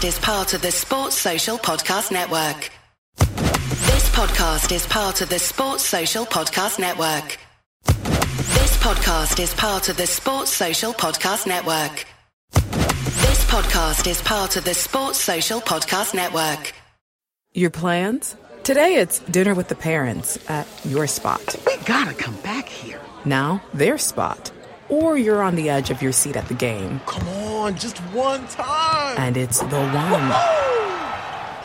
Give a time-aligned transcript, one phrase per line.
[0.00, 2.70] This podcast is part of the Sports Social Podcast Network.
[3.18, 7.38] This podcast is part of the Sports Social Podcast Network.
[7.84, 12.06] This podcast is part of the Sports Social Podcast Network.
[12.54, 16.72] This podcast is part of the Sports Social Podcast Network.
[17.52, 18.34] Your plans?
[18.64, 21.54] Today it's dinner with the parents at your spot.
[21.66, 23.00] We gotta come back here.
[23.24, 24.50] Now, their spot.
[24.88, 27.00] Or you're on the edge of your seat at the game.
[27.06, 29.16] Come on, just one time.
[29.18, 30.32] And it's the one.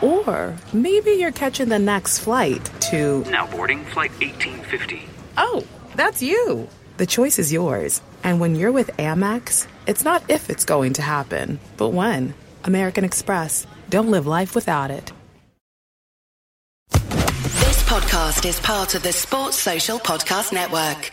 [0.00, 3.24] Or maybe you're catching the next flight to.
[3.30, 5.02] Now boarding flight 1850.
[5.36, 5.64] Oh,
[5.96, 6.68] that's you.
[6.96, 8.00] The choice is yours.
[8.24, 12.34] And when you're with Amex, it's not if it's going to happen, but when.
[12.64, 13.66] American Express.
[13.90, 15.12] Don't live life without it.
[16.90, 21.12] This podcast is part of the Sports Social Podcast Network.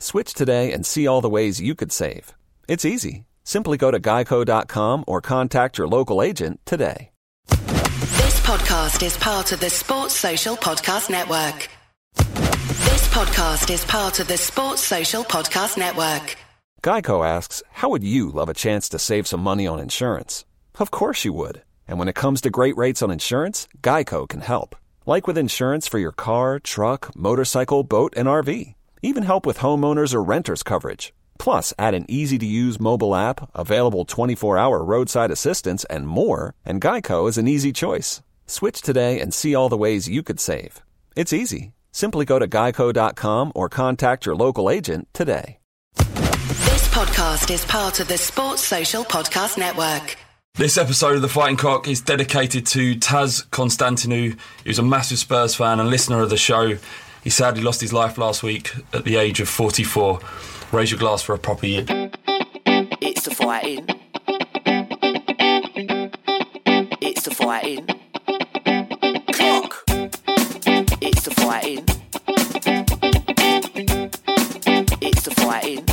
[0.00, 2.34] Switch today and see all the ways you could save.
[2.66, 3.24] It's easy.
[3.44, 7.10] Simply go to geico.com or contact your local agent today.
[7.48, 11.68] This podcast is part of the Sports Social Podcast Network.
[12.16, 16.36] This podcast is part of the Sports Social Podcast Network.
[16.82, 20.46] Geico asks, How would you love a chance to save some money on insurance?
[20.78, 21.62] Of course you would.
[21.86, 24.76] And when it comes to great rates on insurance, Geico can help.
[25.04, 28.74] Like with insurance for your car, truck, motorcycle, boat, and RV.
[29.02, 31.12] Even help with homeowners or renters coverage.
[31.38, 36.54] Plus, add an easy to use mobile app, available 24 hour roadside assistance, and more,
[36.66, 38.20] and Geico is an easy choice.
[38.46, 40.82] Switch today and see all the ways you could save.
[41.16, 41.72] It's easy.
[41.92, 45.56] Simply go to geico.com or contact your local agent today.
[45.96, 50.16] This podcast is part of the Sports Social Podcast Network.
[50.56, 55.54] This episode of The Fighting Cock is dedicated to Taz Constantinou, who's a massive Spurs
[55.54, 56.76] fan and listener of the show.
[57.22, 60.20] He sadly lost his life last week at the age of 44.
[60.72, 61.84] Raise your glass for a proper year.
[61.88, 63.86] It's the fighting.
[67.02, 67.86] It's the fighting.
[69.32, 69.84] Cock.
[71.02, 71.84] It's the fighting.
[75.02, 75.86] It's the fighting.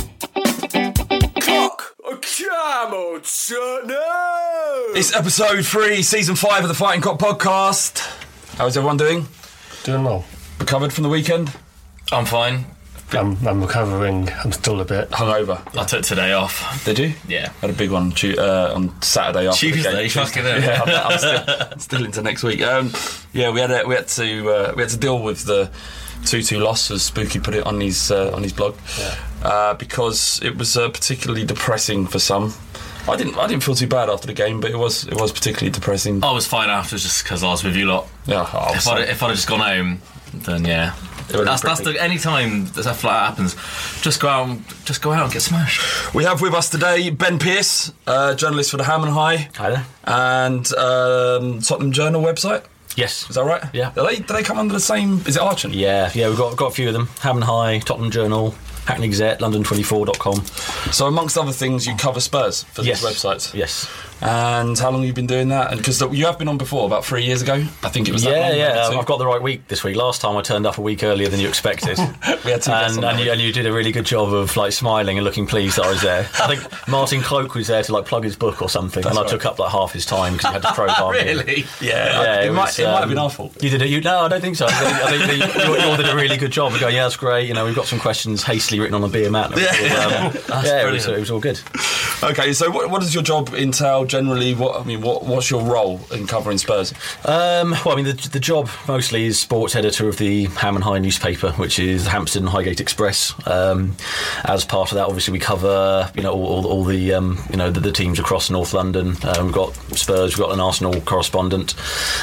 [1.40, 1.94] Cock.
[2.38, 3.86] Come on, son.
[3.86, 4.86] No.
[4.94, 7.98] It's episode three, season five of the Fighting Cock podcast.
[8.56, 9.26] How's everyone doing?
[9.84, 10.24] doing well.
[10.58, 11.52] Recovered from the weekend?
[12.12, 12.64] I'm fine.
[13.12, 14.28] I'm, I'm recovering.
[14.44, 15.60] I'm still a bit hungover.
[15.78, 16.84] I took today off.
[16.84, 17.12] Did you?
[17.26, 17.50] Yeah.
[17.60, 20.10] Had a big one tu- uh, on Saturday after the Tuesday, game.
[20.10, 20.60] fucking hell.
[20.60, 22.60] Yeah, I'm, I'm still, still into next week.
[22.60, 22.92] Um,
[23.32, 25.70] yeah, we had a, we had to uh, we had to deal with the
[26.26, 28.76] two-two loss, as Spooky put it on his uh, on his blog,
[29.42, 32.52] uh, because it was uh, particularly depressing for some.
[33.08, 35.32] I didn't I didn't feel too bad after the game, but it was it was
[35.32, 36.22] particularly depressing.
[36.22, 38.06] I was fine afterwards just because I was with you lot.
[38.26, 40.02] Yeah, I was if I'd, if I'd have just gone home,
[40.32, 40.94] then yeah.
[41.30, 43.54] That's, that's the any time that stuff like that happens,
[44.02, 46.14] just go out, and, just go out and get smashed.
[46.14, 49.50] We have with us today Ben Pearce, uh, journalist for the Ham and High.
[49.56, 49.86] Hi there.
[50.04, 52.64] And um, Tottenham Journal website.
[52.96, 53.28] Yes.
[53.28, 53.62] Is that right?
[53.74, 53.92] Yeah.
[53.94, 55.18] Do they, do they come under the same?
[55.26, 55.74] Is it Archant?
[55.74, 57.08] Yeah, yeah, we've got, got a few of them.
[57.20, 58.54] Ham and High, Tottenham Journal,
[58.86, 60.44] Hackney Gazette, London24.com.
[60.92, 63.02] So, amongst other things, you cover Spurs for Yes.
[63.02, 63.54] these websites.
[63.54, 63.86] Yes.
[64.20, 65.70] And how long have you been doing that?
[65.70, 68.24] And because you have been on before, about three years ago, I think it was.
[68.24, 68.98] that Yeah, long, yeah, um.
[68.98, 69.96] I've got the right week this week.
[69.96, 71.98] Last time I turned up a week earlier than you expected.
[72.44, 74.72] we had two and, and, you, and you did a really good job of like
[74.72, 76.28] smiling and looking pleased that I was there.
[76.40, 79.26] I think Martin Cloake was there to like plug his book or something, That's and
[79.26, 81.18] I took up like half his time because he had to crowbar me.
[81.18, 81.64] Really?
[81.80, 83.62] Yeah, it, might, was, it might have um, been our fault.
[83.62, 83.88] You did it.
[83.88, 84.66] You, no, I don't think so.
[84.66, 86.94] I think, I think that you, you all did a really good job of going.
[86.94, 87.46] Yeah, that's great.
[87.46, 89.52] You know, we've got some questions hastily written on a beer mat.
[89.54, 90.04] it Yeah.
[90.04, 91.60] all, um, That's yeah, it was, it was all good.
[92.22, 94.54] Okay, so what, what does your job entail generally?
[94.54, 96.92] What I mean, what, what's your role in covering Spurs?
[97.24, 100.84] Um, well, I mean, the, the job mostly is sports editor of the Ham and
[100.84, 103.34] High newspaper, which is the Hampstead and Highgate Express.
[103.46, 103.96] Um,
[104.44, 107.56] as part of that, obviously, we cover you know all, all, all the um, you
[107.56, 109.16] know the, the teams across North London.
[109.24, 111.74] Um, we've got Spurs, we've got an Arsenal correspondent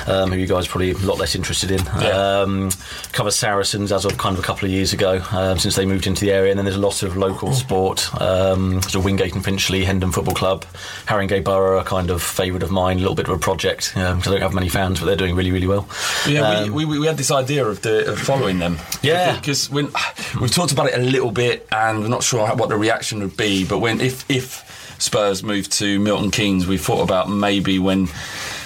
[0.08, 1.84] um, who you guys are probably a lot less interested in.
[2.00, 2.42] Yeah.
[2.42, 2.70] Um,
[3.12, 6.08] cover Saracens as of kind of a couple of years ago um, since they moved
[6.08, 8.10] into the area, and then there's a lot of local sport.
[8.22, 10.66] Um, so Wingate and Finchley, Hendon Football Club,
[11.06, 12.98] Haringey Borough, are kind of favourite of mine.
[12.98, 15.36] A little bit of a project because I don't have many fans, but they're doing
[15.36, 15.88] really really well.
[16.28, 18.78] Yeah, Um, we, we, we had this idea of, the, of following them.
[19.02, 19.36] Yeah.
[19.36, 19.90] because when
[20.40, 23.38] we've talked about it a little bit, and we're not sure what the reaction would
[23.38, 23.66] be.
[23.66, 28.08] But when if if Spurs move to Milton Keynes, we thought about maybe when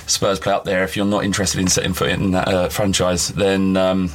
[0.07, 0.83] Spurs play up there.
[0.83, 3.75] If you're not interested in setting foot in that uh, franchise, then.
[3.77, 4.11] Um,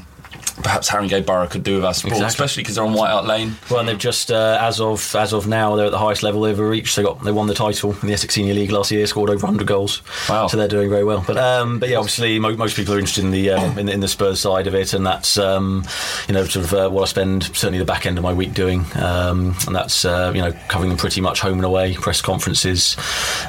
[0.63, 2.29] Perhaps Haringey Borough could do with our support, Exactly.
[2.29, 3.57] especially because they're on White Hart Lane.
[3.71, 6.43] Well, and they've just uh, as of as of now they're at the highest level
[6.43, 6.97] they've ever reached.
[6.97, 9.47] They got they won the title in the Essex Senior League last year, scored over
[9.47, 10.03] 100 goals.
[10.29, 10.47] Wow!
[10.47, 11.25] So they're doing very well.
[11.27, 13.93] But um, but yeah, obviously mo- most people are interested in the, um, in the
[13.93, 15.85] in the Spurs side of it, and that's um,
[16.29, 18.55] you know sort of uh, what I spend certainly the back end of my week
[18.55, 22.21] doing, um, and that's uh, you know covering them pretty much home and away, press
[22.23, 22.97] conferences,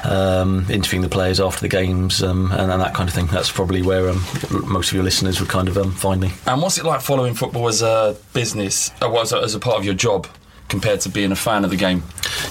[0.04, 3.26] um, interviewing the players after the games, um, and, and that kind of thing.
[3.26, 4.24] That's probably where um,
[4.66, 6.32] most of your listeners would kind of um, find me.
[6.46, 9.76] And what's it like following football as a business, uh, as, a, as a part
[9.78, 10.26] of your job,
[10.68, 12.02] compared to being a fan of the game?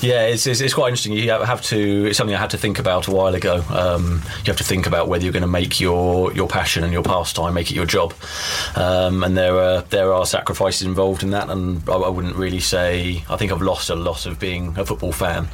[0.01, 1.13] Yeah, it's, it's, it's quite interesting.
[1.13, 2.05] You have to.
[2.07, 3.63] It's something I had to think about a while ago.
[3.69, 6.91] Um, you have to think about whether you're going to make your, your passion and
[6.93, 8.13] your pastime make it your job,
[8.75, 11.49] um, and there are there are sacrifices involved in that.
[11.49, 13.23] And I, I wouldn't really say.
[13.29, 15.47] I think I've lost a lot of being a football fan.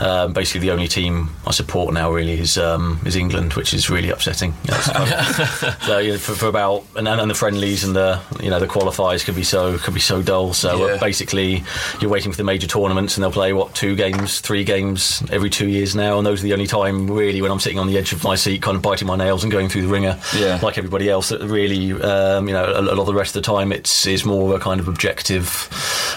[0.00, 3.90] Um, basically, the only team I support now really is um, is England, which is
[3.90, 4.54] really upsetting.
[4.64, 8.20] That's kind of- so you know, for, for about and, and the friendlies and the
[8.40, 10.52] you know the qualifiers could be so could be so dull.
[10.52, 10.96] So uh, Yeah.
[10.98, 11.64] basically,
[12.02, 15.48] you're waiting for the major tournaments, and they'll play what two games, three games every
[15.50, 17.96] two years now, and those are the only time really when I'm sitting on the
[17.98, 20.58] edge of my seat, kind of biting my nails and going through the ringer, Yeah.
[20.62, 21.28] like everybody else.
[21.30, 24.24] That really, um, you know, a, lot of the rest of the time, it's it's
[24.24, 25.68] more of a kind of objective,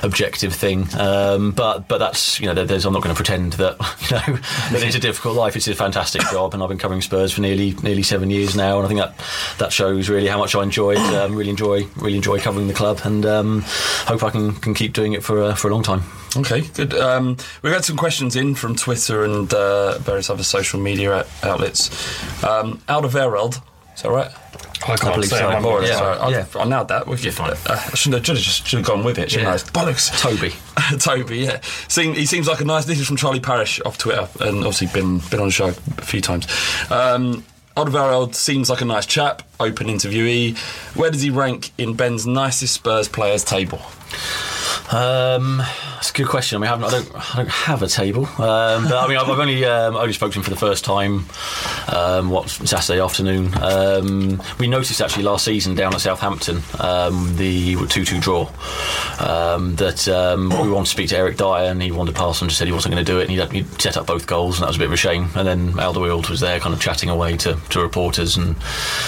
[0.03, 0.87] objective thing.
[0.97, 3.75] Um, but but that's you know, there's, I'm not going to pretend that
[4.27, 4.39] you know
[4.71, 5.55] that it's a difficult life.
[5.55, 8.77] It's a fantastic job, and I've been covering Spurs for nearly nearly seven years now,
[8.77, 10.99] and I think that that shows really how much I enjoy it.
[11.15, 13.63] Um, really enjoy really enjoy covering the club, and um,
[14.07, 16.03] hope I can can keep doing it for uh, for a long time.
[16.37, 16.93] Okay, good.
[16.93, 21.27] Um, we've had some questions in from Twitter and uh, various other social media out-
[21.43, 21.89] outlets.
[22.43, 23.61] Um, Alderweireld,
[23.95, 24.31] is that right?
[24.87, 25.47] I can't believe say so.
[25.47, 25.95] I'm More, Yeah.
[25.97, 26.45] sorry, I, Yeah.
[26.59, 27.07] I nailed that.
[27.23, 27.51] You're fine.
[27.51, 27.55] Uh,
[27.91, 29.53] I shouldn't have, just should have gone with it, shouldn't Yeah.
[29.53, 29.57] I?
[29.85, 30.11] Bollocks.
[30.19, 30.53] Toby.
[30.99, 31.61] Toby, yeah.
[31.87, 32.83] Seem, he seems like a nice.
[32.85, 35.73] This is from Charlie Parish off Twitter, and obviously been been on the show a
[36.01, 36.45] few times.
[36.91, 37.45] Um,
[37.77, 40.57] Alderweireld seems like a nice chap, open interviewee.
[40.95, 43.81] Where does he rank in Ben's nicest Spurs players table?
[44.91, 46.57] Um, that's a good question.
[46.57, 49.17] I mean, I, haven't, I don't, I don't have a table, um, but I mean,
[49.17, 51.25] I've, I've only um, only spoken to him for the first time.
[51.91, 53.51] Um, what Saturday afternoon?
[53.61, 58.49] Um, we noticed actually last season down at Southampton, um, the two-two draw,
[59.19, 62.41] um, that um, we wanted to speak to Eric Dier, and he wanted to pass
[62.41, 64.27] and just said he wasn't going to do it, and he'd, he'd set up both
[64.27, 65.29] goals, and that was a bit of a shame.
[65.35, 68.55] And then Alderweireld was there, kind of chatting away to, to reporters, and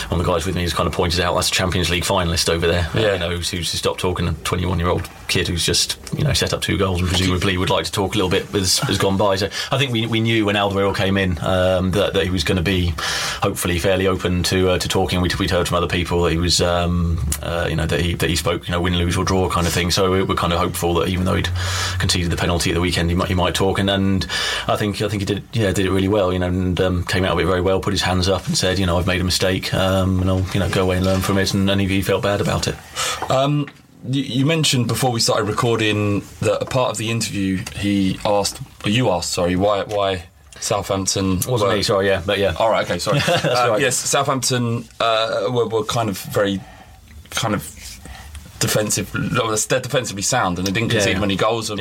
[0.09, 2.03] one of the guys with me has kind of pointed out that's a Champions League
[2.03, 2.89] finalist over there.
[2.95, 3.13] Yeah.
[3.13, 6.61] you know, who's, who's stopped talking a 21-year-old kid who's just you know set up
[6.61, 9.35] two goals and presumably would like to talk a little bit as has gone by.
[9.35, 12.45] So I think we, we knew when Alderweireld came in um, that, that he was
[12.45, 12.93] going to be
[13.43, 15.19] hopefully fairly open to uh, to talking.
[15.19, 18.13] We we'd heard from other people that he was um, uh, you know that he
[18.15, 19.91] that he spoke you know win lose or draw kind of thing.
[19.91, 21.49] So we we're kind of hopeful that even though he'd
[21.99, 23.77] conceded the penalty at the weekend, he might he might talk.
[23.77, 24.25] And, and
[24.69, 26.31] I think I think he did yeah did it really well.
[26.31, 27.81] You know and um, came out of it very well.
[27.81, 30.45] Put his hands up and said you know I've made a mistake um, and I'll
[30.53, 31.53] you know go away and learn from it.
[31.53, 32.75] And, and he, he felt bad about it.
[33.29, 33.67] Um,
[34.07, 38.59] you, you mentioned before we started recording that a part of the interview he asked,
[38.85, 40.23] or you asked, sorry, why why
[40.59, 42.53] Southampton Wasn't were- me, sorry, yeah, but yeah.
[42.59, 43.19] All right, okay, sorry.
[43.27, 43.81] Uh, right.
[43.81, 46.59] Yes, Southampton uh, were, were kind of very
[47.29, 47.63] kind of
[48.59, 49.11] defensive.
[49.13, 51.19] They're defensively sound, and they didn't concede yeah.
[51.19, 51.69] many goals.
[51.69, 51.79] And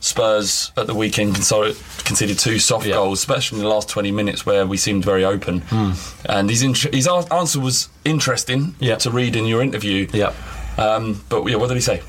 [0.00, 4.66] Spurs at the weekend conceded two soft goals, especially in the last twenty minutes where
[4.66, 5.60] we seemed very open.
[5.60, 5.92] Hmm.
[6.24, 10.08] And his int- his answer was interesting to read in your interview.
[10.12, 10.32] Yeah.
[10.78, 12.02] Um, but yeah, what did he say?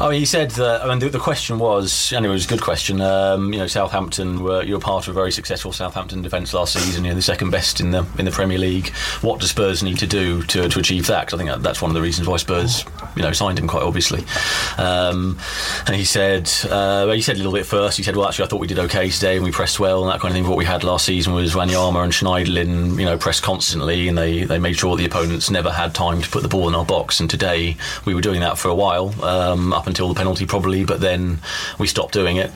[0.00, 0.82] Oh, he said that.
[0.82, 3.00] I mean, the, the question was, and it was a good question.
[3.00, 7.04] Um, you know, Southampton were you're part of a very successful Southampton defence last season.
[7.04, 8.88] You're the second best in the in the Premier League.
[9.22, 11.28] What do Spurs need to do to, to achieve that?
[11.28, 12.84] 'Cause I think that's one of the reasons why Spurs,
[13.14, 14.24] you know, signed him quite obviously.
[14.78, 15.38] Um,
[15.86, 17.96] and he said, uh, he said a little bit first.
[17.96, 20.10] He said, well, actually, I thought we did okay today and we pressed well and
[20.12, 20.48] that kind of thing.
[20.48, 24.42] What we had last season was Wanyama and Schneiderlin, you know, pressed constantly and they
[24.44, 27.20] they made sure the opponents never had time to put the ball in our box.
[27.20, 30.84] And today we were doing that for a while, um, up until the penalty probably,
[30.84, 31.38] but then
[31.78, 32.50] we stopped doing it.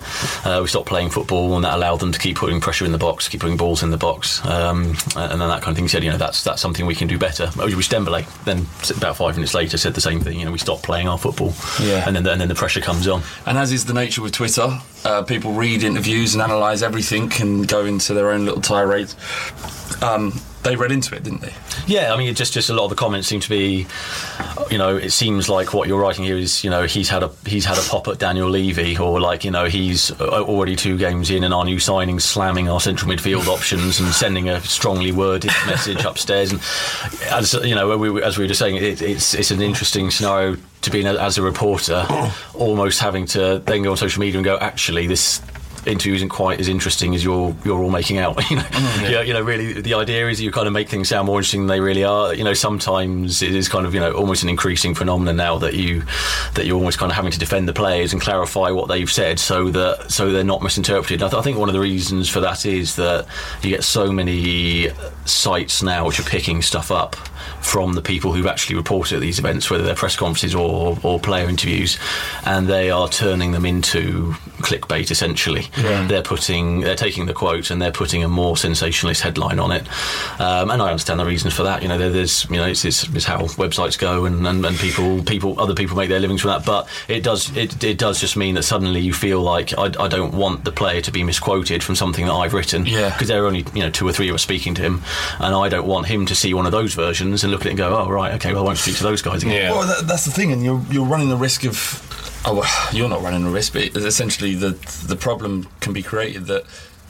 [0.46, 2.98] Uh, we stopped playing football, and that allowed them to keep putting pressure in the
[2.98, 5.84] box, keep putting balls in the box, um, and then that kind of thing.
[5.84, 7.46] He said, you know, that's that's something we can do better.
[7.48, 8.66] Ojibwe Dembele then
[8.96, 10.38] about five minutes later said the same thing.
[10.38, 12.04] You know, we stopped playing our football, Yeah.
[12.06, 13.22] and then the, and then the pressure comes on.
[13.46, 17.66] And as is the nature with Twitter, uh, people read interviews and analyse everything and
[17.66, 19.16] go into their own little tirades.
[20.02, 21.54] Um, they read into it, didn't they?
[21.86, 23.86] Yeah, I mean, just just a lot of the comments seem to be,
[24.70, 27.30] you know, it seems like what you're writing here is, you know, he's had a
[27.46, 30.98] he's had a pop at Daniel Levy, or like, you know, he's uh, already two
[30.98, 35.12] games in, and our new signings slamming our central midfield options and sending a strongly
[35.12, 36.52] worded message upstairs.
[36.52, 36.60] And
[37.30, 40.56] as you know, we, as we were just saying, it, it's it's an interesting scenario
[40.82, 42.06] to be in as a reporter,
[42.54, 45.40] almost having to then go on social media and go, actually, this
[45.86, 48.38] interview isn't quite as interesting as you're you're all making out.
[48.50, 49.10] You know, oh, yeah.
[49.10, 51.62] Yeah, you know, really, the idea is you kind of make things sound more interesting
[51.62, 52.32] than they really are.
[52.32, 55.74] You know, sometimes it is kind of you know almost an increasing phenomenon now that
[55.74, 56.02] you
[56.54, 59.38] that you're almost kind of having to defend the players and clarify what they've said
[59.38, 61.22] so that so they're not misinterpreted.
[61.22, 63.26] I, th- I think one of the reasons for that is that
[63.62, 64.88] you get so many
[65.26, 67.16] sites now which are picking stuff up
[67.60, 71.18] from the people who've actually reported at these events, whether they're press conferences or, or
[71.18, 71.98] player interviews,
[72.44, 75.66] and they are turning them into clickbait essentially.
[75.76, 76.06] Yeah.
[76.06, 79.86] They're putting, they're taking the quote and they're putting a more sensationalist headline on it.
[80.40, 81.82] Um, and I understand the reasons for that.
[81.82, 84.76] You know, there, there's, you know, it's, it's, it's how websites go and, and, and
[84.76, 86.64] people, people, other people make their livings from that.
[86.64, 90.08] But it does, it, it does just mean that suddenly you feel like I, I
[90.08, 92.86] don't want the player to be misquoted from something that I've written.
[92.86, 93.10] Yeah.
[93.10, 95.02] Because there are only, you know, two or three of us speaking to him,
[95.38, 97.70] and I don't want him to see one of those versions and look at it
[97.70, 99.54] and go, oh right, okay, well I won't speak to those guys again.
[99.54, 99.70] Yeah.
[99.72, 102.04] Well, that, that's the thing, and you're you're running the risk of.
[102.46, 104.70] Oh, well, you're not running the risk, but essentially the
[105.06, 106.64] the problem can be created that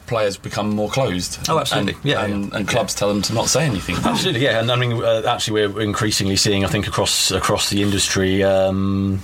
[0.07, 1.39] players become more closed.
[1.51, 1.93] Oh, absolutely.
[1.93, 3.97] And, Yeah, and, and clubs tell them to not say anything.
[3.97, 7.83] Absolutely, yeah, and I mean, uh, actually, we're increasingly seeing, I think, across across the
[7.83, 8.43] industry.
[8.43, 9.21] Um,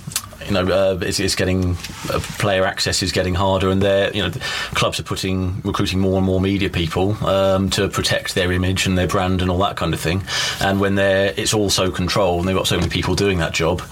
[0.46, 1.72] you know, uh, it's, it's getting
[2.10, 4.30] uh, player access is getting harder, and they're you know,
[4.74, 8.96] clubs are putting recruiting more and more media people um, to protect their image and
[8.96, 10.22] their brand and all that kind of thing.
[10.60, 13.52] And when they're it's all so controlled, and they've got so many people doing that
[13.52, 13.82] job.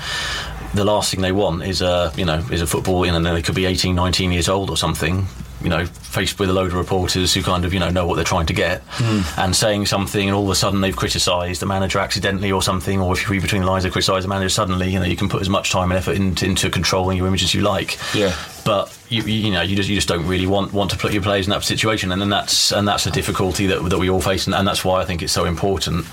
[0.74, 3.42] The last thing they want is a you know is a football you know they
[3.42, 5.26] could be 18, 19 years old or something
[5.62, 8.16] you know faced with a load of reporters who kind of you know know what
[8.16, 9.44] they're trying to get Mm.
[9.44, 13.00] and saying something and all of a sudden they've criticised the manager accidentally or something
[13.00, 15.16] or if you read between the lines they criticise the manager suddenly you know you
[15.16, 17.98] can put as much time and effort into, into controlling your image as you like
[18.14, 18.34] Yeah.
[18.64, 21.22] But you, you know you just you just don't really want want to put your
[21.22, 24.20] players in that situation and then that's and that's a difficulty that, that we all
[24.20, 26.06] face and, and that's why I think it's so important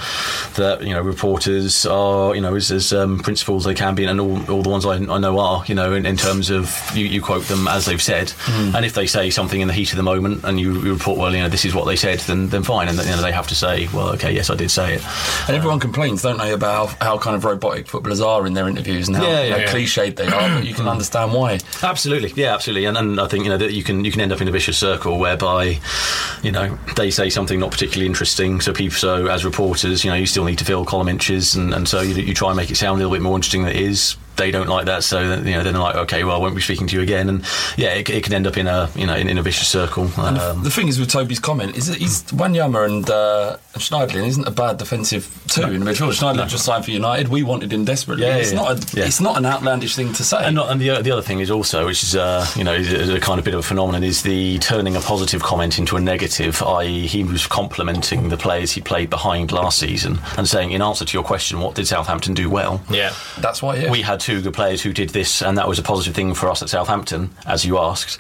[0.56, 4.20] that you know reporters are you know as, as um, principles they can be and
[4.20, 7.06] all, all the ones I, I know are you know in, in terms of you,
[7.06, 8.74] you quote them as they've said Mm.
[8.76, 11.18] and if they say something in the heat of the moment and you, you report
[11.20, 13.22] well you know this is what they said then then fine and then, you know,
[13.22, 15.04] they have to say well okay yes I did say it
[15.48, 18.68] And everyone complains, don't they, about how, how kind of robotic footballers are in their
[18.68, 19.68] interviews and how, Yeah, yeah, how yeah.
[19.74, 21.60] cliched they are, but you can understand why.
[21.84, 24.32] Absolutely, yeah, absolutely, and, and I think you know that you can you can end
[24.32, 25.80] up in a vicious circle whereby,
[26.42, 30.16] you know, they say something not particularly interesting, so people, so as reporters, you know,
[30.16, 32.72] you still need to fill column inches, and, and so you, you try and make
[32.72, 34.16] it sound a little bit more interesting than it is.
[34.36, 36.56] They don't like that, so that, you know then they're like, okay, well, I won't
[36.56, 37.44] be speaking to you again, and
[37.76, 40.10] yeah, it, it can end up in a you know in, in a vicious circle.
[40.18, 43.58] And the- Um, the thing is with Toby's comment is that he's Wanyama and uh,
[43.74, 46.14] and Schneiderlin isn't a bad defensive two in midfield.
[46.14, 47.28] Schneiderlin just signed for United.
[47.28, 48.26] We wanted him desperately.
[48.28, 49.06] Yeah, it's yeah, not a, yeah.
[49.06, 50.46] it's not an outlandish thing to say.
[50.46, 52.92] And, not, and the, the other thing is also, which is uh, you know is,
[52.94, 55.98] is a kind of bit of a phenomenon, is the turning a positive comment into
[55.98, 56.64] a negative.
[56.64, 61.04] I.e., he was complimenting the players he played behind last season and saying, in answer
[61.04, 62.82] to your question, what did Southampton do well?
[62.90, 63.76] Yeah, that's why.
[63.76, 63.92] Yeah.
[63.92, 66.50] We had two good players who did this, and that was a positive thing for
[66.50, 68.20] us at Southampton, as you asked.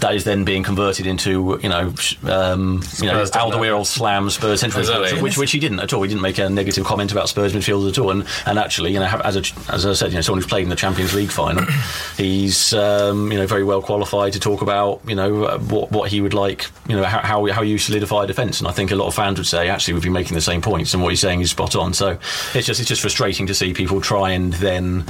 [0.00, 1.92] That is then being converted into, you know,
[2.24, 3.56] um, you know, Spurs don't know.
[3.58, 5.20] Alderweireld slam Spurs central Exactly.
[5.22, 6.02] which which he didn't at all.
[6.02, 8.10] He didn't make a negative comment about Spurs midfielders at all.
[8.10, 10.62] And, and actually, you know, as a, as I said, you know, someone who's played
[10.62, 11.64] in the Champions League final,
[12.16, 16.10] he's um, you know very well qualified to talk about you know uh, what what
[16.10, 18.60] he would like, you know, how how, how you solidify defence.
[18.60, 20.60] And I think a lot of fans would say actually we've been making the same
[20.62, 21.94] points, and what he's saying is spot on.
[21.94, 22.18] So
[22.54, 25.04] it's just it's just frustrating to see people try and then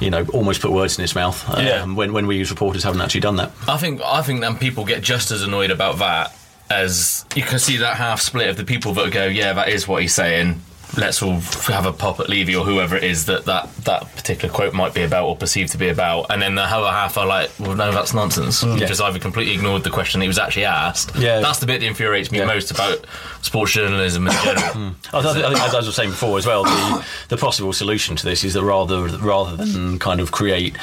[0.00, 1.84] you know almost put words in his mouth um, Yeah.
[1.86, 3.52] when when we as reporters haven't actually done that.
[3.68, 6.36] I think I think then people get just as annoyed about that
[6.70, 9.86] as you can see that half split of the people that go, yeah, that is
[9.86, 10.60] what he's saying.
[10.96, 11.40] Let's all
[11.72, 14.94] have a pop at Levy or whoever it is that, that that particular quote might
[14.94, 17.74] be about or perceived to be about, and then the other half are like, well,
[17.74, 18.62] no, that's nonsense.
[18.62, 18.74] Mm.
[18.74, 18.86] You Yeah.
[18.86, 21.14] just either completely ignored the question he was actually asked.
[21.16, 21.40] Yeah.
[21.40, 22.46] that's the bit that infuriates me Yeah.
[22.46, 23.04] most about
[23.42, 24.94] sports journalism in general.
[25.12, 28.16] I, th- I think, as I was saying before as well, the, the possible solution
[28.16, 30.76] to this is that rather rather than kind of create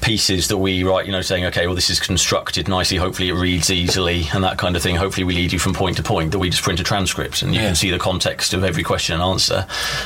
[0.00, 3.34] pieces that we write, you know, saying, okay, well, this is constructed nicely, hopefully it
[3.34, 4.96] reads easily, and that kind of thing.
[4.96, 6.32] Hopefully, we lead you from point to point.
[6.32, 7.68] That we just print a transcript and you Yeah.
[7.68, 9.51] can see the context of every question and answer.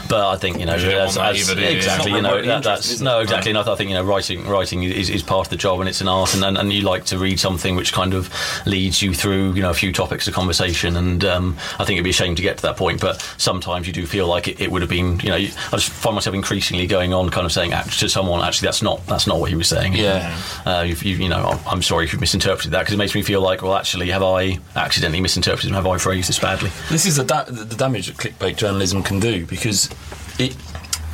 [0.08, 3.00] But I think you know, You don't as, as- either, exactly, you know, that, that's
[3.00, 3.50] no, exactly.
[3.52, 5.88] And I, I think you know, writing writing is, is part of the job, and
[5.88, 8.30] it's an art, and, and and you like to read something which kind of
[8.66, 10.96] leads you through, you know, a few topics of conversation.
[10.96, 13.86] And um, I think it'd be a shame to get to that point, but sometimes
[13.86, 16.14] you do feel like it, it would have been, you know, you, I just find
[16.14, 19.38] myself increasingly going on, kind of saying act- to someone, actually, that's not that's not
[19.40, 19.94] what he was saying.
[19.94, 20.36] Yeah.
[20.64, 23.14] uh, you've, you, you know, I'm- I'm sorry if you've misinterpreted that because it makes
[23.14, 25.66] me feel like, well, actually, have I accidentally misinterpreted?
[25.68, 26.70] and Have I phrased this badly?
[26.90, 29.90] This is the, da- the damage that clickbait journalism can do because
[30.38, 30.56] it.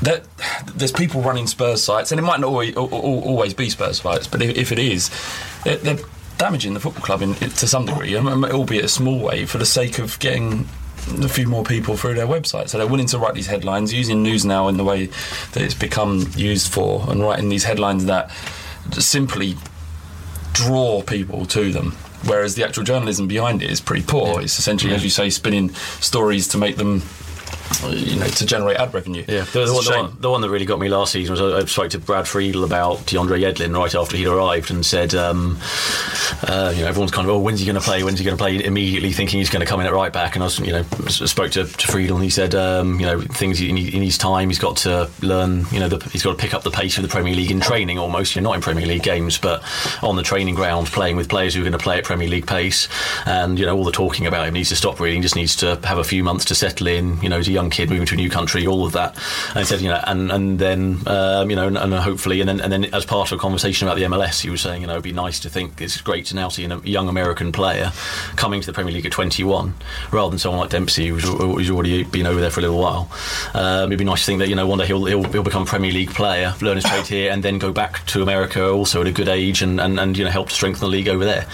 [0.03, 0.25] That,
[0.75, 4.01] there's people running Spurs sites, and it might not always, al- al- always be Spurs
[4.01, 5.13] sites, but if, if it is,
[5.63, 6.05] they're, they're
[6.39, 10.01] damaging the football club in, to some degree, albeit a small way, for the sake
[10.01, 10.67] of getting
[11.23, 12.69] a few more people through their website.
[12.69, 15.07] So they're willing to write these headlines, using news now in the way
[15.53, 18.29] that it's become used for, and writing these headlines that
[18.99, 19.57] simply
[20.53, 21.93] draw people to them.
[22.25, 24.41] Whereas the actual journalism behind it is pretty poor.
[24.41, 25.69] It's essentially, as you say, spinning
[26.01, 27.03] stories to make them,
[27.91, 29.25] you know, to generate ad revenue.
[29.27, 31.41] Yeah, the, the, one, the, one, the one that really got me last season was
[31.41, 35.15] I, I spoke to Brad Friedel about DeAndre Yedlin right after he'd arrived and said,
[35.15, 35.59] um,
[36.43, 38.03] uh, you know, everyone's kind of, oh, when's he going to play?
[38.03, 38.63] When's he going to play?
[38.63, 40.35] Immediately thinking he's going to come in at right back.
[40.35, 43.21] And I was, you know, spoke to, to Friedel and he said, um, you know,
[43.21, 44.49] things he, he needs time.
[44.49, 47.03] He's got to learn, you know, the, he's got to pick up the pace of
[47.03, 48.35] the Premier League in training almost.
[48.35, 49.63] You're not in Premier League games, but
[50.03, 52.47] on the training ground, playing with players who are going to play at Premier League
[52.47, 52.89] pace.
[53.27, 55.17] And, you know, all the talking about him needs to stop really.
[55.17, 57.21] He just needs to have a few months to settle in.
[57.23, 59.17] You know, he's a young kid moving to a new country, all of that.
[59.49, 62.49] And he said, you know, and, and then, um, you know, and, and hopefully, and
[62.49, 64.87] then, and then as part of a conversation about the MLS, he was saying, you
[64.87, 67.93] know, it'd be nice to think it's great to now see a young American player
[68.37, 69.75] coming to the Premier League at 21
[70.11, 73.11] rather than someone like Dempsey who's, who's already been over there for a little while.
[73.55, 75.63] Um, it'd be nice to think that, you know, one day he'll, he'll, he'll become
[75.63, 79.01] a Premier League player, learn his trade here, and then go back to America also
[79.01, 81.47] at a good age and, and, and you know, help strengthen the league over there.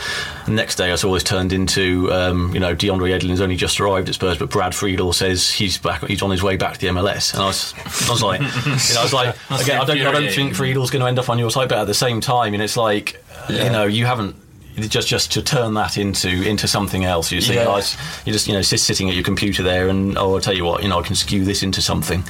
[0.46, 3.80] The next day, I saw this turned into, um, you know, DeAndre Yedlin's only just
[3.80, 6.80] arrived at Spurs, but Brad Friedel says he's back, he's on his way back to
[6.80, 7.32] the MLS.
[7.34, 7.74] And I was,
[8.08, 8.46] I was like, you
[8.94, 11.28] know, I was like, again, I don't, I don't think Friedel's going to end up
[11.28, 14.36] on your side, but at the same time, and it's like, you know, you haven't.
[14.78, 17.32] Just, just to turn that into into something else.
[17.32, 17.80] You see, think, Yeah.
[17.82, 20.54] oh, you're just you know sit, sitting at your computer there, and oh, I'll tell
[20.54, 22.22] you what, you know, I can skew this into something.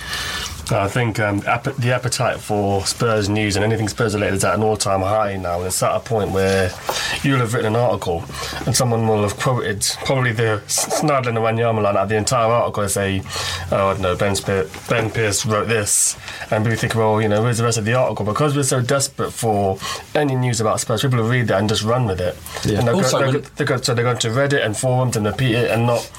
[0.71, 4.55] I think um, app- the appetite for Spurs news and anything Spurs related is at
[4.55, 5.59] an all-time high now.
[5.59, 6.71] And it's at a point where
[7.23, 8.23] you'll have written an article
[8.67, 12.51] and someone will have quoted probably the Snadlin and Wanyama line out of the entire
[12.51, 13.23] article and say,
[13.73, 16.17] oh, I don't know, Ben, Spe- ben Pearce wrote this.
[16.51, 18.27] And we think, well, you know, where's the rest of the article?
[18.27, 19.79] Because we're so desperate for
[20.15, 22.37] any news about Spurs, people will read that and just run with it.
[22.65, 22.79] Yeah.
[22.81, 25.17] And they're, Also, go- they're, go- they're go- so they're going to Reddit and forums
[25.17, 26.11] and repeat it and not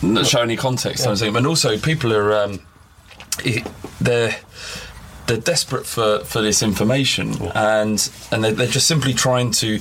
[0.00, 1.06] not show any context.
[1.06, 2.60] I'm saying, but also people are um,
[3.44, 3.66] it,
[4.00, 4.36] they're
[5.26, 9.80] they're desperate for, for this information, and and they're, they're just simply trying to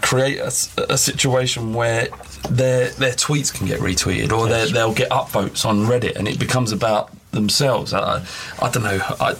[0.00, 2.08] create a situation where
[2.50, 6.38] their their tweets can get retweeted or their, they'll get upvotes on Reddit, and it
[6.38, 7.94] becomes about themselves.
[7.94, 8.24] I,
[8.60, 9.00] I don't know.
[9.20, 9.36] I,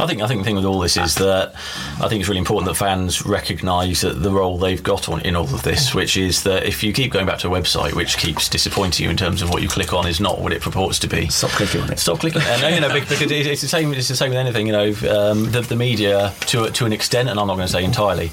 [0.00, 1.54] I think I think the thing with all this is that
[2.00, 5.36] I think it's really important that fans recognise that the role they've got on in
[5.36, 8.16] all of this, which is that if you keep going back to a website which
[8.16, 10.98] keeps disappointing you in terms of what you click on, is not what it purports
[11.00, 11.28] to be.
[11.28, 11.98] Stop clicking on it.
[11.98, 12.42] Stop clicking.
[12.42, 13.92] and you know, because it's the same.
[13.92, 14.66] It's the same with anything.
[14.66, 17.72] You know, um, the, the media to to an extent, and I'm not going to
[17.72, 18.30] say entirely,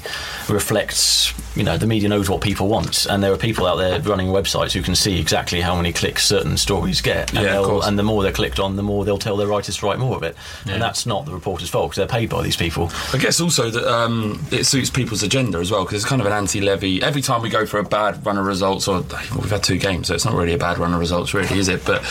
[0.48, 1.32] reflects.
[1.56, 4.28] You know, the media knows what people want, and there are people out there running
[4.28, 7.34] websites who can see exactly how many clicks certain stories get.
[7.34, 7.86] And, Yeah, of course.
[7.86, 10.14] and the more they're clicked on, the more they'll tell their writers to write more
[10.16, 10.36] of it.
[10.66, 10.74] Yeah.
[10.74, 12.90] And that's not the reporter's fault because they're paid by these people.
[13.12, 16.26] I guess also that um, it suits people's agenda as well because it's kind of
[16.26, 17.02] an anti-levy.
[17.02, 19.78] Every time we go for a bad run of results, or well, we've had two
[19.78, 21.84] games, so it's not really a bad run of results, really, is it?
[21.84, 22.02] But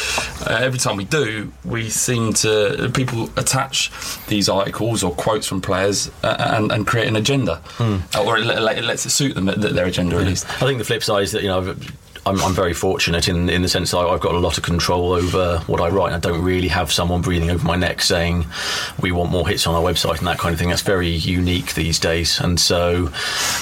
[0.45, 3.91] uh, every time we do, we seem to people attach
[4.27, 7.97] these articles or quotes from players uh, and, and create an agenda, Hmm.
[8.19, 10.45] or it, it lets it suit them th- their agenda at least.
[10.61, 11.75] I think the flip side is that you know.
[12.27, 15.13] I'm, I'm very fortunate in, in the sense that I've got a lot of control
[15.13, 16.13] over what I write.
[16.13, 18.45] and I don't really have someone breathing over my neck saying
[19.01, 20.69] we want more hits on our website and that kind of thing.
[20.69, 22.39] That's very unique these days.
[22.39, 23.09] And so,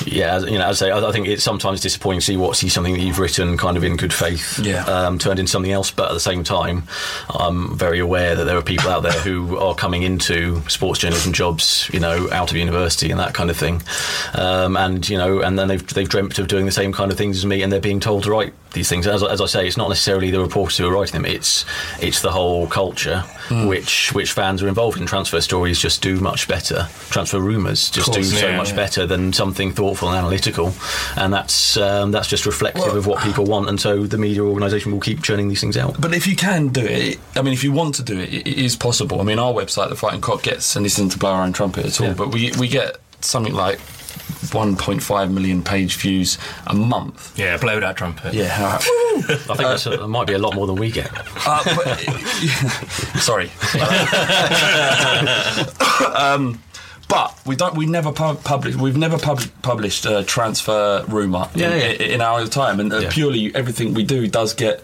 [0.05, 2.37] yeah, as, you know, as I say, I I think it's sometimes disappointing to see
[2.37, 4.83] what see something that you've written kind of in good faith Yeah.
[4.85, 5.91] um, turned into something else.
[5.91, 6.87] But at the same time,
[7.29, 11.31] I'm very aware that there are people out there who are coming into sports journalism
[11.31, 13.83] jobs, you know, out of university and that kind of thing.
[14.33, 17.17] Um, and you know, and then they've they've dreamt of doing the same kind of
[17.19, 19.07] things as me, and they're being told to write these things.
[19.07, 21.65] As, I- as I say, it's not necessarily the reporters who are writing them; it's
[22.01, 23.67] it's the whole culture Hmm.
[23.67, 25.05] which which fans are involved in.
[25.05, 26.87] Transfer stories just do much better.
[27.11, 28.75] Transfer rumours just course, do so yeah, much yeah.
[28.75, 30.73] better than something thoughtful and analytical,
[31.15, 33.69] and that's um, that's just reflective of what people want.
[33.69, 36.01] And so the media organisation will keep churning these things out.
[36.01, 38.47] But if you can do it, I mean, if you want to do it, it,
[38.47, 39.21] it is possible.
[39.21, 41.53] I mean, our website, the Fighting Cock, gets, and this isn't to blow our own
[41.53, 42.13] trumpet at all, Yeah.
[42.13, 43.79] but we we get something like
[44.25, 47.37] 1.5 million page views a month.
[47.37, 48.33] Yeah, blow that trumpet.
[48.33, 48.77] Yeah, how-
[49.17, 51.09] I think that's, that might be a lot more than we get.
[51.47, 51.99] Uh, but,
[53.21, 53.49] sorry.
[56.15, 56.61] um,
[57.07, 57.75] but we don't.
[57.75, 58.75] We never pub- publish.
[58.75, 62.05] We've never pub- published a transfer rumor Yeah, in, yeah.
[62.05, 63.09] in, in our time, and uh, Yeah.
[63.11, 64.83] purely everything we do does get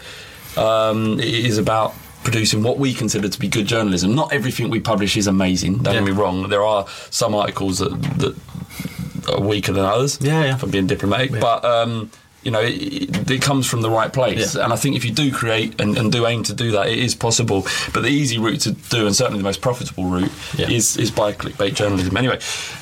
[0.57, 4.13] um, it is about producing what we consider to be good journalism.
[4.13, 5.79] Not everything we publish is amazing.
[5.79, 6.49] Don't get me wrong.
[6.49, 9.00] There are some articles that, that are
[9.39, 10.17] weaker than others.
[10.21, 10.55] Yeah, yeah.
[10.55, 11.63] If I'm being diplomatic, but.
[11.65, 12.11] Um,
[12.43, 14.63] you know, it, it, it comes from the right place, Yeah.
[14.63, 16.97] and I think if you do create and, and do aim to do that, it
[16.97, 17.67] is possible.
[17.93, 20.67] But the easy route to do, and certainly the most profitable route, Yeah.
[20.67, 22.17] is is by clickbait journalism.
[22.17, 22.39] Anyway,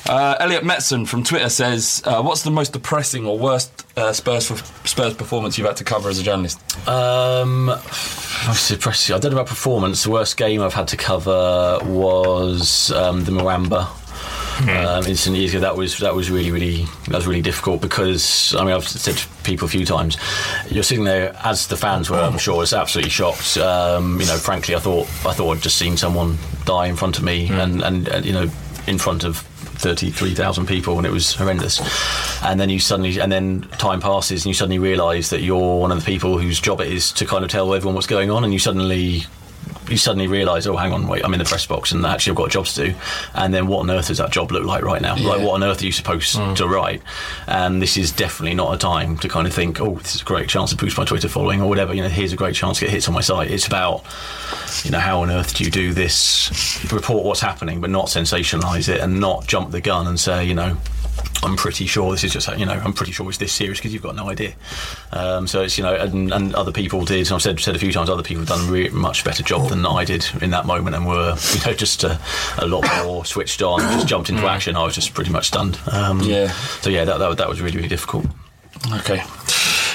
[0.08, 4.46] uh, Elliot Metzen from Twitter says, uh, "What's the most depressing or worst uh, Spurs
[4.86, 6.58] Spurs performance you've had to cover as a journalist?"
[6.88, 7.66] Um,
[8.46, 9.14] most depressing.
[9.14, 10.04] I don't know about performance.
[10.04, 13.88] The worst game I've had to cover was um, the Muamba.
[14.68, 18.54] Um, instant years ago, that was that was really really that was really difficult because
[18.54, 20.16] I mean I've said to people a few times,
[20.68, 22.18] you're sitting there as the fans were.
[22.18, 23.56] I'm sure it's absolutely shocked.
[23.56, 27.18] Um, you know, frankly, I thought I thought I'd just seen someone die in front
[27.18, 28.50] of me, and, and and you know
[28.86, 29.46] in front of
[29.80, 31.80] 33,000 people and it was horrendous.
[32.42, 35.90] And then you suddenly, and then time passes and you suddenly realise that you're one
[35.90, 38.44] of the people whose job it is to kind of tell everyone what's going on
[38.44, 39.22] and you suddenly
[39.90, 42.36] you suddenly realise, oh, hang on, wait, I'm in the press box and actually I've
[42.36, 42.94] got jobs to do.
[43.34, 45.16] And then what on earth does that job look like right now?
[45.16, 46.54] Like, what on earth are you supposed hmm.
[46.54, 47.02] to write?
[47.46, 50.24] And this is definitely not a time to kind of think, oh, this is a
[50.24, 51.94] great chance to boost my Twitter following or whatever.
[51.94, 53.50] You know, here's a great chance to get hits on my site.
[53.50, 54.04] It's about,
[54.84, 56.82] you know, how on earth do you do this?
[56.92, 60.54] Report what's happening, but not sensationalise it and not jump the gun and say, you
[60.54, 60.76] know,
[61.42, 63.92] I'm pretty sure this is just, you know, I'm pretty sure it's this serious because
[63.92, 64.54] you've got no idea.
[65.12, 67.78] Um, so it's, you know, and, and other people did, and I've said, said a
[67.78, 70.50] few times, other people have done a re- much better job than I did in
[70.50, 72.20] that moment and were, you know, just a,
[72.58, 74.76] a lot more switched on, just jumped into action.
[74.76, 75.78] I was just pretty much stunned.
[75.90, 76.48] Um, Yeah.
[76.82, 78.26] So yeah, that, that, that was really, really difficult.
[78.96, 79.22] Okay.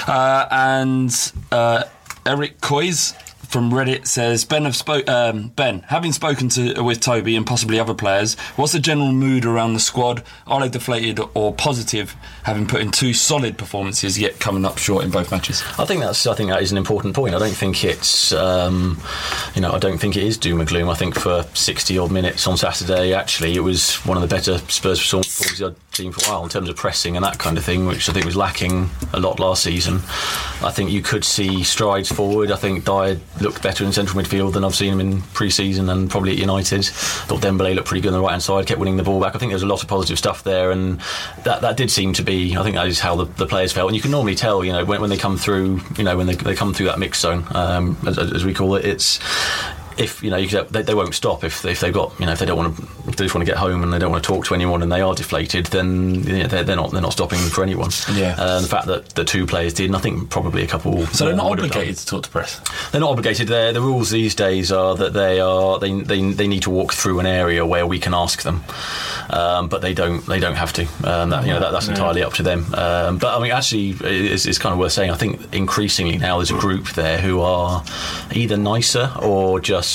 [0.06, 1.84] Uh, and uh,
[2.24, 3.14] Eric Coys
[3.48, 7.78] from Reddit says Ben have spoke um, Ben having spoken to with Toby and possibly
[7.78, 8.34] other players.
[8.56, 10.22] What's the general mood around the squad?
[10.46, 15.04] Are they deflated or positive, having put in two solid performances yet coming up short
[15.04, 15.62] in both matches?
[15.78, 16.26] I think that's.
[16.26, 17.34] I think that is an important point.
[17.34, 18.32] I don't think it's.
[18.32, 19.00] Um,
[19.54, 20.88] you know, I don't think it is doom and gloom.
[20.88, 24.58] I think for sixty odd minutes on Saturday, actually, it was one of the better
[24.68, 27.64] Spurs performances I'd seen for a while in terms of pressing and that kind of
[27.64, 29.96] thing, which I think was lacking a lot last season.
[30.62, 32.50] I think you could see strides forward.
[32.50, 36.10] I think Dier looked better in central midfield than I've seen him in pre-season and
[36.10, 36.84] probably at United.
[36.84, 39.34] Thought Dembele looked pretty good on the right hand side, kept winning the ball back.
[39.34, 41.00] I think there's a lot of positive stuff there, and
[41.44, 42.56] that that did seem to be.
[42.56, 44.72] I think that is how the, the players felt, and you can normally tell, you
[44.72, 47.20] know, when, when they come through, you know, when they, they come through that mix
[47.20, 49.20] zone, um, as, as we call it, it's
[49.98, 52.32] if you know you could, they, they won't stop if if they've got you know
[52.32, 54.10] if they don't want to if they just want to get home and they don't
[54.10, 56.90] want to talk to anyone and they are deflated, then you know, they're, they're not
[56.92, 57.90] they're not stopping for anyone.
[58.12, 58.34] Yeah.
[58.38, 61.06] Uh, the fact that the two players did, and I think probably a couple.
[61.08, 62.60] So they're not obligated to talk to press.
[62.90, 63.48] They're not obligated.
[63.48, 66.92] They're, the rules these days are that they are they, they, they need to walk
[66.92, 68.64] through an area where we can ask them,
[69.30, 70.82] um, but they don't they don't have to.
[71.04, 71.92] Um, that, you know that, that's Yeah.
[71.92, 72.66] entirely up to them.
[72.74, 75.10] Um, but I mean, actually, it's, it's kind of worth saying.
[75.10, 77.84] I think increasingly now there's a group there who are
[78.32, 79.85] either nicer or just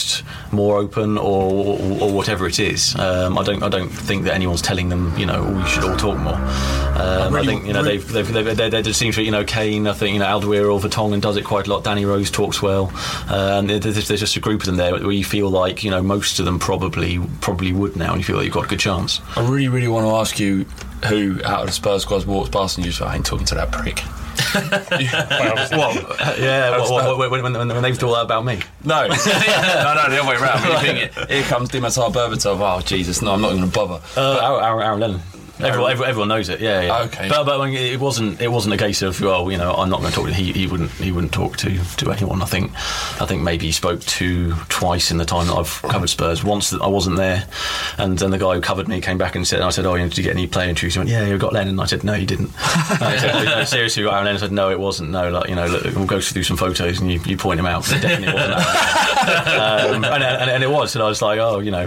[0.51, 2.95] more open or or whatever it is.
[2.95, 5.83] Um, I don't I don't think that anyone's telling them you know oh, we should
[5.83, 6.35] all talk more.
[6.35, 9.43] Um, I think you know they've, they've, they've, they they just seem to you know
[9.43, 9.87] Kane.
[9.87, 11.83] I think you know Alderweireld, Vertonghen does it quite a lot.
[11.83, 12.91] Danny Rose talks well,
[13.27, 16.01] and there's, there's just a group of them there where you feel like you know
[16.01, 18.79] most of them probably probably would now, and you feel like you've got a good
[18.79, 19.21] chance.
[19.35, 20.65] I really, really want to ask you
[21.07, 23.55] who out of the Spurs squad walks past and you just, I ain't talking to
[23.55, 24.01] that prick.
[25.71, 25.93] well,
[26.39, 28.59] yeah, what, what, what, when, when, when they've thought that about me.
[28.83, 31.29] No, no, no, the other way around.
[31.29, 32.59] Here comes Dimitar Berbatov.
[32.59, 34.01] Oh, Jesus, no, I'm not going to bother.
[34.17, 35.21] Uh, Aaron, Aaron, Aaron Lennon.
[35.63, 36.59] Everyone, everyone, everyone knows it.
[36.59, 37.03] Yeah, yeah.
[37.03, 37.29] Okay.
[37.29, 38.41] But, but I mean, it wasn't.
[38.41, 40.27] It wasn't a case of well, you know, I'm not going to talk.
[40.27, 40.91] to He, he wouldn't.
[40.91, 42.41] He wouldn't talk to to anyone.
[42.41, 42.71] I think.
[43.21, 46.43] I think maybe he spoke to twice in the time that I've covered Spurs.
[46.43, 47.47] Once that I wasn't there,
[47.97, 49.97] and then the guy who covered me came back and said, and I said, oh,
[49.97, 50.93] did you get any player interviews?
[50.93, 51.79] He went, yeah, you got Lennon.
[51.79, 52.49] I said, no, you didn't.
[53.21, 54.35] Said, no, seriously, Aaron Lennon.
[54.35, 55.11] I said, no, it wasn't.
[55.11, 57.65] No, like you know, look, we'll go through some photos and you, you point him
[57.65, 57.87] out.
[57.91, 58.57] It definitely wasn't.
[58.57, 59.91] That.
[59.91, 61.85] um, and, and, and it was, and I was like, oh, you know,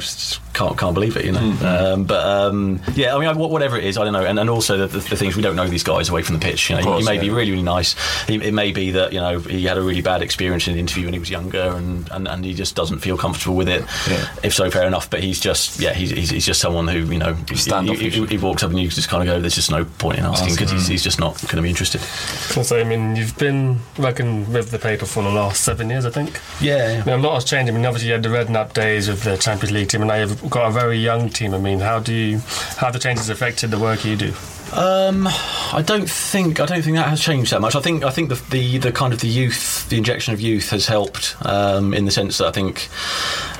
[0.55, 1.57] can't can't believe it, you know.
[1.63, 4.25] Um, but um, yeah, I mean, wha- whatever it is, I don't know.
[4.25, 6.41] And, and also the, the, the things we don't know these guys away from the
[6.41, 6.71] pitch.
[6.71, 7.21] You know, Of course, he may yeah.
[7.21, 7.95] be really really nice.
[8.27, 10.79] He, it may be that you know he had a really bad experience in an
[10.79, 13.83] interview when he was younger, and, and, and he just doesn't feel comfortable with it.
[14.09, 14.27] Yeah.
[14.43, 15.11] If so, fair enough.
[15.11, 17.57] But he's just yeah, he's, he's, he's just someone who you know he,
[17.97, 20.19] he, he, he walks up and you just kind of go, there's just no point
[20.19, 22.01] in asking because he's, he's just not going to be interested.
[22.01, 26.11] So, I mean, you've been working with the paper for the last seven years, I
[26.11, 26.41] think.
[26.61, 27.03] Yeah.
[27.05, 27.71] I mean, a lot has changed.
[27.71, 30.17] I mean, obviously, you had the Redknapp days with the Champions League team, and now
[30.17, 31.55] you've got a very young team.
[31.55, 32.41] I mean, how do you,
[32.77, 34.33] how the changes affected the work you do?
[34.73, 37.77] Um, I don't think I don't think that has changed that much.
[37.77, 40.71] I think I think the the, the kind of the youth, the injection of youth
[40.71, 42.89] has helped um, in the sense that I think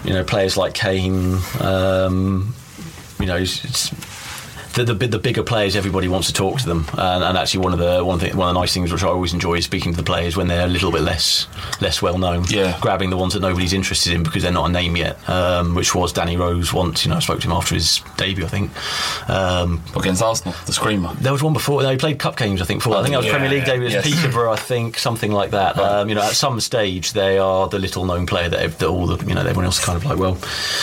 [0.05, 2.55] you know players like Kane, um,
[3.21, 3.37] you know.
[3.37, 4.24] It's, it's,
[4.75, 7.73] the, the, the bigger players, everybody wants to talk to them, and, and actually one
[7.73, 9.93] of the one, thing, one of the nice things which I always enjoy is speaking
[9.93, 11.47] to the players when they're a little bit less
[11.81, 12.45] less well known.
[12.49, 12.79] Yeah.
[12.81, 15.17] grabbing the ones that nobody's interested in because they're not a name yet.
[15.29, 17.05] Um, which was Danny Rose once.
[17.05, 18.71] You know, I spoke to him after his debut, I think.
[19.29, 21.15] Um, Against Arsenal, the screamer.
[21.15, 21.83] there was one before.
[21.83, 22.83] They played cup games, I think.
[22.83, 23.83] For I think that was yeah, Premier League debut.
[23.83, 24.05] It was yes.
[24.07, 25.79] Peterborough, I think, something like that.
[25.79, 29.07] Um, you know, at some stage, they are the little known player that, that all
[29.07, 30.35] the you know everyone else is kind of like, well,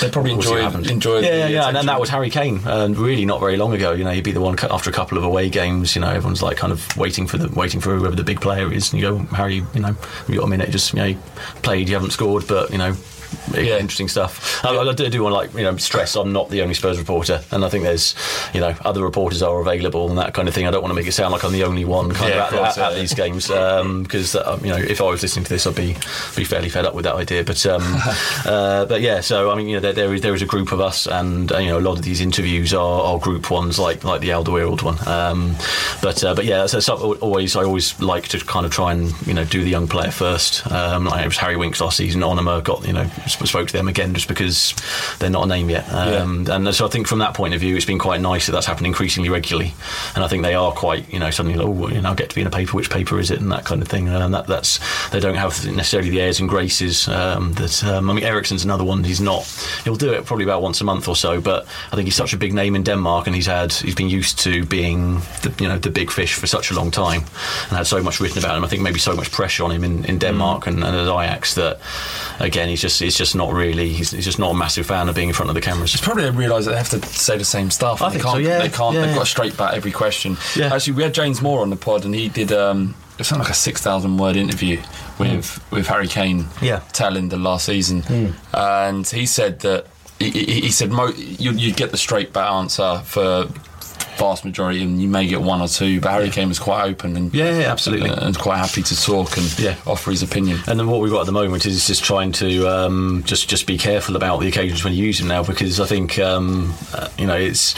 [0.02, 1.68] They probably we'll see what enjoyed- enjoyed Yeah, the yeah, yeah.
[1.68, 3.81] And, and that was Harry Kane, and really not very long ago.
[3.82, 5.96] You know, you'd be the one after a couple of away games.
[5.96, 8.72] You know, everyone's like kind of waiting for the waiting for whoever the big player
[8.72, 9.96] is, and you go, Harry, you know,
[10.28, 11.20] you got a minute, just you know,
[11.64, 12.96] played, you haven't scored, but you know.
[13.54, 13.78] Yeah.
[13.78, 14.64] Interesting stuff.
[14.66, 16.98] I, I do, do want to like you know stress I'm not the only Spurs
[17.00, 18.16] reporter, and I think there's
[18.54, 20.68] you know other reporters are available and that kind of thing.
[20.68, 22.54] I don't want to make it sound like I'm the only one kind Yeah, of
[22.54, 25.46] of at, course, at, at these games because um, you know if I was listening
[25.46, 25.96] to this I'd be
[26.36, 27.44] be fairly fed up with that idea.
[27.44, 27.82] But um,
[28.46, 30.72] uh, but yeah, so I mean you know there, there is there is a group
[30.72, 33.80] of us, and uh, you know a lot of these interviews are, are group ones
[33.80, 34.98] like like the Alderweireld one.
[35.08, 35.56] Um,
[36.02, 39.14] but uh, but yeah, so, so always I always like to kind of try and
[39.28, 40.70] you know do the young player first.
[40.72, 42.22] Um, like it was Harry Winks last season.
[42.22, 44.74] Onomah got you know spoke to them again just because
[45.20, 45.86] they're not a name yet.
[45.92, 48.52] Um, And so I think from that point of view, it's been quite nice that
[48.52, 49.74] that's happened increasingly regularly.
[50.16, 52.30] And I think they are quite you know suddenly like, oh you know I get
[52.30, 52.78] to be in a paper.
[52.78, 53.40] Which paper is it?
[53.42, 54.10] And that kind of thing.
[54.10, 58.14] And that that's they don't have necessarily the airs and graces um, that um, I
[58.14, 59.04] mean Eriksen's another one.
[59.04, 59.44] He's not.
[59.84, 61.42] He'll do it probably about once a month or so.
[61.42, 64.10] But I think he's such a big name in Denmark, and he's had he's been
[64.10, 67.24] used to being the, you know the big fish for such a long time,
[67.68, 68.64] and had so much written about him.
[68.64, 71.56] I think maybe so much pressure on him in, in Denmark and, and at Ajax
[71.56, 71.80] that
[72.40, 75.16] again he's just he's just not really he's, he's just not a massive fan of
[75.16, 75.94] being in front of the cameras.
[75.94, 78.02] It's probably they realise that they have to say the same stuff.
[78.02, 78.96] I think they so, can't, yeah, They can't.
[78.96, 80.38] yeah, they've got to straight back every question.
[80.56, 80.74] Yeah.
[80.74, 82.52] Actually, we had James Moore on the pod, and he did.
[82.52, 84.82] Um, it sounded like a six thousand word interview
[85.20, 86.46] with with Harry Kane.
[86.62, 86.82] Yeah.
[86.94, 88.04] telling the last season,
[88.54, 89.88] and he said that
[90.20, 93.48] he, he, he said mo- you, you'd get the straight back answer for
[94.18, 96.00] vast majority, and you may get one or two.
[96.02, 98.10] But Harry Kane was quite open and Yeah, yeah, absolutely.
[98.10, 99.76] and, and quite happy to talk and Yeah.
[99.86, 100.60] offer his opinion.
[100.68, 103.66] And then what we've got at the moment is just trying to um, just just
[103.68, 107.08] be careful about the occasions when you use him now because I think um, uh,
[107.18, 107.76] you know it's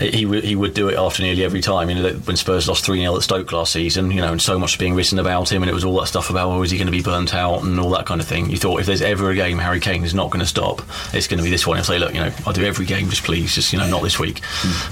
[0.00, 1.88] he would he would do it after nearly every time.
[1.88, 4.40] You know that when Spurs lost three 0 at Stoke last season, you know, and
[4.42, 6.70] so much being written about him, and it was all that stuff about oh, is
[6.70, 8.50] he going to be burnt out and all that kind of thing.
[8.50, 10.82] You thought if there's ever a game Harry Kane is not going to stop,
[11.12, 11.76] it's going to be this one.
[11.76, 14.02] He'll say, look, you know, I'll do every game, just please, just you know, not
[14.02, 14.40] this week.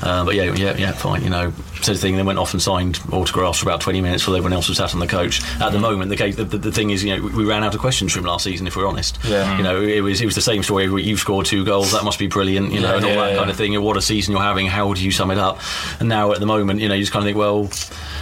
[0.03, 1.53] Uh, but yeah, yeah, yeah, fine, you know,
[1.83, 2.17] said the thing.
[2.17, 4.93] Then went off and signed autographs for about 20 minutes while everyone else was sat
[4.95, 5.41] on the coach.
[5.61, 7.75] At the moment, the, case, the, the, the thing is, you know, we ran out
[7.75, 8.67] of questions from last season.
[8.67, 9.57] If we're honest, Yeah.
[9.57, 10.85] you know, it was it was the same story.
[11.03, 13.31] You've scored two goals, that must be brilliant, you know, Yeah, and all yeah, that
[13.33, 13.39] yeah.
[13.39, 13.75] kind of thing.
[13.75, 14.67] And what a season you're having.
[14.67, 15.61] How do you sum it up?
[16.01, 17.69] And now at the moment, you know, you just kind of think, well,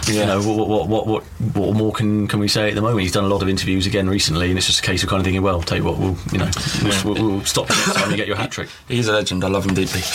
[0.07, 1.23] you know, what what, what what
[1.55, 3.01] what more can can we say at the moment?
[3.01, 5.19] He's done a lot of interviews again recently, and it's just a case of kind
[5.19, 6.49] of thinking, well, tell you what, we'll you know,
[6.83, 8.69] we'll, we'll, we'll stop you next time you get your hat trick.
[8.87, 9.43] He's a legend.
[9.43, 10.01] I love him deeply.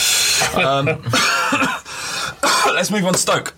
[0.56, 0.86] Um,
[2.66, 3.54] let's move on to Stoke.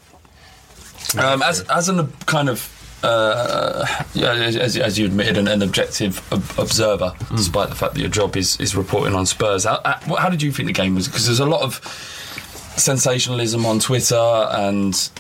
[1.19, 2.73] Um, as as an kind of
[3.03, 8.01] uh, yeah, as, as you admitted, an, an objective ob- observer, despite the fact that
[8.01, 9.65] your job is, is reporting on Spurs.
[9.65, 11.07] How, uh, how did you think the game was?
[11.07, 11.75] Because there's a lot of
[12.77, 15.11] sensationalism on Twitter, and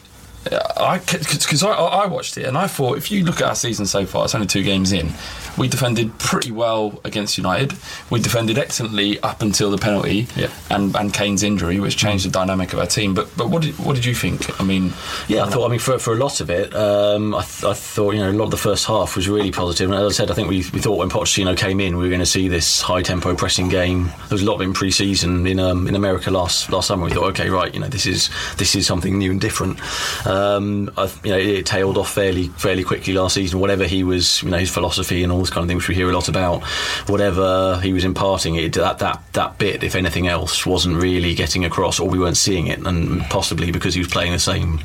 [0.50, 3.54] uh, I because I, I watched it and I thought if you look at our
[3.54, 5.12] season so far, it's only two games in.
[5.58, 7.74] We defended pretty well against United.
[8.10, 10.28] We defended excellently up until the penalty
[10.70, 13.14] and, and Kane's injury, which changed the dynamic of our team.
[13.14, 14.60] But but what did what did you think?
[14.60, 14.92] I mean,
[15.28, 15.66] Yeah, I thought.
[15.66, 18.30] I mean, for, for a lot of it, um, I, th- I thought you know
[18.30, 19.90] a lot of the first half was really positive.
[19.90, 22.08] And as I said, I think we, we thought when Pochettino came in, we were
[22.10, 24.04] going to see this high tempo pressing game.
[24.04, 27.04] There was a lot in pre-season in um, in America last last summer.
[27.04, 29.80] We thought, okay, right, you know, this is this is something new and different.
[30.26, 33.60] Um, I, you know, it tailed off fairly fairly quickly last season.
[33.60, 36.08] Whatever he was, you know, his philosophy and all kind of thing, which we hear
[36.10, 36.62] a lot about.
[37.08, 41.64] Whatever he was imparting, it that that that bit, if anything else, wasn't really getting
[41.64, 44.78] across, or we weren't seeing it, and possibly because he was playing the same,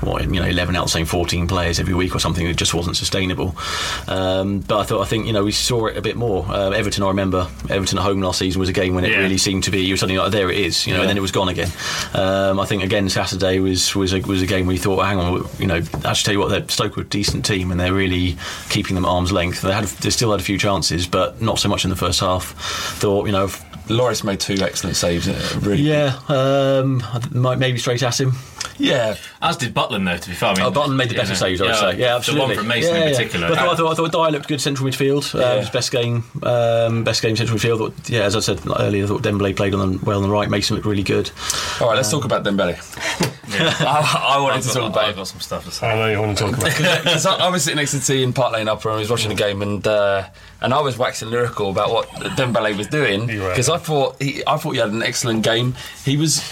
[0.00, 2.46] what you know, eleven out of the same fourteen players every week or something.
[2.46, 3.56] It just wasn't sustainable.
[4.06, 6.44] Um, but I thought, I think you know, we saw it a bit more.
[6.48, 9.18] Uh, Everton, I remember Everton at home last season was a game when it Yeah.
[9.18, 9.80] really seemed to be.
[9.80, 11.02] You were suddenly like, there it is, you know, Yeah.
[11.02, 11.70] and then it was gone again.
[12.14, 15.18] Um, I think again Saturday was was a, was a game where you thought, hang
[15.18, 17.80] on, you know, I actually tell you what, they're Stoke were a decent team and
[17.80, 18.36] they're really
[18.70, 19.62] keeping them at arm's length.
[19.62, 22.20] They had they still had a few chances, but not so much in the first
[22.20, 22.52] half.
[22.98, 23.50] Thought you know.
[23.90, 25.26] Loris made two excellent saves.
[25.28, 28.34] uh, Really, Yeah, um, might maybe straight at him.
[28.76, 30.18] Yeah, as did Butland though.
[30.18, 31.76] To be fair, I mean, oh, Butland made the you better know, saves, I would
[31.76, 31.98] say.
[31.98, 32.48] Yeah, absolutely.
[32.48, 33.16] The one from Mason Yeah, in yeah.
[33.16, 33.48] particular.
[33.48, 35.34] But I thought, I thought, I thought Dier looked good central midfield.
[35.34, 35.60] Uh, Yeah.
[35.60, 37.78] His best game, um, best game central midfield.
[37.78, 40.28] Thought, yeah, as I said earlier, I thought Dembele played on the, well on the
[40.30, 40.50] right.
[40.50, 41.30] Mason looked really good.
[41.80, 42.76] All right, let's talk about Dembele.
[43.58, 45.90] I, I wanted I've to got- talk about I've got some stuff to say.
[45.90, 46.76] I know you want to talk about.
[47.04, 49.10] Because I, I was sitting next to T in Park Lane Upper and I was
[49.10, 50.28] watching the game and uh,
[50.60, 53.50] and I was waxing lyrical about what Dembele was doing You were.
[53.50, 55.74] because I thought he I thought he had an excellent game.
[56.04, 56.42] He was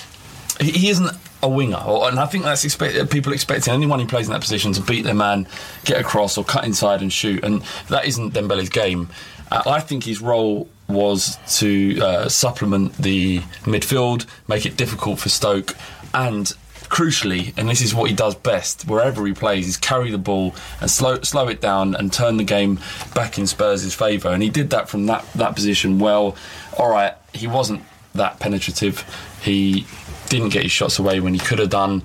[0.60, 1.10] he, he isn't
[1.42, 4.40] a winger, or, and I think that's expect, people expecting anyone who plays in that
[4.40, 5.46] position to beat their man,
[5.84, 9.10] get across, or cut inside and shoot, and that isn't Dembele's game.
[9.52, 15.28] Uh, I think his role was to uh, supplement the midfield, make it difficult for
[15.28, 15.76] Stoke,
[16.14, 16.50] and
[16.88, 20.54] crucially, and this is what he does best, wherever he plays, is carry the ball
[20.80, 22.80] and slow slow it down and turn the game
[23.14, 24.28] back in Spurs' favour.
[24.28, 26.36] And he did that from that, that position well.
[26.78, 27.82] All right, he wasn't
[28.14, 29.04] that penetrative.
[29.42, 29.86] He
[30.28, 32.02] didn't get his shots away when he could have done.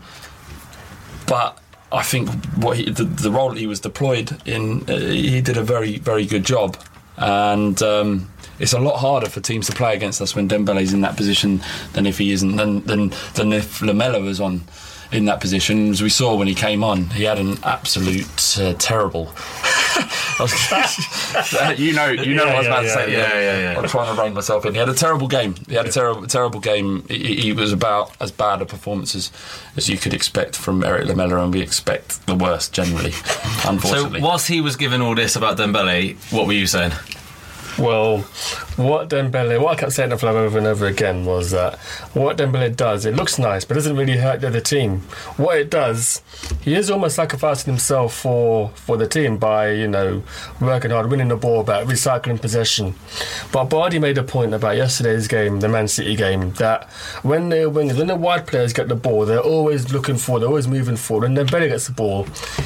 [1.27, 1.57] But
[1.91, 5.57] I think what he, the, the role that he was deployed in, uh, he did
[5.57, 6.77] a very very good job.
[7.17, 8.31] And um,
[8.61, 11.61] it's a lot harder for teams to play against us when Dembele's in that position
[11.93, 14.61] than if he isn't, than than, than if Lamela was on
[15.11, 15.89] in that position.
[15.89, 19.31] As we saw when he came on, he had an absolute uh, terrible.
[21.77, 23.11] You know, you know Yeah, what I was yeah, about to yeah, say.
[23.11, 23.79] yeah, yeah, yeah.
[23.79, 24.73] I'm trying to rein myself in.
[24.73, 25.55] He had a terrible game.
[25.67, 27.03] He had a terrible, terrible game.
[27.07, 29.31] He, he was about as bad a performance as,
[29.77, 33.11] as you could expect from Erik Lamela, and we expect the worst generally.
[33.65, 36.91] unfortunately, So, whilst he was giving all this about Dembele, what were you saying?
[37.77, 38.19] Well,
[38.75, 41.79] what Dembele, what I kept saying to Flav over and over again was that
[42.13, 44.99] what Dembele does, it looks nice, but doesn't really hurt the other team.
[45.37, 46.21] What it does,
[46.61, 50.23] he is almost sacrificing himself for for the team by you know
[50.59, 52.95] working hard, winning the ball back, recycling possession.
[53.51, 56.89] But Bardi made a point about yesterday's game, the Man City game, that
[57.23, 60.49] when the wingers, when the wide players get the ball, they're always looking forward, they're
[60.49, 61.31] always moving forward.
[61.31, 62.25] When Dembele gets the ball,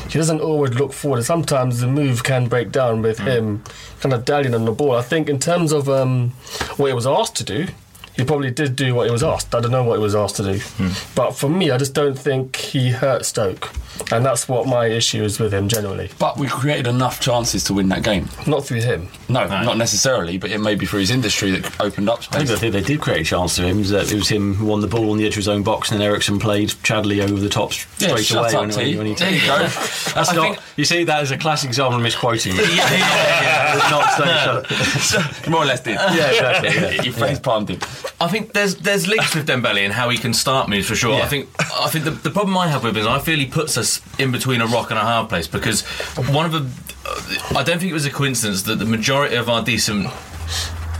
[0.09, 1.17] he doesn't always look forward.
[1.17, 3.63] And sometimes the move can break down with him
[3.99, 4.95] kind of dallying on the ball.
[4.95, 6.31] I think in terms of um,
[6.77, 7.67] what he was asked to do,
[8.15, 9.53] he probably did do what he was asked.
[9.53, 10.89] I don't know what he was asked to do, hmm.
[11.15, 13.71] but for me, I just don't think he hurt Stoke,
[14.11, 16.09] and that's what my issue is with him generally.
[16.19, 18.29] but we created enough chances to win that game.
[18.47, 19.09] Not through him.
[19.27, 22.47] No, not necessarily, but it may be through his industry that opened up I think,
[22.47, 22.57] space.
[22.57, 23.77] I think they did create a chance to him.
[23.77, 25.47] It was, that it was him who won the ball on the edge of his
[25.47, 28.53] own box, and then Eriksen played Chadli over the top straight Yeah, shut away.
[28.53, 28.97] up, when, T.
[28.97, 29.57] when he, There you go.
[29.67, 30.41] That's I not.
[30.55, 32.63] think- You see, that is a classic example of misquoting me.
[32.75, 35.47] yeah, yeah, It's not saying shut up.
[35.49, 35.95] More or less did.
[35.95, 37.01] Yeah, exactly, yeah.
[37.03, 37.79] you face palmed him.
[38.19, 41.21] I think there's there's links with Dembele and how he can start moves for sure.
[41.21, 43.45] I think I think the, the problem I have with him is I feel he
[43.45, 45.81] puts us in between a rock and a hard place because
[46.29, 49.63] one of the I don't think it was a coincidence that the majority of our
[49.63, 50.07] decent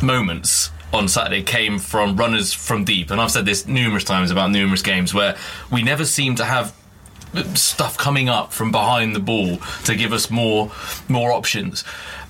[0.02, 4.52] moments on Saturday came from runners from deep, and I've said this numerous times about
[4.52, 5.36] numerous games where
[5.72, 6.74] we never seem to have
[7.56, 10.72] stuff coming up from behind the ball to give us more
[11.08, 11.84] more options.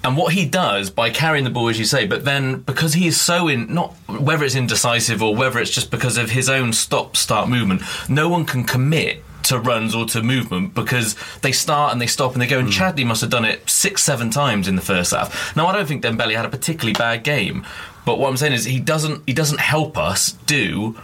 [0.06, 3.08] And what he does by carrying the ball, as you say, but then because he
[3.08, 6.74] is so in, not whether it's indecisive or whether it's just because of his own
[6.74, 11.92] stop start movement, no one can commit to runs or to movement because they start
[11.92, 12.60] and they stop and they go.
[12.60, 12.80] And hmm.
[12.80, 15.56] Chadli must have done it six, seven times in the first half.
[15.56, 17.66] Now I don't think Dembele had a particularly bad game,
[18.06, 20.96] but what I'm saying is he doesn't he doesn't help us do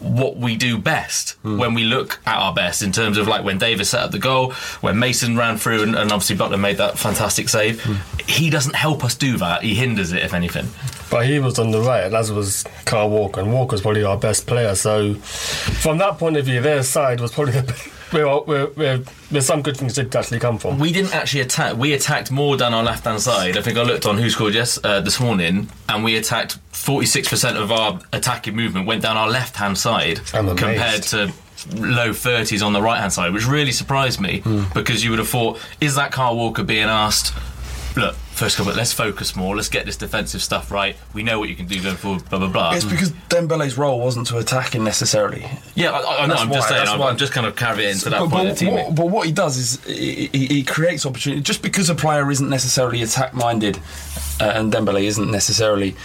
[0.00, 1.58] what we do best hmm.
[1.58, 4.18] when we look at our best in terms of like when Davies set up the
[4.18, 7.82] goal, when Mason ran through and, and obviously Butland made that fantastic save.
[7.82, 7.96] Hmm.
[8.26, 9.62] He doesn't help us do that.
[9.62, 10.68] He hinders it, if anything.
[11.10, 14.46] But he was on the right, as was Kyle Walker, and Walker's probably our best
[14.46, 14.74] player.
[14.74, 19.40] So, from that point of view, their side was probably the where, where, where, where
[19.42, 20.78] some good things did actually come from.
[20.78, 21.76] We didn't actually attack.
[21.76, 23.56] We attacked more down our left hand side.
[23.56, 27.06] I think I looked on who scored yes uh, this morning, and we attacked forty
[27.06, 30.20] six percent of our attacking movement went down our left hand side
[30.56, 31.32] compared to
[31.74, 34.42] low 30s on the right hand side, which really surprised me
[34.72, 37.34] because you would have thought, is that Kyle Walker being asked?
[37.96, 39.56] Look, first of all, let's focus more.
[39.56, 40.96] Let's get this defensive stuff right.
[41.12, 42.28] We know what you can do going forward.
[42.30, 42.72] Blah blah blah.
[42.74, 45.44] It's because Dembele's role wasn't to attacking necessarily.
[45.74, 46.34] yeah, I, I know.
[46.34, 46.86] I'm why, just saying.
[46.86, 47.02] I'm.
[47.02, 48.86] I'm just kind of carrying into that but, point but, of the teammate.
[48.86, 51.42] what, but what he does is he, he, he creates opportunity.
[51.42, 53.78] Just because a player isn't necessarily attack minded,
[54.40, 55.96] uh, and Dembele isn't necessarily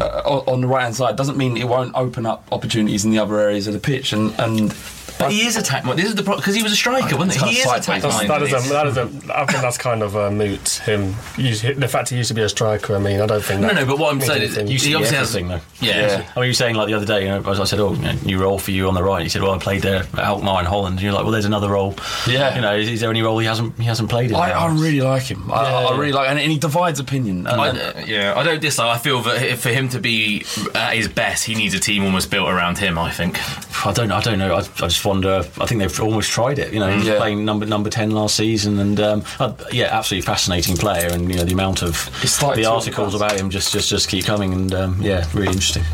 [0.00, 3.10] uh, on on the right hand side, doesn't mean it won't open up opportunities in
[3.10, 4.12] the other areas of the pitch.
[4.12, 4.74] And and
[5.18, 5.84] But he is attack.
[5.96, 7.54] This is the problem because he was a striker, wasn't he?
[7.54, 8.52] He is attack That's, that minded.
[8.54, 9.02] is a, that is a,
[9.34, 10.68] I think that's kind of a moot.
[10.84, 12.94] Him, the fact he used to be a striker.
[12.94, 13.60] I mean, I don't think.
[13.62, 14.66] No, that no, but what I'm saying is anything.
[14.66, 15.86] you You see- see obviously has- everything, though.
[15.86, 16.30] Yeah.
[16.36, 17.94] I mean, you were saying like the other day, you know, as I said, oh,
[17.94, 19.22] you know, new role for you on the right.
[19.22, 20.94] He said, well, I played there at Alkmaar in Holland.
[20.96, 21.94] And you're like, well, there's another role.
[22.28, 22.54] Yeah.
[22.54, 24.36] You know, is, is there any role he hasn't he hasn't played in?
[24.36, 24.50] I.
[24.50, 25.50] I really like him.
[25.50, 25.76] I, Yeah.
[25.88, 27.46] I really like, and, and he divides opinion.
[27.46, 28.94] And, I, uh, yeah, I don't dislike.
[28.94, 32.04] I feel that if- for him to be at his best, he needs a team
[32.04, 32.98] almost built around him.
[32.98, 33.38] I think.
[33.86, 34.10] I don't.
[34.10, 34.54] I don't know.
[34.54, 35.42] I, I just wonder.
[35.60, 36.72] I think they've almost tried it.
[36.72, 37.18] You know, he was Yeah.
[37.18, 41.08] playing number number ten last season, and um, uh, yeah, absolutely fascinating player.
[41.10, 44.08] And you know, the amount of It's like the articles about him just just just
[44.08, 45.84] keep coming, and um, yeah, really interesting.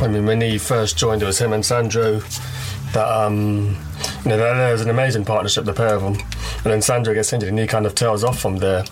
[0.00, 2.20] I mean, when he first joined, it was him and Sandro.
[2.92, 3.76] That um,
[4.24, 6.14] you know, there, there an amazing partnership, the pair of them.
[6.64, 8.84] And then Sandro gets injured, and he kind of tails off from there.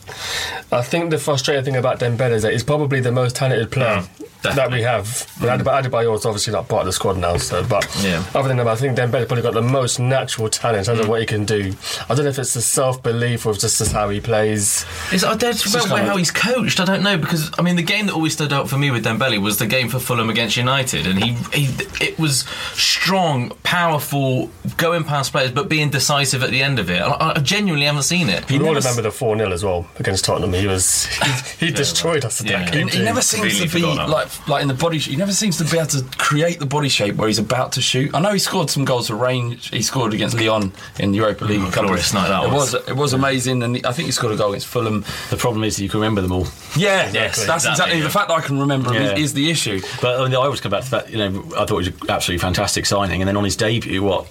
[0.73, 4.03] I think the frustrating thing about Dembele is that he's probably the most talented player
[4.03, 5.05] oh, that we have.
[5.41, 5.65] But mm.
[5.65, 8.25] Adebayor is obviously not part of the squad now, so but Yeah.
[8.35, 11.07] other than that, I think Dembele probably got the most natural talent in terms of
[11.07, 11.11] mm.
[11.11, 11.75] what he can do.
[12.09, 14.87] I don't know if it's the self belief or just just how he plays.
[15.13, 16.81] It's, I don't about kind how he's coached.
[16.81, 19.05] I don't know because I mean the game that always stood out for me with
[19.05, 22.45] Dembele was the game for Fulham against United, and he, he it was
[22.75, 27.01] strong, powerful, going past players, but being decisive at the end of it.
[27.01, 28.51] I, I genuinely haven't seen it.
[28.51, 30.53] You all remember the 4 0 as well against Tottenham.
[30.53, 34.49] He was he, he destroyed us at that He, he never seems to be like
[34.49, 34.99] like in the body.
[34.99, 37.81] He never seems to be able to create the body shape where he's about to
[37.81, 38.15] shoot.
[38.15, 39.71] I know he scored some goals for range.
[39.71, 41.61] He scored against Lyon in the Europa League.
[41.61, 42.73] Oh, a couple of- glorious night that it was.
[42.75, 42.89] was.
[42.89, 45.05] It was amazing, and I think he scored a goal against Fulham.
[45.31, 46.47] The problem is that you can remember them all.
[46.77, 48.05] Yeah, Yes, that's exactly, exactly, yeah.
[48.05, 49.13] the fact that I can remember him Yeah.
[49.15, 49.81] is, is the issue.
[50.01, 51.11] But I, mean, I always come back to that.
[51.11, 54.03] You know, I thought it was an absolutely fantastic signing, and then on his debut,
[54.03, 54.27] what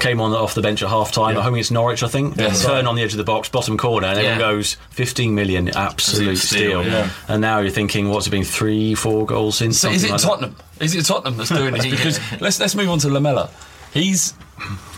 [0.00, 2.36] came on off the bench at half time at home against Norwich, I think.
[2.36, 2.64] Yes.
[2.64, 6.36] Turn on the edge of the box, bottom corner, and everyone goes 15 million, absolute
[6.36, 6.86] steal, steal.
[6.92, 7.10] yeah.
[7.28, 9.78] And now you're thinking, what's it been, three, four goals since?
[9.78, 10.20] So is it like?
[10.20, 10.56] Tottenham?
[10.80, 11.84] Is it Tottenham that's doing this?
[11.90, 13.50] Because let's let's move on to Lamela.
[13.92, 14.34] He's,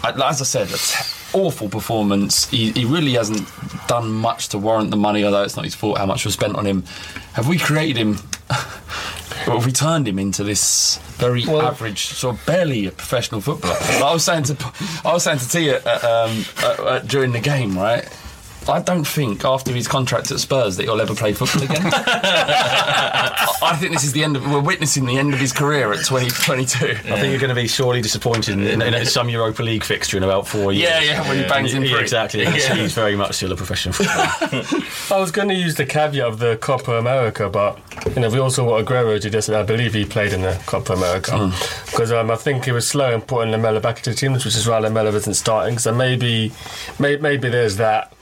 [0.02, 2.48] uh, as I said, a t- awful performance.
[2.48, 3.46] He, he really hasn't
[3.86, 6.56] done much to warrant the money, although it's not his fault how much was spent
[6.56, 6.82] on him.
[7.34, 8.16] Have we created him?
[9.46, 13.76] Well, we turned him into this very average, sort of barely a professional footballer?
[13.80, 14.72] I was saying to,
[15.04, 18.08] I was saying to Tia um, uh, uh, during the game, right?
[18.68, 21.90] I don't think after his contract at Spurs that he'll ever play football again.
[21.92, 24.50] I I think this is the end of.
[24.50, 26.86] We're witnessing the end of his career at 2022.
[26.86, 30.16] I think you're going to be sorely disappointed in, in, in some Europa League fixture
[30.16, 30.88] in about four years.
[30.88, 32.00] Yeah, yeah, when he bangs in Yeah, three.
[32.00, 32.42] Exactly.
[32.42, 32.74] Yeah.
[32.74, 34.64] He's very much still a professional footballer.
[35.10, 37.78] I was going to use the caveat of the Copa America, but
[38.14, 39.60] you know we also what Aguero did yesterday.
[39.60, 41.52] I believe he played in the Copa America
[41.86, 44.46] because um, I think he was slow in putting Lamela back into the team, which
[44.46, 45.78] is why Lamela isn't starting.
[45.78, 46.52] So maybe,
[46.98, 48.12] may, maybe there's that.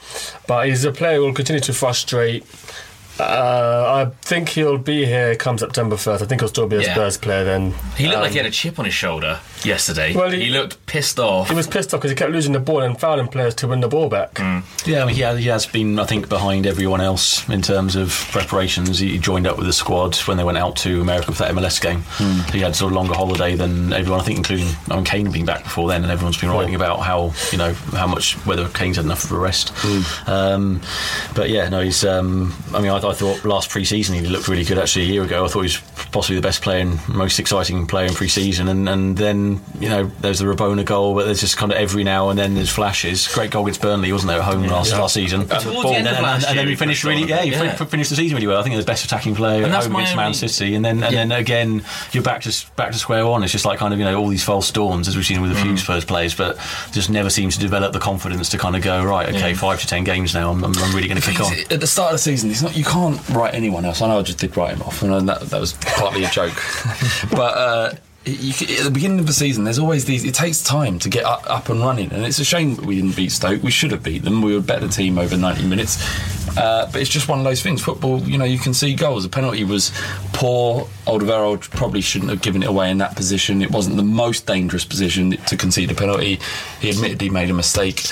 [0.47, 2.45] But he's a player who will continue to frustrate.
[3.19, 6.23] Uh, I think he'll be here come September 1st.
[6.23, 6.95] I think he'll still be a Yeah.
[6.95, 7.73] Spurs player then.
[7.97, 10.15] He looked Um, like he had a chip on his shoulder yesterday.
[10.15, 11.49] Well, he, he- looked pissed off.
[11.49, 13.81] He was pissed off because he kept losing the ball and fouling players to win
[13.81, 14.39] the ball back.
[14.85, 17.95] Yeah, I mean, he has, he has been, I think, behind everyone else in terms
[17.97, 18.99] of preparations.
[18.99, 21.81] He joined up with the squad when they went out to America for that MLS
[21.81, 22.03] game.
[22.53, 25.47] He had sort of longer holiday than everyone, I think, including I mean, Kane being
[25.47, 28.97] back before then, and everyone's been writing about how you know how much whether Kane's
[28.97, 29.73] had enough of a rest.
[30.29, 30.81] Um,
[31.35, 32.05] but yeah, no, he's.
[32.05, 34.79] Um, I mean, I, I thought last pre-season he looked really good.
[34.79, 35.81] Actually, a year ago, I thought he was
[36.13, 40.05] possibly the best player, and most exciting player in pre-season, and, and then you know
[40.21, 43.29] there's the Rabona goal, but there's just kind of every now and then there's flashes.
[43.29, 44.99] Great goal against Burnley, wasn't there, at home last Yeah.
[45.01, 45.47] last season?
[45.49, 47.43] Towards the end of and, last and, and then year, he he finished really, yeah,
[47.43, 47.75] he Yeah.
[47.75, 48.59] finished the season really well.
[48.59, 50.85] I think he was the best attacking player And at home against Man City, and
[50.85, 51.25] then and Yeah.
[51.27, 51.83] then again
[52.13, 53.43] you're back to back to square one.
[53.43, 55.53] It's just like kind of you know all these false dawns as we've seen with
[55.53, 55.63] a Mm.
[55.63, 56.59] few Spurs players, but
[56.93, 59.29] just never seems to develop the confidence to kind of go right.
[59.29, 59.55] Okay, Yeah.
[59.57, 61.53] five to ten games now, I'm, I'm I'm really going to kick on.
[61.71, 64.01] At the start of the season, it's not you can't write anyone else.
[64.03, 66.55] I know I just did write him off, and that, that was partly a joke.
[67.33, 70.25] but uh, you, at the beginning of the season, there's always these.
[70.25, 72.95] It takes time to get up, up and running, and it's a shame that we
[72.95, 73.65] didn't beat Stoke.
[73.65, 74.43] We should have beat them.
[74.43, 75.99] We were a better team over 90 minutes.
[76.57, 77.83] Uh, but it's just one of those things.
[77.83, 79.25] Football, you know, you can see goals.
[79.25, 79.91] The penalty was
[80.33, 80.87] poor.
[81.05, 83.61] Alderweireld probably shouldn't have given it away in that position.
[83.61, 86.39] It wasn't the most dangerous position to concede a penalty.
[86.81, 88.05] He admitted he made a mistake.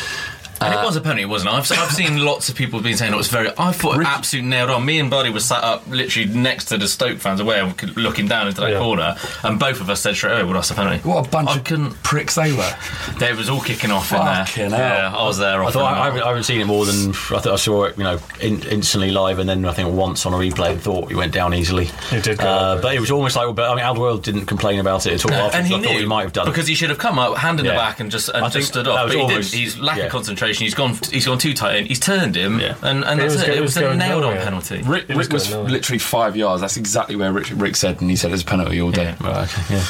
[0.62, 1.54] And Uh, it was a penalty, wasn't it?
[1.54, 3.50] I've, I've seen lots of people being saying it was very.
[3.58, 4.84] I thought it absolutely nailed on.
[4.84, 7.60] Me and Buddy were sat up literally next to the Stoke fans, away,
[7.96, 8.78] looking down into that Yeah.
[8.78, 11.50] corner, and both of us said straight away, "Well, that's a penalty." What a bunch
[11.72, 12.74] of pricks they were.
[13.18, 14.78] They was all kicking off Fucking in there.
[14.80, 15.10] hell.
[15.12, 15.62] Yeah, I was there.
[15.64, 17.84] I thought I, I, haven't, I haven't seen it more than I thought I saw
[17.84, 20.80] it, you know, in, instantly live, and then I think once on a replay, and
[20.80, 21.90] thought he went down easily.
[22.10, 24.78] He did, go uh, but it was almost like, but I mean, Alderweireld didn't complain
[24.80, 25.30] about it at all.
[25.30, 26.98] No, after, and he I thought knew he might have done because he should have
[26.98, 29.04] come up, hand in the back, and just and just stood that off.
[29.06, 29.62] was But he almost- didn't.
[29.64, 30.04] He's lack yeah.
[30.04, 30.51] of concentration.
[30.58, 30.98] He's gone.
[31.10, 31.76] He's gone too tight.
[31.76, 33.46] and He's turned him, and, and It that's was it.
[33.46, 34.82] go- It it was was a nailed on penalty.
[34.82, 36.60] Rick, Rick was literally five yards.
[36.60, 39.14] That's exactly where Rick, Rick said, and he said it's a penalty all day.
[39.20, 39.84] Right, okay, yeah.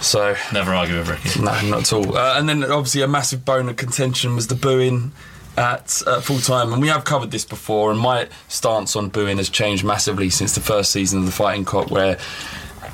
[0.00, 1.40] So never argue with Ricky.
[1.40, 2.16] No, not at all.
[2.16, 5.12] Uh, and then obviously a massive bone of contention was the booing
[5.56, 7.90] at uh, full time, and we have covered this before.
[7.90, 11.64] And my stance on booing has changed massively since the first season of the Fighting
[11.64, 12.18] Cock, where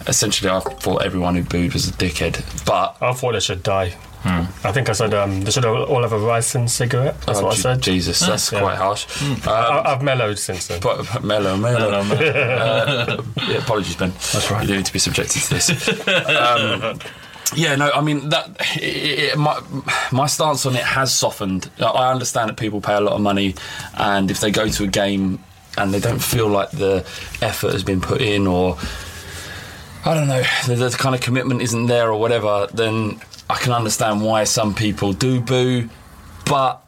[0.07, 2.65] essentially I thought everyone who booed was a dickhead.
[2.65, 3.95] But I thought they should die.
[4.25, 7.21] I think I said um, they should all all have a ricin cigarette.
[7.23, 7.81] That's Oh, what I said.
[7.83, 9.07] Jesus, that's quite harsh.
[9.19, 9.47] Mm.
[9.47, 9.53] Um,
[9.87, 10.81] I, I've mellowed since then.
[10.81, 12.03] But mellow, mellow.
[12.03, 12.23] Mellow, mellow.
[12.33, 14.11] Uh, yeah, apologies, Ben.
[14.11, 14.63] That's right.
[14.63, 16.09] You don't need to be subjected to this.
[16.29, 16.99] um,
[17.57, 18.49] yeah, no, I mean that.
[18.77, 19.61] It, it, my
[20.13, 21.69] my stance on it has softened.
[21.81, 23.57] I understand that people pay a lot of money,
[23.95, 25.43] and if they go to a game
[25.77, 27.05] and they don't feel like the
[27.41, 28.79] effort has been put in, or
[30.05, 33.21] I don't know, the, the kind of commitment isn't there, or whatever, then
[33.53, 35.89] I can understand why some people do boo,
[36.47, 36.79] but.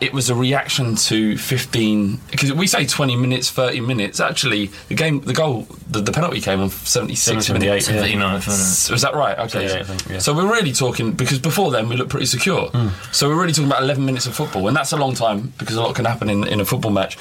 [0.00, 4.20] It was a reaction to 15 because we say 20 minutes, 30 minutes.
[4.20, 7.88] Actually, the game, the goal, the, the penalty came on 76 78, minutes.
[7.88, 7.94] yeah.
[8.00, 9.38] 79, S- Was that right?
[9.38, 9.68] Okay.
[9.68, 10.18] 78, I think, yeah.
[10.18, 12.68] So we're really talking because before then we looked pretty secure.
[12.70, 12.88] Hmm.
[13.12, 15.76] So we're really talking about 11 minutes of football, and that's a long time because
[15.76, 17.16] a lot can happen in, in a football match.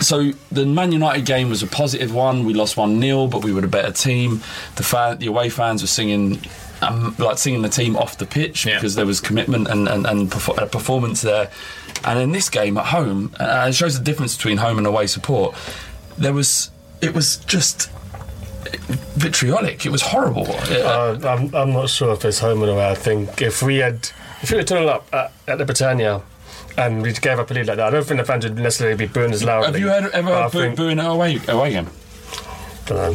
[0.00, 2.44] So the Man United game was a positive one.
[2.44, 4.42] We lost one 0 but we were the better team.
[4.76, 6.38] The fan, the away fans were singing.
[6.80, 10.30] Um, like seeing the team off the pitch because there was commitment and, and, and
[10.30, 11.50] perfor- uh, performance there.
[12.04, 15.08] And in this game at home, uh, it shows the difference between home and away
[15.08, 15.56] support.
[16.16, 16.70] There was,
[17.02, 17.90] it was just
[19.16, 19.84] vitriolic.
[19.86, 20.46] It was horrible.
[20.48, 22.88] Uh, I'm, I'm not sure if it's home and away.
[22.90, 24.10] I think if we had
[24.42, 26.22] if we had turned up at, at the Britannia
[26.76, 28.96] and we gave up a lead like that, I don't think the fans would necessarily
[28.96, 29.66] be booing as loudly.
[29.66, 31.88] Have you heard, ever But I heard boo- think- booing at away, away game?
[32.86, 33.12] Don't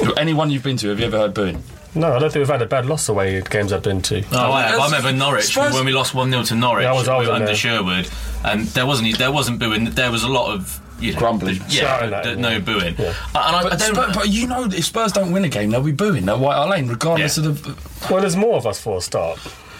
[0.00, 0.12] know.
[0.16, 1.62] Anyone you've been to, have you ever heard booing?
[1.94, 4.24] No, I don't think we've had a bad loss away at games I've been to.
[4.32, 4.80] Oh, I, have.
[4.80, 7.18] I remember Norwich Spurs- when we lost one 0 to Norwich Yeah, I was- I
[7.18, 7.54] was under there.
[7.54, 8.08] Sherwood,
[8.44, 9.84] and there wasn't there wasn't booing.
[9.84, 11.56] There was a lot of you know, Grumbling.
[11.68, 12.58] Yeah, Shouting at th- him, no yeah.
[12.60, 12.94] booing.
[12.96, 13.94] And I, I But, don't.
[13.94, 16.54] Spurs, but you know, if Spurs don't win a game, they'll be booing at White
[16.54, 17.76] Hart Lane, regardless of the.
[18.10, 19.38] Well, there's more of us for a start.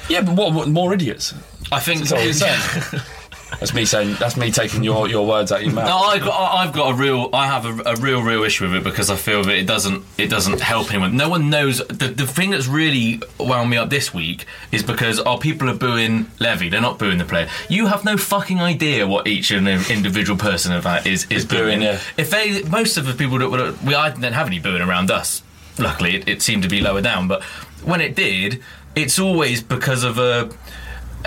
[0.08, 1.32] Yeah, but what, what more idiots?
[1.70, 2.60] I think Is that what you're saying?
[3.58, 4.16] that's me saying.
[4.18, 5.86] That's me taking your, your words out of your mouth.
[5.86, 8.84] No, I I've got a real, I have a, a real, real issue with it
[8.84, 11.16] because I feel that it doesn't, it doesn't help anyone.
[11.16, 11.78] No one knows.
[11.78, 15.74] The, the thing that's really wound me up this week is because our people are
[15.74, 16.68] booing Levy.
[16.68, 17.48] They're not booing the player.
[17.68, 21.82] You have no fucking idea what each individual person of that is is booing, booing.
[21.82, 22.00] yeah.
[22.16, 25.10] If they, most of the people that were, we, I didn't have any booing around
[25.10, 25.42] us.
[25.78, 27.28] Luckily, it, it seemed to be lower down.
[27.28, 27.42] But
[27.84, 28.62] when it did,
[28.94, 30.50] it's always because of a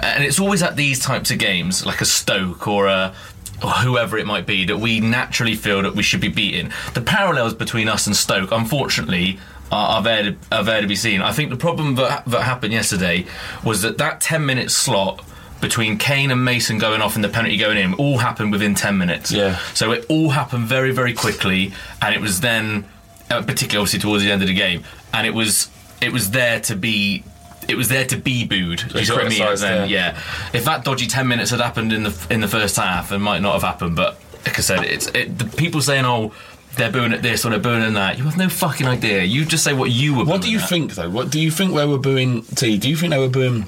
[0.02, 3.14] and it's always at these types of games, like a Stoke or a
[3.64, 6.72] or whoever it might be, that we naturally feel that we should be beaten.
[6.94, 9.40] The parallels between us and Stoke, unfortunately,
[9.72, 11.22] are, are there to, are there to be seen.
[11.22, 13.26] I think the problem that, that happened yesterday
[13.64, 15.24] was that that ten minute slot
[15.62, 18.98] between Kane and Mason going off and the penalty going in all happened within 10
[18.98, 19.32] minutes.
[19.32, 19.58] Yeah.
[19.74, 22.86] So it all happened very, very quickly, and it was then,
[23.32, 24.84] uh, particularly obviously towards the end of the game,
[25.14, 25.70] and it was
[26.02, 27.24] it was there to be.
[27.68, 28.82] It was there to be booed.
[28.94, 29.56] You see what I mean?
[29.58, 30.14] Then, yeah.
[30.14, 30.22] yeah.
[30.54, 33.42] If that dodgy ten minutes had happened in the in the first half, it might
[33.42, 33.96] not have happened.
[33.96, 36.34] But like I said, it's it, the people saying, "Oh,
[36.76, 39.24] they're booing at this or they're booing at that." You have no fucking idea.
[39.24, 40.26] You just say what you were.
[40.26, 41.10] What do you think, though?
[41.10, 42.44] What do you think they were booing?
[42.44, 42.78] T?
[42.78, 43.66] Do you think they were booing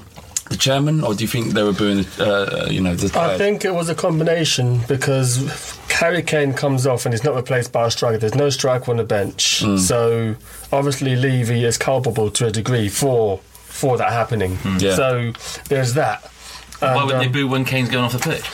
[0.50, 3.18] the chairman, or do you think they were booing, uh, you know, the?
[3.20, 7.70] I think it was a combination because Harry Kane comes off and he's not replaced
[7.72, 8.16] by a striker.
[8.16, 9.78] There's no striker on the bench, Mm.
[9.78, 10.36] so
[10.72, 13.40] obviously Levy is culpable to a degree for
[13.78, 14.58] for that happening.
[14.78, 14.94] Yeah.
[14.96, 15.32] So
[15.68, 16.22] there's that.
[16.80, 18.44] Why And, would they um, boo when Kane's going off the pitch?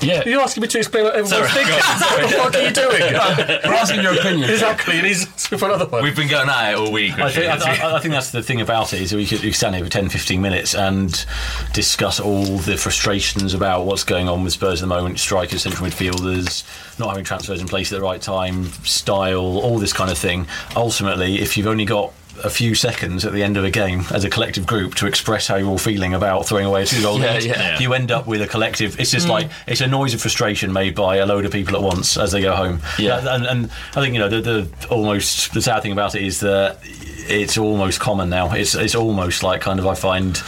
[0.00, 0.22] Yeah.
[0.26, 1.74] You're asking me to explain what everyone's Sorry, thinking.
[1.74, 3.60] on, what the fuck are you doing?
[3.64, 4.50] We're asking your opinion.
[4.50, 6.02] exactly, and he's for another one.
[6.02, 7.18] We've been going at it all week.
[7.18, 9.48] I think, I, I- I think that's the thing about it is we could, we
[9.48, 11.24] could stand here for 10, 15 minutes and
[11.72, 15.88] discuss all the frustrations about what's going on with Spurs at the moment, strikers, central
[15.88, 16.64] midfielders,
[16.98, 20.46] not having transfers in place at the right time, style, all this kind of thing.
[20.76, 22.12] Ultimately, if you've only got
[22.42, 25.46] a few seconds at the end of a game as a collective group to express
[25.46, 27.78] how you're all feeling about throwing away a two goal Yeah, lead, yeah.
[27.78, 28.98] you end up with a collective.
[28.98, 29.30] It's just mm.
[29.30, 32.32] like it's a noise of frustration made by a load of people at once as
[32.32, 32.80] they go home.
[32.98, 33.34] Yeah.
[33.34, 36.40] and, and I think you know the, the almost the sad thing about it is
[36.40, 36.78] that
[37.26, 38.52] it's almost common now.
[38.52, 40.40] It's it's almost like kind of I find,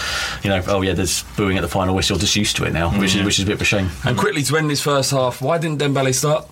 [0.43, 2.19] you know, oh yeah, there's booing at the final whistle.
[2.19, 3.25] Just used to it now, which is mm.
[3.25, 3.89] which is a bit of a shame.
[4.05, 6.49] And quickly to end this first half, why didn't Dembele start?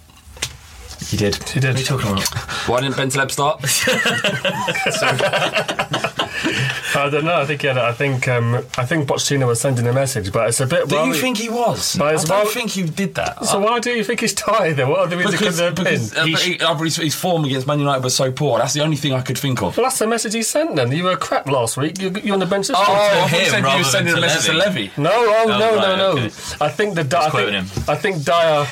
[1.11, 1.37] He did.
[1.49, 1.69] He did.
[1.69, 2.29] What are you talking about?
[2.69, 3.61] Why didn't Ben Bentaleb start?
[6.97, 7.41] I don't know.
[7.41, 10.61] I think yeah, I think um, I think Pochettino was sending a message, but it's
[10.61, 10.89] a bit.
[10.89, 11.97] Do you worry- think he was?
[11.97, 13.45] But I don't wor- think you did that.
[13.45, 14.89] So why do you think he's tired then?
[14.89, 15.85] What other reason could because, there have been?
[15.85, 18.59] because uh, he- uh, his, his form against Man United was so poor.
[18.59, 19.77] That's the only thing I could think of.
[19.77, 20.93] Well, that's the message he sent then.
[20.93, 22.01] You were crap last week.
[22.01, 22.89] You, you're on the bench this Oh, week.
[22.91, 24.81] I thought him said you rather were sending a than to message to Levy.
[24.83, 25.03] Levy.
[25.03, 26.09] No, oh, no, no, right, no.
[26.13, 26.25] okay.
[26.61, 27.67] I think the Di- I think, him.
[27.89, 28.67] I think Dier,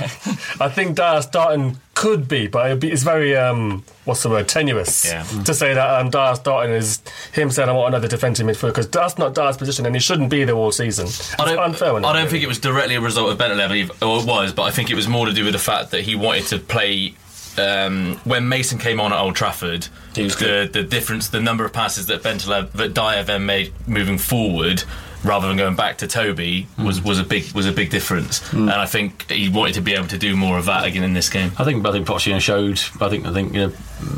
[0.60, 4.48] I think Dier starting could be, but it'd be, it's very um, what's the word,
[4.48, 5.22] tenuous Yeah.
[5.44, 7.00] to say that um, Dier starting is
[7.32, 10.30] him saying I want another defensive midfielder because that's not Dier's position and he shouldn't
[10.30, 11.06] be there all season.
[11.06, 11.94] It's I don't, unfair.
[11.94, 12.28] I don't really.
[12.28, 14.94] think it was directly a result of Bentaleb, or it was, but I think it
[14.96, 17.14] was more to do with the fact that he wanted to play.
[17.58, 22.06] Um, when Mason came on at Old Trafford, the the difference, the number of passes
[22.06, 24.84] that Bentaleb, that Dyer then made moving forward,
[25.22, 28.40] rather than going back to Toby, was, was a big was a big difference.
[28.54, 31.12] And I think he wanted to be able to do more of that again in
[31.12, 31.52] this game.
[31.58, 32.80] I think I think Pochettino showed.
[33.02, 33.72] I think I think you know,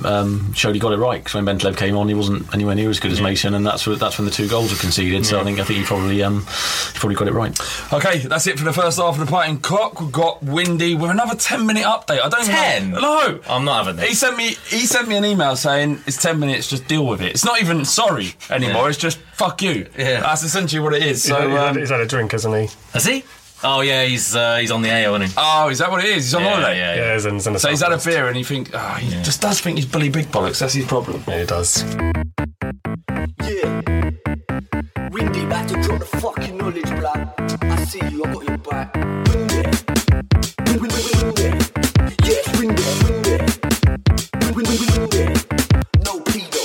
[0.04, 2.90] um, showed he got it right because when Bentaleb came on, he wasn't anywhere near
[2.90, 5.24] as good as Mason, and that's that's when the two goals were conceded.
[5.26, 7.58] So I think I think he probably um, he probably got it right.
[7.92, 10.00] Okay, that's it for the first half of the Fighting Cock.
[10.00, 12.20] We've got Windy with another ten minute update.
[12.20, 12.90] I don't even 10?
[12.90, 13.00] know.
[13.00, 14.08] No, I'm not having this.
[14.08, 17.20] He sent me he sent me an email saying it's ten minutes, just deal with
[17.22, 17.32] it.
[17.32, 18.82] It's not even sorry anymore.
[18.84, 18.88] Yeah.
[18.88, 19.88] It's just fuck you.
[19.96, 20.20] Yeah.
[20.20, 21.22] that's essentially what it is.
[21.22, 22.68] So he's, had, um, he's had a drink, hasn't he?
[22.92, 23.24] Has he?
[23.62, 25.34] Oh yeah, he's uh, he's on the AO, isn't he?
[25.38, 26.24] oh, is that what it is?
[26.24, 26.76] He's on yeah, holiday.
[26.78, 27.14] yeah, Yeah, yeah.
[27.14, 28.06] he's in, he's in the So he's had a southwest.
[28.16, 30.58] beer and he think oh, he just does think he's Billy Big Bollocks.
[30.58, 31.22] That's his problem.
[31.26, 31.82] Yeah, he does.
[33.42, 33.80] Yeah.
[35.10, 37.32] Windy back to drop the fucking knowledge, blood.
[37.62, 38.94] I see you, I got your back.
[38.94, 39.62] Windy.
[40.66, 41.48] Win, win, win, windy.
[42.24, 43.36] Yes, windy, windy.
[44.52, 45.24] Win, win, win, windy.
[46.04, 46.62] No pedo.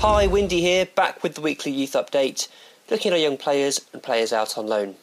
[0.00, 2.48] Hi, Windy here, back with the weekly youth update,
[2.90, 4.96] looking at our young players and players out on loan.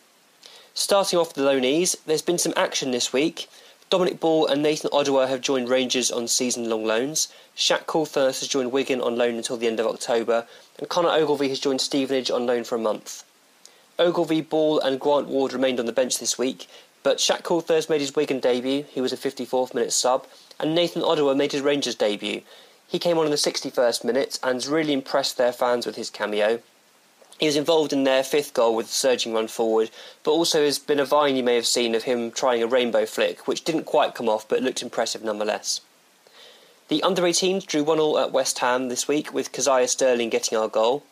[0.73, 3.47] Starting off the loanees, there's been some action this week.
[3.89, 7.31] Dominic Ball and Nathan Oduwa have joined Rangers on season long loans.
[7.55, 10.47] Shaq Coulthirst has joined Wigan on loan until the end of October,
[10.79, 13.23] and Connor Ogilvie has joined Stevenage on loan for a month.
[13.99, 16.67] Ogilvie, Ball, and Grant Ward remained on the bench this week,
[17.03, 20.25] but Shaq Coulthirst made his Wigan debut, he was a 54th minute sub,
[20.59, 22.41] and Nathan Oduwa made his Rangers debut.
[22.87, 26.61] He came on in the 61st minute and really impressed their fans with his cameo.
[27.43, 29.91] He was involved in their fifth goal with a surging run forward,
[30.23, 33.05] but also has been a vine you may have seen of him trying a rainbow
[33.05, 35.81] flick, which didn't quite come off but looked impressive nonetheless.
[36.87, 40.57] The under 18s drew 1 0 at West Ham this week, with Kazaiah Sterling getting
[40.57, 41.03] our goal.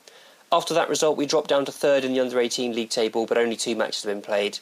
[0.53, 3.37] After that result, we dropped down to third in the under 18 league table, but
[3.37, 4.59] only two matches have been played.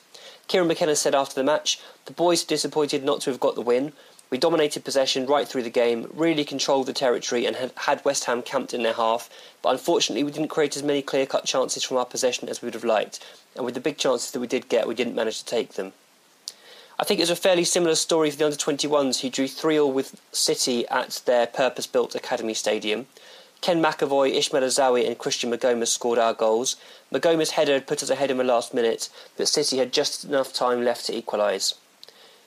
[0.47, 3.61] Kieran McKenna said after the match, The boys are disappointed not to have got the
[3.61, 3.93] win.
[4.29, 8.43] We dominated possession right through the game, really controlled the territory, and had, West Ham
[8.43, 9.27] camped in their half,
[9.63, 12.67] but unfortunately, we didn't create as many clear cut chances from our possession as we
[12.67, 13.19] would have liked,
[13.55, 15.93] and with the big chances that we did get, we didn't manage to take them.
[16.99, 19.75] I think it was a fairly similar story for the under 21s who drew 3
[19.75, 23.07] 0 with City at their purpose built Academy Stadium.
[23.61, 26.75] Ken McEvoy, Ismail Azzaoui, and Christian Maghoma scored our goals.
[27.11, 30.53] Maghoma's header had put us ahead in the last minute, but City had just enough
[30.53, 31.73] time left to equalise.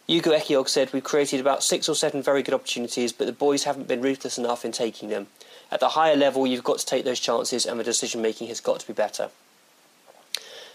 [0.07, 3.65] Hugo Ehiogu said we've created about six or seven very good opportunities, but the boys
[3.65, 5.29] haven't been ruthless enough in taking them.
[5.71, 8.61] At the higher level, you've got to take those chances, and the decision making has
[8.61, 9.31] got to be better.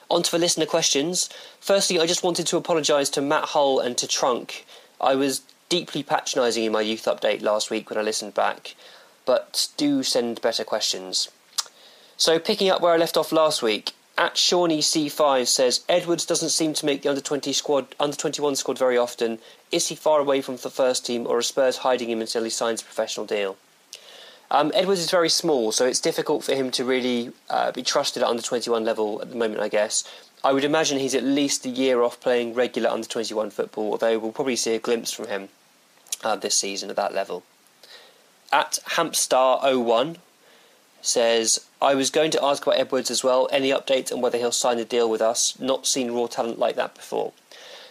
[0.09, 1.29] On to the listener questions.
[1.59, 4.65] Firstly, I just wanted to apologise to Matt Hull and to Trunk.
[5.01, 8.75] I was deeply patronising in my youth update last week when I listened back,
[9.25, 11.29] but do send better questions.
[12.15, 16.49] So, picking up where I left off last week, at Shawnee C5 says Edwards doesn't
[16.49, 19.39] seem to make the under 20 squad, under 21 squad very often.
[19.71, 22.49] Is he far away from the first team, or are Spurs hiding him until he
[22.49, 23.57] signs a professional deal?
[24.49, 28.23] Um, Edwards is very small, so it's difficult for him to really uh, be trusted
[28.23, 30.03] at under 21 level at the moment, I guess.
[30.43, 34.17] I would imagine he's at least a year off playing regular under 21 football, although
[34.17, 35.49] we'll probably see a glimpse from him
[36.23, 37.43] uh, this season at that level.
[38.51, 40.17] At Hampstar01
[41.07, 43.47] says, I was going to ask about Edwards as well.
[43.51, 45.59] Any updates on whether he'll sign a deal with us?
[45.59, 47.33] Not seen raw talent like that before.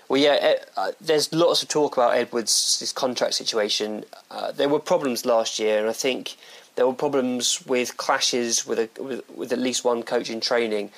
[0.09, 4.05] Well, yeah, uh, there's lots of talk about Edwards' contract situation.
[4.31, 6.37] Uh, there were problems last year, and I think
[6.77, 10.91] there were problems with clashes with, a, with, with at least one coach in training.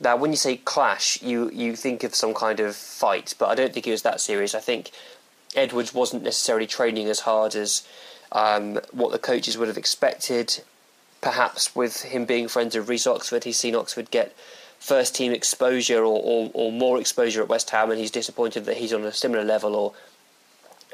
[0.00, 3.54] Now, when you say clash, you, you think of some kind of fight, but I
[3.54, 4.54] don't think it was that serious.
[4.54, 4.90] I think
[5.54, 7.86] Edwards wasn't necessarily training as hard as
[8.32, 10.62] um, what the coaches would have expected.
[11.22, 14.36] Perhaps with him being friends with Reece Oxford, he's seen Oxford get
[14.78, 18.76] first team exposure or, or, or more exposure at West Ham, and he's disappointed that
[18.76, 19.94] he's on a similar level or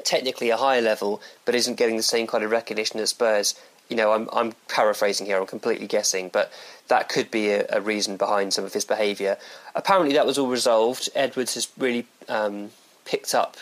[0.03, 3.55] technically a higher level, but isn't getting the same kind of recognition at Spurs.
[3.89, 5.37] You know, I'm I'm paraphrasing here.
[5.39, 6.51] I'm completely guessing, but
[6.89, 9.37] that could be a, a reason behind some of his behaviour.
[9.73, 11.09] Apparently, that was all resolved.
[11.15, 12.69] Edwards has really um,
[13.05, 13.57] picked up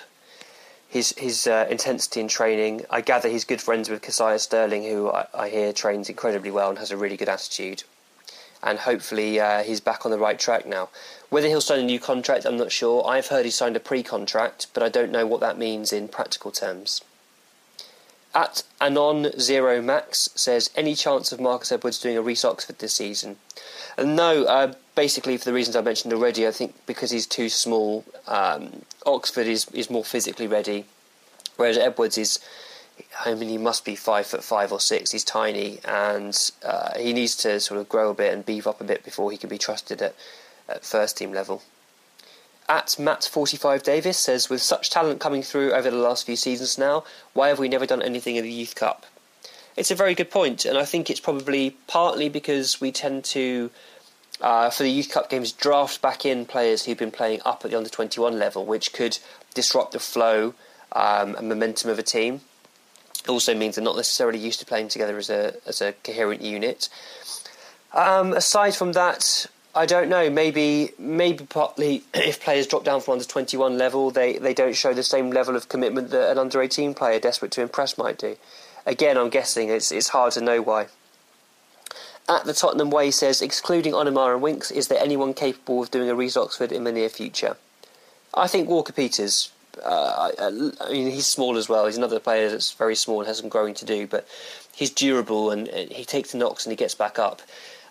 [0.87, 2.85] his his uh, intensity in training.
[2.89, 6.69] I gather he's good friends with Kazaiah Sterling, who I, I, hear trains incredibly well
[6.69, 7.83] and has a really good attitude
[8.63, 10.89] and hopefully uh, he's back on the right track now.
[11.29, 13.05] Whether he'll sign a new contract, I'm not sure.
[13.07, 16.07] I've heard he signed a pre contract, but I don't know what that means in
[16.07, 17.01] practical terms.
[18.35, 22.93] At Anon Zero Max says, any chance of Marcus Edwards doing a Reece Oxford this
[22.93, 23.37] season?
[23.97, 27.49] And no, uh, basically for the reasons I mentioned already, I think because he's too
[27.49, 30.85] small, um, Oxford is, is more physically ready,
[31.55, 32.39] whereas Edwards is
[33.23, 35.11] I mean, he must be five foot five or six.
[35.11, 38.81] He's tiny, and uh, he needs to sort of grow a bit and beef up
[38.81, 40.15] a bit before he can be trusted at,
[40.67, 41.61] at first team level.
[42.69, 47.05] At Matt45 Davis says, with such talent coming through over the last few seasons now,
[47.33, 49.05] why have we never done anything in the Youth Cup?
[49.77, 53.69] It's a very good point, and I think it's probably partly because we tend to,
[54.41, 57.71] uh, for the Youth Cup games, draft back in players who've been playing up at
[57.71, 59.17] the under 21 level, which could
[59.53, 60.53] disrupt the flow
[60.91, 62.41] um, and momentum of a team
[63.27, 66.41] It also means they're not necessarily used to playing together as a as a coherent
[66.41, 66.87] unit.
[67.93, 69.47] Um, aside from that,
[69.77, 70.27] I don't know.
[70.29, 74.75] Maybe maybe partly if players drop down from under twenty one level, they, they don't
[74.75, 78.17] show the same level of commitment that an under eighteen player desperate to impress might
[78.17, 78.37] do.
[78.85, 80.87] Again, I'm guessing it's it's hard to know why.
[82.27, 86.09] At the Tottenham Way says, excluding Onomah and Winks, is there anyone capable of doing
[86.09, 87.55] a Reece Oxford in the near future?
[88.33, 89.51] I think Walker Peters
[89.83, 91.85] uh, I, mean, he's small as well.
[91.85, 94.27] He's another player that's very small and has some growing to do, but
[94.73, 97.41] he's durable and, and he takes the knocks and he gets back up.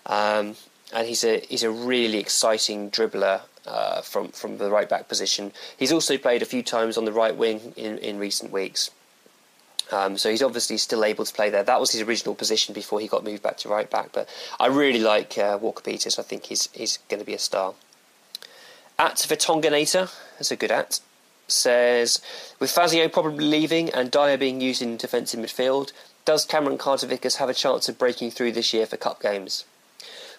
[0.05, 0.55] Um,
[0.93, 5.51] and he's a he's a really exciting dribbler uh, from from the right back position.
[5.77, 8.91] He's also played a few times on the right wing in, in recent weeks.
[9.89, 11.63] Um, so he's obviously still able to play there.
[11.63, 14.11] That was his original position before he got moved back to right back.
[14.11, 14.27] But
[14.59, 16.19] I really like uh, Walker Peters.
[16.19, 17.73] I think he's he's going to be a star.
[18.99, 20.99] At Vitonganator, that's a good at
[21.47, 22.21] says,
[22.59, 25.91] with Fazio probably leaving and Dier being used in defensive midfield,
[26.25, 29.65] does Cameron Carter-Vickers have a chance of breaking through this year for cup games?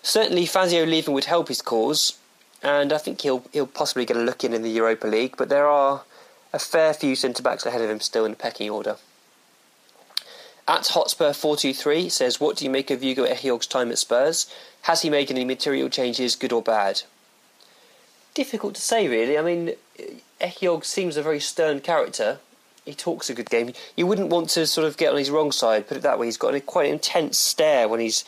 [0.02, 2.18] Certainly, Fazio leaving would help his cause,
[2.62, 5.36] and I think he'll he'll possibly get a look in in the Europa League.
[5.36, 6.02] But there are
[6.52, 8.96] a fair few centre backs ahead of him still in the pecking order.
[10.66, 14.52] At Hotspur 423 says, What do you make of Hugo Ehiogu's time at Spurs?
[14.82, 17.02] Has he made any material changes, good or bad?
[18.34, 19.38] Difficult to say, really.
[19.38, 19.72] I mean,
[20.42, 22.40] Ehiogu seems a very stern character.
[22.84, 23.72] He talks a good game.
[23.96, 26.26] You wouldn't want to sort of get on his wrong side, put it that way.
[26.26, 28.26] He's got a quite intense stare when he's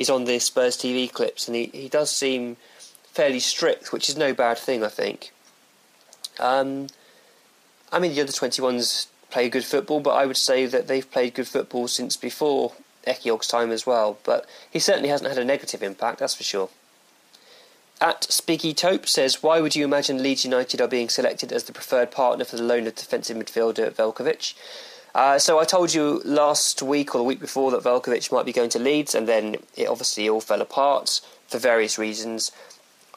[0.00, 2.56] he's on the Spurs TV clips, and he, he does seem
[3.12, 5.30] fairly strict, which is no bad thing, I think.
[6.38, 6.86] Um,
[7.92, 11.34] I mean, the other 21s play good football, but I would say that they've played
[11.34, 12.72] good football since before
[13.06, 14.16] Ehiogu's time as well.
[14.24, 16.70] But he certainly hasn't had a negative impact, that's for sure.
[18.00, 21.74] At Spiggy Tope says, Why would you imagine Leeds United are being selected as the
[21.74, 24.54] preferred partner for the loan of defensive midfielder Veljkovic?
[25.14, 28.52] Uh, so I told you last week or the week before that Veljkovic might be
[28.52, 32.52] going to Leeds, and then it obviously all fell apart for various reasons.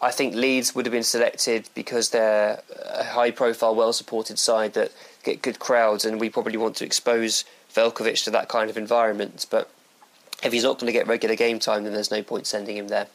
[0.01, 4.91] I think Leeds would have been selected because they're a high-profile, well-supported side that
[5.23, 9.45] get good crowds, and we probably want to expose Veljkovic to that kind of environment.
[9.49, 9.69] But
[10.43, 12.89] if he's not going to get regular game time, then there's no point sending him
[12.89, 13.07] there.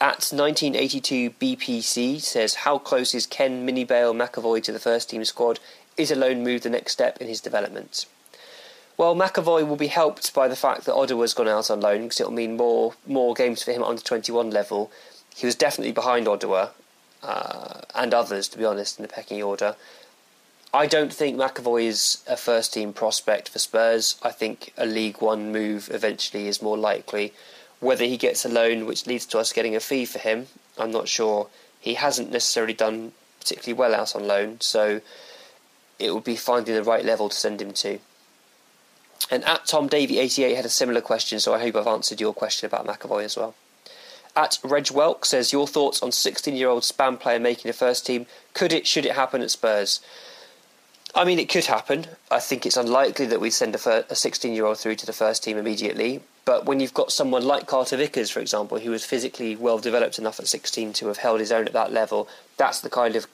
[0.00, 5.58] At 1982 BPC says, How close is Ken Minibale McEvoy to the first team squad?
[5.98, 8.06] Is a loan move the next step in his development?
[8.96, 12.20] Well, McEvoy will be helped by the fact that Oduwa's gone out on loan because
[12.20, 14.90] it'll mean more more games for him under 21 level.
[15.36, 16.70] He was definitely behind Oduah
[17.22, 19.76] uh, and others, to be honest, in the pecking order.
[20.72, 24.16] I don't think McEvoy is a first team prospect for Spurs.
[24.22, 27.32] I think a League One move eventually is more likely.
[27.80, 30.90] Whether he gets a loan, which leads to us getting a fee for him, I'm
[30.90, 31.48] not sure.
[31.80, 35.00] He hasn't necessarily done particularly well out on loan, so
[35.98, 37.98] it would be finding the right level to send him to.
[39.30, 42.32] And at Tom Davy 88 had a similar question, so I hope I've answered your
[42.32, 43.54] question about McEvoy as well.
[44.36, 48.06] At Reg Welk says your thoughts on 16 year old spam player making the first
[48.06, 48.26] team.
[48.54, 50.00] Could it, should it happen at Spurs?
[51.14, 52.06] I mean, it could happen.
[52.30, 55.42] I think it's unlikely that we send a 16 year old through to the first
[55.42, 56.22] team immediately.
[56.44, 60.18] But when you've got someone like Carter Vickers, for example, who was physically well developed
[60.18, 63.26] enough at 16 to have held his own at that level, that's the kind of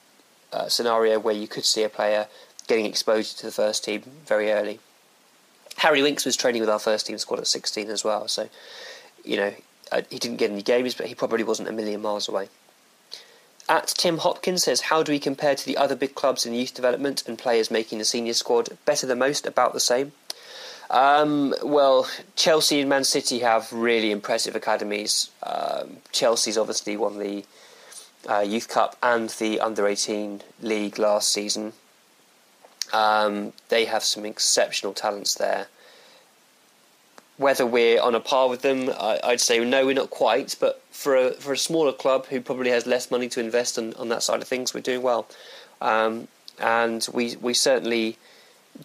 [0.51, 2.27] uh, scenario where you could see a player
[2.67, 4.79] getting exposed to the first team very early.
[5.77, 8.49] Harry Winks was training with our first team squad at 16 as well, so
[9.23, 9.53] you know
[9.91, 12.49] uh, he didn't get any games, but he probably wasn't a million miles away.
[13.67, 16.73] At Tim Hopkins says, How do we compare to the other big clubs in youth
[16.73, 18.77] development and players making the senior squad?
[18.85, 20.11] Better than most, about the same.
[20.91, 25.31] Um, well, Chelsea and Man City have really impressive academies.
[25.41, 27.43] Um, Chelsea's obviously won the
[28.29, 31.73] uh, Youth Cup and the Under 18 League last season.
[32.93, 35.67] Um, they have some exceptional talents there.
[37.37, 40.55] Whether we're on a par with them, I, would say no, we're not quite.
[40.59, 43.93] But for a for a smaller club who probably has less money to invest on,
[43.95, 45.27] on that side of things, we're doing well,
[45.81, 46.29] um,
[46.59, 48.17] and we we certainly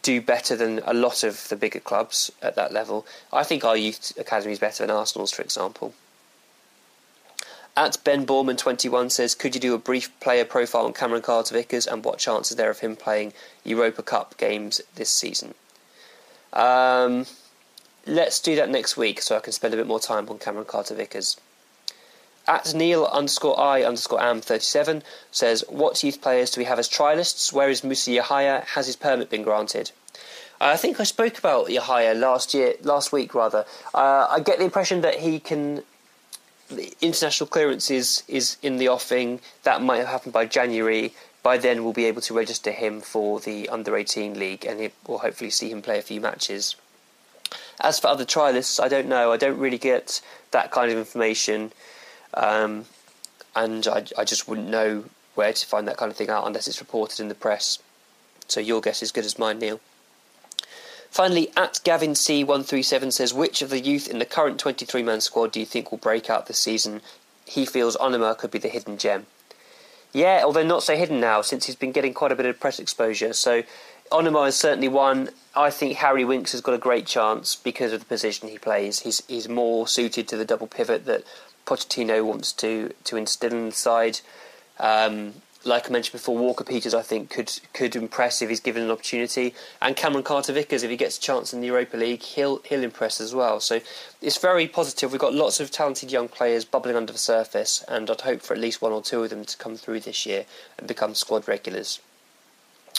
[0.03, 3.07] do better than a lot of the bigger clubs at that level.
[3.32, 5.94] I think our youth academy is better than Arsenal's, for example.
[7.77, 11.55] At Ben Borman 21 says, could you do a brief player profile on Cameron Carter
[11.55, 13.33] Vickers and what chances there of him playing
[13.64, 15.55] Europa Cup games this season?
[16.53, 17.27] Um,
[18.07, 20.66] let's do that next week so I can spend a bit more time on Cameron
[20.66, 21.37] Carter Vickers.
[22.47, 26.89] At Neil underscore I underscore am 37 says, What youth players do we have as
[26.89, 27.53] trialists?
[27.53, 28.64] Where is Musa Yahaya?
[28.64, 29.93] Has his permit been granted?
[30.61, 33.64] I think I spoke about Yahaya last year, last week rather.
[33.95, 35.83] Uh, I get the impression that he can
[37.01, 39.41] international clearance is, is in the offing.
[39.64, 41.14] That might have happened by January.
[41.43, 45.18] By then, we'll be able to register him for the under 18 league and we'll
[45.18, 46.77] hopefully see him play a few matches.
[47.81, 49.33] As for other trialists, I don't know.
[49.33, 51.73] I don't really get that kind of information.
[52.35, 52.85] Um,
[53.57, 55.05] and I, I just wouldn't know
[55.35, 57.79] where to find that kind of thing out unless it's reported in the press.
[58.49, 59.81] So your guess is as good as mine, Neil.
[61.11, 65.51] Finally, at Gavin C137 says, which of the youth in the current 23 man squad
[65.53, 67.01] do you think will break out this season?
[67.45, 69.27] He feels Onomah could be the hidden gem.
[70.13, 72.79] Yeah, although not so hidden now, since he's been getting quite a bit of press
[72.79, 73.33] exposure.
[73.33, 73.65] So
[74.11, 75.31] Onomah is certainly one.
[75.55, 79.01] I think Harry Winks has got a great chance because of the position he plays.
[79.01, 81.25] He's he's more suited to the double pivot that
[81.67, 84.21] Pochettino wants to to instill in the side.
[84.79, 85.35] Um,
[85.65, 88.91] like I mentioned before, Walker Peters I think could could impress if he's given an
[88.91, 92.59] opportunity, and Cameron Carter Vickers if he gets a chance in the Europa League, he'll
[92.65, 93.61] he'll impress as well.
[93.61, 93.81] So
[94.23, 95.13] it's very positive.
[95.13, 98.55] We've got lots of talented young players bubbling under the surface, and I'd hope for
[98.55, 100.47] at least one or two of them to come through this year
[100.79, 102.01] and become squad regulars.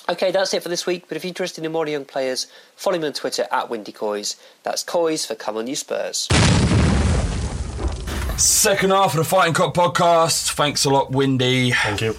[0.09, 1.05] Okay, that's it for this week.
[1.07, 4.35] But if you're interested in more young players, follow me on Twitter at Windy Coys.
[4.63, 6.27] That's Coys for Come On You Spurs.
[8.41, 10.53] Second half of the Fighting Cock podcast.
[10.53, 11.69] Thanks a lot, Windy.
[11.73, 12.13] Thank you.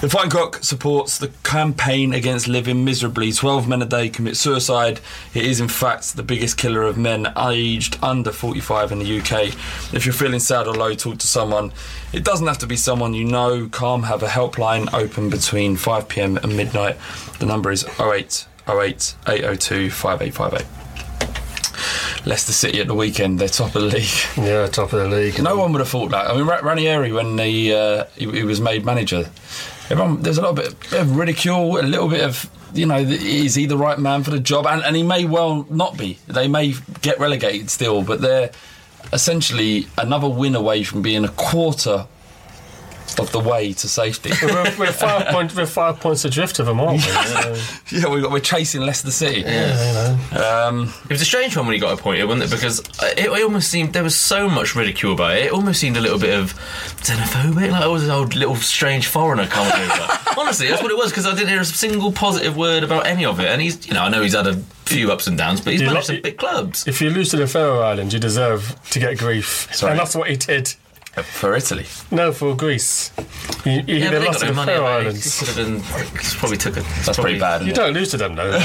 [0.00, 3.30] The Fighting Cock supports the campaign against living miserably.
[3.30, 4.98] 12 men a day commit suicide.
[5.32, 9.54] It is, in fact, the biggest killer of men aged under 45 in the UK.
[9.94, 11.72] If you're feeling sad or low, talk to someone.
[12.12, 13.68] It doesn't have to be someone you know.
[13.68, 16.96] Calm have a helpline open between 5 pm and midnight.
[17.38, 20.83] The number is 08 08 802 5858.
[22.24, 23.38] Leicester City at the weekend.
[23.38, 24.08] They're top of the league.
[24.36, 25.42] Yeah, top of the league.
[25.42, 26.30] No one would have thought that.
[26.30, 29.30] I mean, Ranieri, when he, uh, he, he was made manager,
[29.90, 33.54] everyone, there's a little bit, bit of ridicule, a little bit of you know, is
[33.54, 34.66] he the right man for the job?
[34.66, 36.18] And, and he may well not be.
[36.26, 38.50] They may get relegated still, but they're
[39.12, 42.06] essentially another win away from being a quarter
[43.18, 44.30] of the way to safety.
[44.42, 47.98] we're, we're, five point, we're five points adrift of them, aren't we?
[47.98, 49.40] yeah, we got, we're chasing Leicester City.
[49.40, 52.50] Yeah, you um, it was a strange one when he got appointed, wasn't it?
[52.50, 55.46] Because it, it, almost seemed there was so much ridicule about it.
[55.46, 56.54] It almost seemed a little bit of
[57.02, 60.18] xenophobic, like it was an old little strange foreigner coming over.
[60.38, 63.24] Honestly, that's what it was because I didn't hear a single positive word about any
[63.24, 63.46] of it.
[63.46, 65.82] And he's, you know, I know he's had a few ups and downs, but he's
[65.82, 66.86] managed some big clubs.
[66.86, 69.92] If you lose to the Faroe Islands, you deserve to get grief, Sorry.
[69.92, 70.74] and that's what he did.
[71.22, 71.86] For Italy?
[72.10, 73.12] No, for Greece.
[73.64, 75.38] You, you yeah, lost to the money Faroe Islands.
[75.38, 75.80] Could have been.
[76.38, 76.82] Probably took it.
[76.82, 77.62] That's probably, pretty bad.
[77.62, 77.76] You it?
[77.76, 78.58] don't lose to them, though.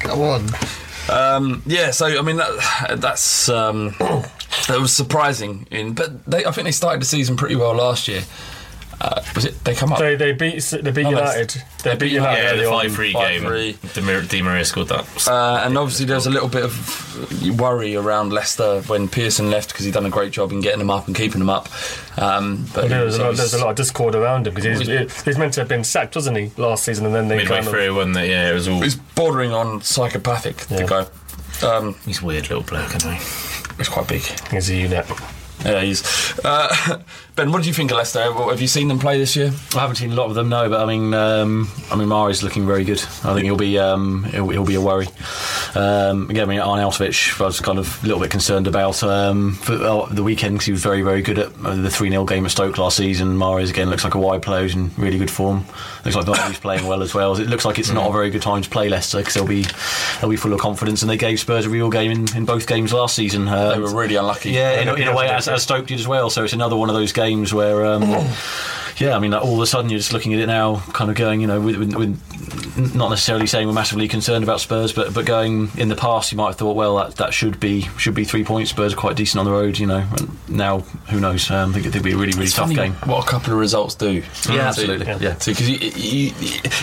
[0.00, 0.48] Come on.
[1.10, 5.66] Um, yeah, so I mean that, that's um, that was surprising.
[5.70, 8.22] In but they, I think they started the season pretty well last year.
[9.04, 9.64] Uh, was it?
[9.64, 9.98] They come up.
[9.98, 11.60] They they beat they beat Oh, United.
[11.82, 12.42] They beat United.
[12.42, 13.42] Yeah, the five three game.
[13.42, 13.94] 5-3.
[14.22, 15.26] Di Di Maria scored that.
[15.28, 19.70] Uh, and obviously, there was a little bit of worry around Leicester when Pearson left
[19.72, 21.68] because he'd done a great job in getting them up and keeping them up.
[22.16, 24.46] Um, but Well, there he was a lot, always- there's a lot of discord around
[24.46, 27.04] him because he's, he's meant to have been sacked, wasn't he, last season?
[27.06, 28.28] And then they Midway kind of, through, wasn't it?
[28.30, 28.80] Yeah, it was all.
[28.82, 30.58] He's bordering on psychopathic.
[30.68, 31.66] The guy.
[31.66, 33.18] Um, He's a weird little bloke, isn't he?
[33.78, 34.22] he's quite big.
[34.50, 35.06] he's a unit.
[35.64, 36.02] Yeah, he's.
[36.44, 37.00] Uh,
[37.36, 38.20] ben, what do you think of Leicester?
[38.32, 39.52] Have you seen them play this year?
[39.74, 42.42] I haven't seen a lot of them, no, but I mean, um, I mean, Mahrez
[42.42, 42.98] looking very good.
[43.24, 45.06] I think he'll be um, he'll, he'll be a worry.
[45.74, 49.54] Um, again, I mean, Arnautovic, I was kind of a little bit concerned about um,
[49.54, 52.24] for uh, the weekend because he was very, very good at uh, the 3 0
[52.24, 53.36] game at Stoke last season.
[53.38, 55.64] Mahrez again looks like a wide player who's in really good form.
[56.04, 57.36] Looks like Vardy's playing well as well.
[57.38, 59.64] It looks like it's not a very good time to play Leicester because they'll be
[60.20, 62.66] they'll be full of confidence and they gave Spurs a real game in, in both
[62.66, 63.48] games last season.
[63.48, 64.50] Uh, They were really unlucky.
[64.50, 66.30] yeah, in, a- in a way, as, as Stoke did as well.
[66.30, 68.02] So it's another one of those games where, um,
[68.98, 71.10] yeah, I mean, like, all of a sudden you're just looking at it now, kind
[71.10, 74.92] of going, you know, with, with, with not necessarily saying we're massively concerned about Spurs,
[74.92, 77.82] but but going in the past, you might have thought, well, that, that should be
[77.98, 78.70] should be three points.
[78.70, 80.06] Spurs are quite decent on the road, you know.
[80.18, 80.80] And now,
[81.10, 81.50] who knows?
[81.50, 82.94] Um, I think it'd be a really really It's tough game.
[83.04, 84.22] What a couple of results do.
[84.50, 85.06] Yeah, absolutely.
[85.06, 85.34] Yeah.
[85.34, 86.32] Because you, you,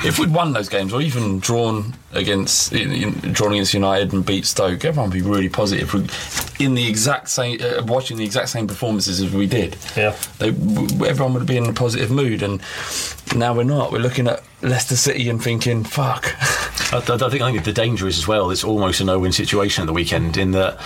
[0.05, 4.25] if we'd won those games, or even drawn against in, in, drawn against United and
[4.25, 5.93] beat Stoke, everyone would be really positive.
[6.61, 9.77] In the exact same, uh, watching the exact same performances as we did.
[9.95, 10.15] Yeah.
[10.39, 12.61] They, everyone would be in a positive mood, and
[13.35, 13.91] now we're not.
[13.91, 16.35] We're looking at Leicester City and thinking, "Fuck."
[16.91, 18.49] I, I think I think the danger is as well.
[18.51, 20.37] It's almost a no-win situation at the weekend.
[20.37, 20.79] In that,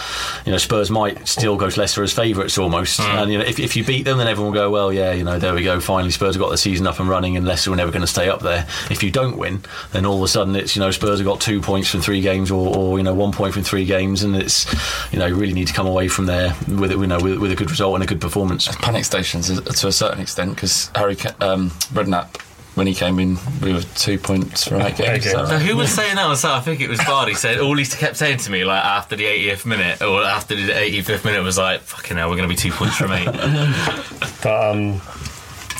[0.45, 3.59] you know, Spurs might still go to Leicester as favourites almost, and you know, if,
[3.59, 5.79] if you beat them, then everyone will go, well, yeah, you know, there we go.
[5.79, 8.07] Finally, Spurs have got the season up and running, and Leicester are never going to
[8.07, 8.67] stay up there.
[8.91, 11.39] If you don't win, then all of a sudden it's you know Spurs have got
[11.39, 14.35] two points from three games, or, or you know one point from three games, and
[14.35, 14.65] it's
[15.13, 17.37] you know you really need to come away from there with it, you know, with,
[17.39, 18.67] with a good result and a good performance.
[18.77, 22.39] Panic stations uh, to a certain extent because Harry Ca- um, Redknapp,
[22.75, 25.25] when he came in, we were two points from eight games.
[25.25, 25.49] games.
[25.49, 26.57] So who was saying that on Saturday?
[26.57, 29.25] I think it was Vardy said all he kept saying to me like after the
[29.25, 32.59] 80th minute or after the 85th minute was like fucking hell we're going to be
[32.59, 33.25] two points from eight.
[33.25, 35.01] But um,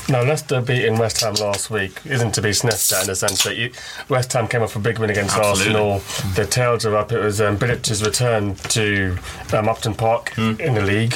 [0.08, 3.42] no, Leicester beating West Ham last week isn't to be sniffed at in the sense
[3.44, 3.70] that you,
[4.08, 5.80] West Ham came off a big win against Absolutely.
[5.80, 6.34] Arsenal.
[6.34, 7.12] The tails are up.
[7.12, 9.16] It was um, Bilić's return to
[9.52, 11.14] um, Upton Park in the league.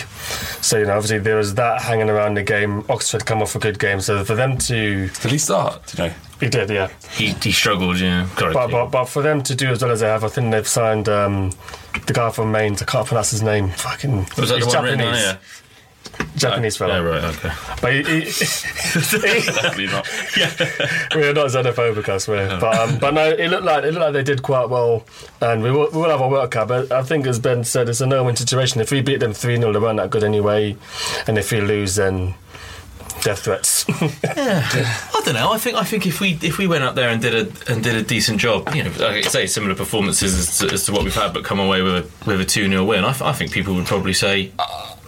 [0.61, 2.85] So, you know, obviously there was that hanging around the game.
[2.89, 4.01] Oxford come off a good game.
[4.01, 5.09] So for them to.
[5.09, 5.99] Did he start?
[5.99, 6.13] Know?
[6.41, 6.89] He did, yeah.
[7.11, 8.29] he, he struggled, yeah.
[8.39, 10.69] But, but, but for them to do as well as they have, I think they've
[10.69, 11.51] signed um,
[12.07, 12.81] the guy from Mainz.
[12.81, 13.71] I can't pronounce his name.
[13.71, 14.19] Fucking.
[14.39, 15.37] was that he's the one written Japanese.
[16.37, 17.03] Japanese fellow.
[17.05, 17.51] right, okay.
[17.81, 20.09] But he, he, Definitely not.
[20.37, 20.53] Yeah,
[21.15, 22.59] we're not xenophobic, I swear.
[22.61, 25.05] But um, but no, it looked like it looked like they did quite well,
[25.41, 26.69] and we will, we will have a World Cup.
[26.69, 28.81] But I think, as Ben said, it's a no-win situation.
[28.81, 30.77] If we beat them three 0 they weren't that good anyway,
[31.27, 32.35] and if we lose, then
[33.23, 33.85] death threats.
[34.39, 34.63] Yeah.
[35.15, 35.51] I don't know.
[35.53, 37.83] I think I think if we if we went up there and did a and
[37.83, 40.93] did a decent job, you know, like I say similar performances as to, as to
[40.93, 43.33] what we've had, but come away with a, with a two 0 win, I, I
[43.33, 44.53] think people would probably say.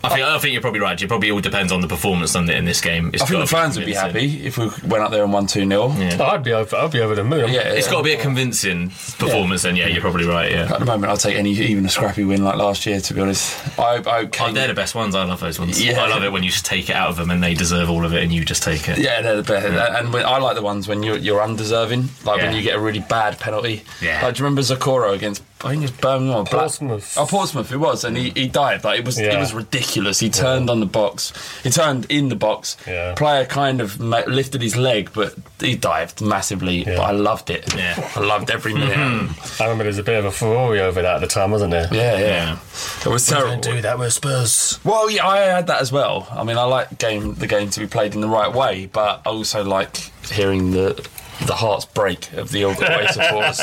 [0.03, 1.01] I think I think you're probably right.
[1.01, 3.11] It probably all depends on the performance done in this game.
[3.13, 5.47] It's I think the fans would be happy if we went up there and won
[5.47, 5.93] 2 0.
[5.93, 6.23] Yeah.
[6.23, 6.75] I'd be over.
[6.77, 7.51] I'd be over the moon.
[7.51, 7.93] Yeah, It's yeah.
[7.93, 10.51] got to be a convincing performance, then yeah, you're probably right.
[10.51, 13.15] Yeah, At the moment, I'll take any, even a scrappy win like last year, to
[13.15, 13.79] be honest.
[13.79, 15.15] I, I oh, they're the best ones.
[15.15, 15.83] I love those ones.
[15.85, 16.03] Yeah.
[16.03, 18.05] I love it when you just take it out of them and they deserve all
[18.05, 18.99] of it, and you just take it.
[18.99, 19.67] Yeah, they're the best.
[19.67, 22.81] And when, I like the ones when you're, you're undeserving, like when you get a
[22.81, 23.83] really bad penalty.
[24.01, 24.23] Yeah.
[24.23, 27.17] Like, do you remember Zokora against, I think it was Birmingham or Black- Portsmouth.
[27.19, 28.03] Oh, Portsmouth, it was.
[28.05, 28.85] And he, he dived.
[28.85, 30.19] Like, it was, it was ridiculous.
[30.19, 31.35] He turned on the box.
[31.63, 32.79] He turned in the box.
[32.87, 33.15] Yeah.
[33.15, 36.79] Player kind of ma- lifted his leg, but he dived massively.
[36.85, 36.97] Yeah.
[36.97, 37.75] But I loved it.
[37.75, 38.11] Yeah.
[38.17, 38.97] I loved every minute.
[38.97, 39.63] Mm-hmm.
[39.63, 41.73] I remember there was a bit of a furore over that at the time, wasn't
[41.73, 41.89] there?
[41.93, 42.21] Yeah, yeah.
[42.21, 42.59] Yeah.
[43.05, 43.61] It was terrible.
[43.61, 44.79] Don't do that with Spurs.
[44.83, 46.27] Well, yeah, I had that as well.
[46.31, 49.21] I mean, I like game the game to be played in the right way, but
[49.27, 49.97] I also like
[50.31, 51.07] hearing the
[51.47, 53.61] the hearts break of the away supporters.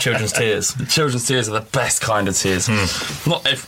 [0.00, 0.74] Children's tears.
[0.88, 2.68] Children's tears are the best kind of tears.
[3.26, 3.66] Not if,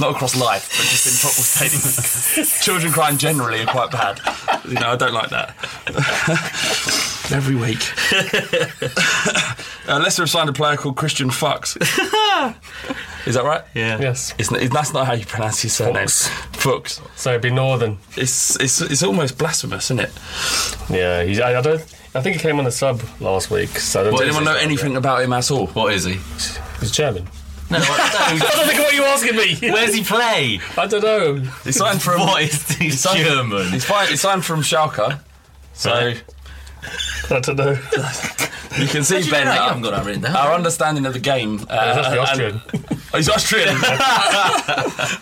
[0.00, 2.62] not across life, but just in football stadiums.
[2.62, 4.20] Children crying generally are quite bad.
[4.66, 5.54] You know, I don't like that.
[7.32, 7.80] Every week.
[9.88, 11.76] uh, Leicester have signed a player called Christian Fuchs.
[13.26, 13.62] Is that right?
[13.74, 13.98] Yeah.
[13.98, 14.34] Yes.
[14.38, 16.06] It's, n- that's not how you pronounce his surname.
[16.08, 16.28] Fuchs.
[16.52, 17.00] Fuchs.
[17.16, 17.96] So it'd be Northern.
[18.16, 20.12] It's, it's, it's almost blasphemous, isn't it?
[20.90, 21.82] Yeah, he's, I, I don't.
[22.14, 23.70] I think he came on the sub last week.
[23.70, 25.66] So I don't Does think anyone know he's- anything about him at all?
[25.68, 26.14] What is he?
[26.80, 27.26] He's German.
[27.70, 29.56] No, I don't think what you're asking me.
[29.72, 30.60] Where's he play?
[30.76, 31.36] I don't know.
[31.64, 32.20] He signed from.
[32.20, 33.68] What is he's signed- German?
[33.70, 35.18] He's, fi- he signed from Schalke.
[35.72, 36.22] So Right.
[37.30, 37.78] I don't know.
[38.78, 39.44] You can see Ben.
[39.44, 39.54] know that?
[39.54, 40.36] You our- haven't got that written down.
[40.36, 41.60] Our understanding of the game.
[41.68, 42.62] Uh, That's the and- Austrian.
[43.12, 43.68] Oh, he's Austrian.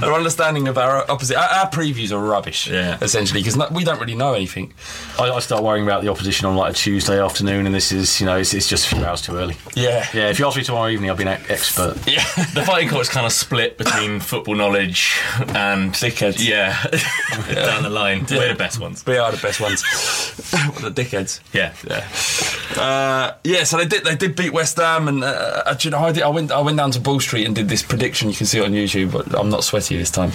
[0.03, 1.37] our understanding of our opposite.
[1.37, 2.97] Our, our previews are rubbish, Yeah.
[3.03, 4.73] essentially, because we don't really know anything.
[5.19, 8.19] I, I start worrying about the opposition on like a Tuesday afternoon, and this is,
[8.21, 9.57] you know, it's, it's just a few hours too early.
[9.75, 10.07] Yeah.
[10.15, 11.97] Yeah, if you ask me tomorrow evening, I'll be an expert.
[12.07, 12.25] Yeah.
[12.55, 16.37] The Fighting Cock's kind of split between football knowledge and Dickheads.
[16.47, 16.83] Yeah,
[17.55, 19.05] down the line, we're the best ones.
[19.07, 19.83] We are the best ones.
[20.81, 21.41] the dickheads.
[21.53, 22.81] Yeah, yeah.
[22.83, 24.05] Uh, yeah, so they did.
[24.05, 26.53] They did beat West Ham, and uh, uh, you know, I, did, I went.
[26.53, 28.29] I went down to Ball Street and did this prediction.
[28.29, 30.31] You can see it on YouTube, but I'm not sweaty this time.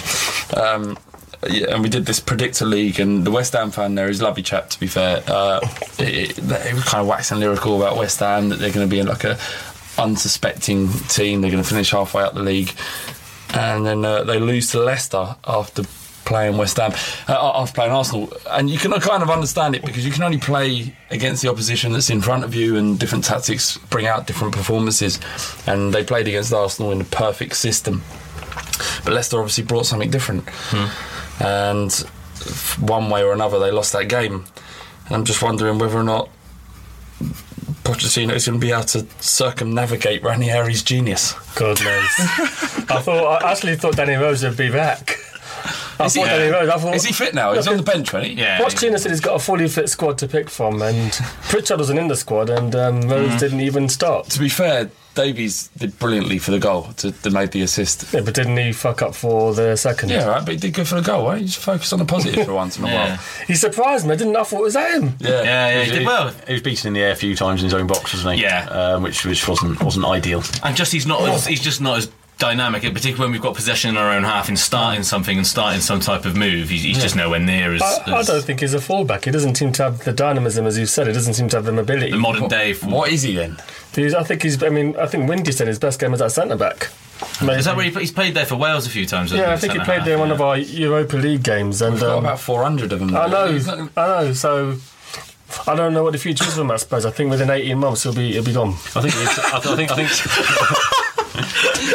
[0.56, 0.98] Um,
[1.50, 4.44] yeah, and we did this predictor league, and the West Ham fan there is lovely
[4.44, 4.70] chap.
[4.72, 5.60] To be fair, uh,
[6.00, 8.92] it, it, they were kind of waxing lyrical about West Ham that they're going to
[8.92, 9.38] be in like a
[9.98, 11.42] unsuspecting team.
[11.42, 12.74] They're going to finish halfway up the league,
[13.54, 15.84] and then uh, they lose to Leicester after
[16.28, 16.92] playing West Ham,
[17.28, 18.32] uh, after playing Arsenal.
[18.52, 21.94] And you can kind of understand it because you can only play against the opposition
[21.94, 25.20] that's in front of you, and different tactics bring out different performances.
[25.66, 28.04] And they played against Arsenal in the perfect system.
[29.04, 30.44] But Leicester obviously brought something different.
[31.40, 31.92] And
[32.80, 34.46] one way or another, they lost that game.
[35.08, 36.30] And I'm just wondering whether or not
[37.84, 41.34] Pochettino is going to be able to circumnavigate Ranieri's genius.
[41.56, 42.10] God knows.
[42.90, 45.18] I thought I actually thought Danny Rose would be back.
[46.00, 46.70] I Is he- thought Danny Rose.
[46.70, 47.54] I thought, Is he fit now?
[47.54, 48.32] He's on the bench, right?
[48.32, 48.60] Yeah.
[48.60, 51.12] Pochettino said he's got a fully fit squad to pick from, and
[51.44, 53.40] Pritchard wasn't in the squad, and um, Rose Mm.
[53.40, 54.26] didn't even start.
[54.30, 58.14] To be fair, Davies did brilliantly for the goal to, to make the assist.
[58.14, 60.10] Yeah, but didn't he fuck up for the second?
[60.10, 61.42] Yeah, right, but he did good for the goal, right?
[61.42, 63.18] You just focus on the positive for once in a while.
[63.48, 64.14] He surprised me.
[64.14, 64.36] I didn't.
[64.36, 65.16] I thought it was that him?
[65.20, 66.32] Yeah, he, He did well.
[66.46, 68.44] He was beaten in the air a few times in his own box, wasn't he?
[68.44, 68.66] Yeah.
[68.66, 70.44] um, which which wasn't wasn't ideal.
[70.64, 71.22] And just he's not.
[71.28, 74.48] As, he's just not as dynamic, particularly when we've got possession in our own half
[74.48, 76.70] and starting something and starting some type of move.
[76.70, 77.82] He's, he's just nowhere near as.
[77.82, 79.26] I, I don't think he's a fullback.
[79.26, 81.08] He doesn't seem to have the dynamism, as you said.
[81.08, 82.12] He doesn't seem to have the mobility.
[82.12, 82.74] the modern day.
[82.76, 83.58] What is he then?
[83.94, 84.62] He's, I think he's.
[84.62, 86.90] I mean, I think Windy said his best game was at centre back.
[87.42, 89.32] Is that where he, he's played there for Wales a few times?
[89.32, 91.94] Yeah, I think he played centre-half, there in one of our Europa League games, and
[91.94, 93.16] We've got um, about 400 of them.
[93.16, 94.34] I know, not- I know.
[94.34, 94.78] So
[95.66, 96.70] I don't know what the future is for him.
[96.70, 97.06] I suppose.
[97.06, 98.70] I think within eighteen months he'll be he'll be gone.
[98.96, 100.10] I think it's, I, th- I think I think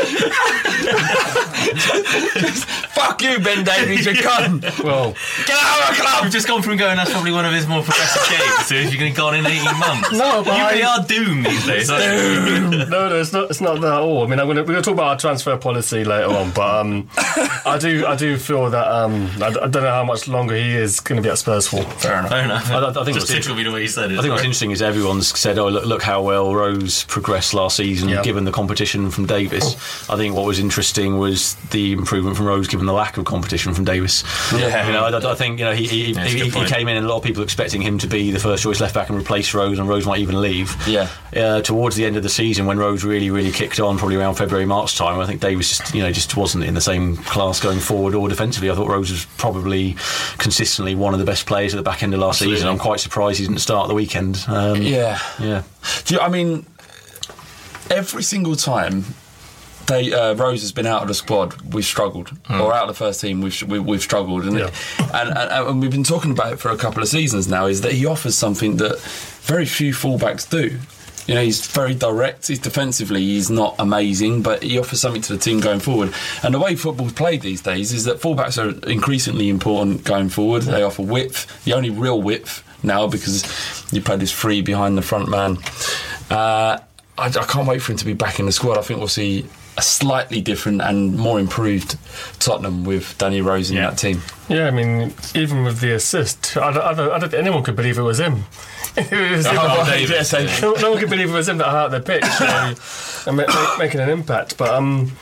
[1.92, 2.68] just
[3.06, 4.62] Fuck you, Ben Davies, you cunt!
[4.84, 5.12] Well,
[5.46, 6.22] Get out of our club!
[6.24, 8.92] We've just gone from going, that's probably one of his more progressive games to if
[8.92, 10.12] you're going to go on in 18 months.
[10.12, 11.88] No, but You I- really are doomed these days.
[11.88, 13.50] no, no, it's not.
[13.50, 14.24] It's not that at all.
[14.24, 16.80] I mean, I'm gonna, we're going to talk about our transfer policy later on, but
[16.80, 17.08] um,
[17.64, 20.72] I do, I do feel that um, I, I don't know how much longer he
[20.74, 21.82] is going to be at Spurs for.
[21.82, 22.30] Fair enough.
[22.30, 22.70] Fair enough.
[22.70, 24.18] I, I think just what's tickled the way you said it.
[24.18, 27.76] I think what's interesting is everyone's said, "Oh, look, look how well Rose progressed last
[27.76, 28.24] season, Yep.
[28.24, 29.74] given the competition from Davies."
[30.08, 33.74] I think what was interesting was the improvement from Rose, given the lack of competition
[33.74, 34.24] from Davies.
[34.52, 34.86] Yeah.
[34.86, 37.06] you know, I, I think you know he he, a he, he came in, and
[37.06, 39.52] a lot of people expecting him to be the first choice left back and replace
[39.54, 40.76] Rose, and Rose might even leave.
[40.86, 41.08] Yeah.
[41.34, 44.34] Uh, towards the end of the season, when Rose really, really kicked on, probably around
[44.34, 47.58] February, March time, I think Davies just, you know, just wasn't in the same class
[47.60, 48.70] going forward or defensively.
[48.70, 49.96] I thought Rose was probably
[50.38, 52.56] consistently one of the best players at the back end of last Absolutely.
[52.56, 52.68] season.
[52.68, 54.44] I'm quite surprised he didn't start the weekend.
[54.46, 55.18] Um, Yeah.
[55.40, 55.62] yeah.
[56.04, 56.66] Do you, I mean,
[57.90, 59.04] every single time
[59.92, 63.20] uh, Rose has been out of the squad, we've struggled, or out of the first
[63.20, 64.72] team, we've we, we've struggled, and, it-
[65.14, 67.66] and, and and we've been talking about it for a couple of seasons now.
[67.66, 68.98] Is that he offers something that
[69.42, 70.78] very few fullbacks do.
[71.28, 72.48] You know, he's very direct.
[72.48, 76.12] He's defensively, he's not amazing, but he offers something to the team going forward.
[76.42, 80.62] And the way football's played these days is that fullbacks are increasingly important going forward.
[80.62, 83.44] They offer width, the only real width now, because
[83.92, 85.58] you play this free behind the front man.
[86.28, 86.78] Uh,
[87.16, 88.76] I, I can't wait for him to be back in the squad.
[88.76, 91.96] I think we'll see a slightly different and more improved
[92.38, 94.20] Tottenham with Danny Rose in that team.
[94.48, 97.62] Yeah, I mean, even with the assist, I don't, I don't, I don't think anyone
[97.62, 98.44] could believe it was him.
[98.96, 101.90] it was him Oh, Davies, no, no one could believe it was him that out
[101.90, 102.44] the pitch so,
[103.28, 104.58] and ma- ma- making an impact.
[104.58, 105.12] But um,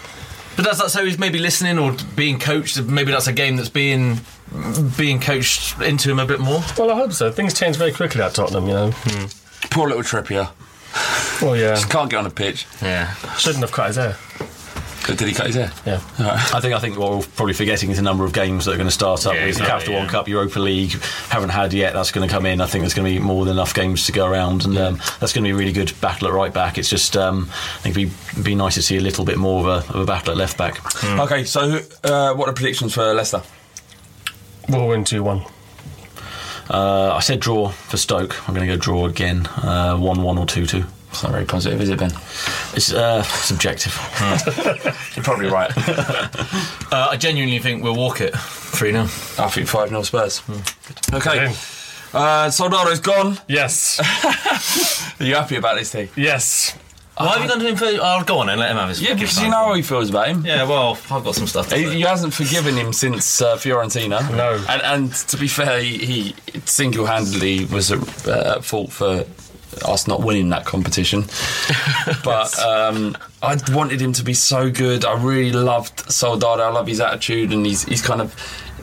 [0.56, 0.90] But that's that.
[0.90, 2.80] So he's maybe listening or being coached.
[2.82, 4.20] Maybe that's a game that's being
[4.98, 6.60] being coached into him a bit more.
[6.76, 7.30] well, I hope so.
[7.30, 8.90] Things change very quickly at Tottenham, you know.
[9.70, 10.50] Poor little Trippier.
[11.40, 12.66] Well, yeah, Just can't get on the pitch.
[12.82, 13.14] Yeah.
[13.36, 14.16] shouldn't have cut his hair.
[15.06, 15.72] Did he cut his hair?
[15.86, 16.00] Yeah.
[16.52, 18.76] I think I think what we're probably forgetting is the number of games that are
[18.76, 20.00] going to start up Yeah, with the exactly, Capital yeah.
[20.00, 20.92] One Cup, Europa League.
[21.30, 21.92] Haven't had yet.
[21.94, 22.60] That's going to come in.
[22.60, 24.96] I think there's going to be more than enough games to go around, and um,
[25.18, 26.78] that's going to be a really good battle at right back.
[26.78, 29.60] It's just um, I think it'd be, be nice to see a little bit more
[29.60, 30.80] of a, of a battle at left back.
[31.04, 33.42] Okay, so uh, what are predictions for Leicester?
[34.68, 35.44] We'll win 2 1.
[36.68, 38.48] Uh, I said draw for Stoke.
[38.48, 40.84] I'm going to go draw again, uh, one-one or two-two.
[41.10, 42.12] It's not very positive, is it, Ben?
[42.74, 43.92] It's uh, subjective.
[45.16, 45.70] You're probably right.
[46.92, 49.06] Uh, I genuinely think we'll walk it three 0 I
[49.48, 50.42] think 5 0 Spurs.
[51.12, 51.54] Okay.
[52.12, 53.38] Uh, Soldado's gone.
[53.46, 54.00] Yes.
[55.20, 56.08] Are you happy about this team?
[56.16, 56.76] yes.
[57.16, 57.84] Why have you gone to him for?
[57.86, 59.00] Oh, go on and let him have his.
[59.02, 60.44] Yeah, because you know how he feels about him.
[60.44, 61.68] Yeah, well, I've got some stuff.
[61.68, 61.94] To He, say.
[61.96, 64.28] he hasn't forgiven him since uh, Fiorentina.
[64.36, 64.54] No.
[64.68, 66.34] And, and to be fair, he, he
[66.64, 69.24] single-handedly was at, uh, at fault for
[69.84, 71.24] us not winning that competition.
[72.24, 75.04] but um, I wanted him to be so good.
[75.04, 76.62] I really loved Soldado.
[76.62, 78.34] I love his attitude and he's, he's kind of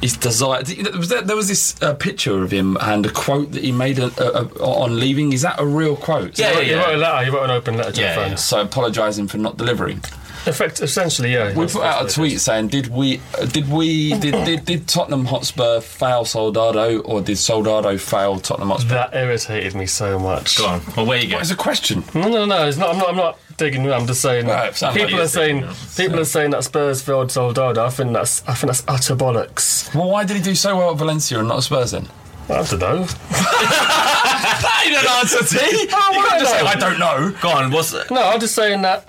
[0.02, 0.64] his desire.
[0.64, 4.12] There, there was this uh, picture of him and a quote that he made uh
[4.18, 5.34] uh on leaving.
[5.34, 6.38] Is that a real quote?
[6.38, 7.26] Yeah, yeah, He wrote a letter.
[7.26, 8.36] He wrote an open letter to Yeah, yeah.
[8.36, 10.02] So apologising for not delivering.
[10.48, 11.54] Effect, essentially, yeah.
[11.54, 13.22] We put out a that's what it tweet saying, "Did we?
[13.40, 14.18] Uh, did we?
[14.20, 18.70] Did, did did Tottenham Hotspur fail Soldado, or did Soldado fail Tottenham.
[18.70, 20.58] Hotspur?" That irritated me so much.
[20.58, 20.82] Go on.
[20.96, 21.36] Well, where you go?
[21.36, 22.04] What is a question?
[22.14, 22.68] No, no, no.
[22.68, 22.92] It's not.
[22.94, 23.10] I'm not.
[23.10, 23.92] I'm not digging.
[23.92, 24.48] I'm just saying.
[24.48, 25.62] Right, sounds like people you're are saying.
[25.62, 27.86] digging, People are saying that Spurs failed Soldado.
[27.86, 28.48] I think that's.
[28.48, 29.94] I think that's utter bollocks.
[29.94, 32.08] Well, why did he do so well at Valencia and not at Spurs then?
[32.50, 33.04] I don't know.
[33.04, 35.58] that ain't an answer, T.
[35.92, 37.72] Oh, you can't just say, "I don't know." Go on.
[37.72, 38.10] What's it?
[38.10, 39.08] No, I'm just saying that.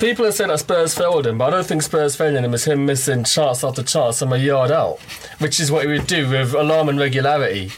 [0.00, 2.64] People are saying that Spurs failed him, but I don't think Spurs failing him is
[2.64, 4.98] him missing chance after chance from a yard out,
[5.38, 7.70] which is what he would do with alarming regularity.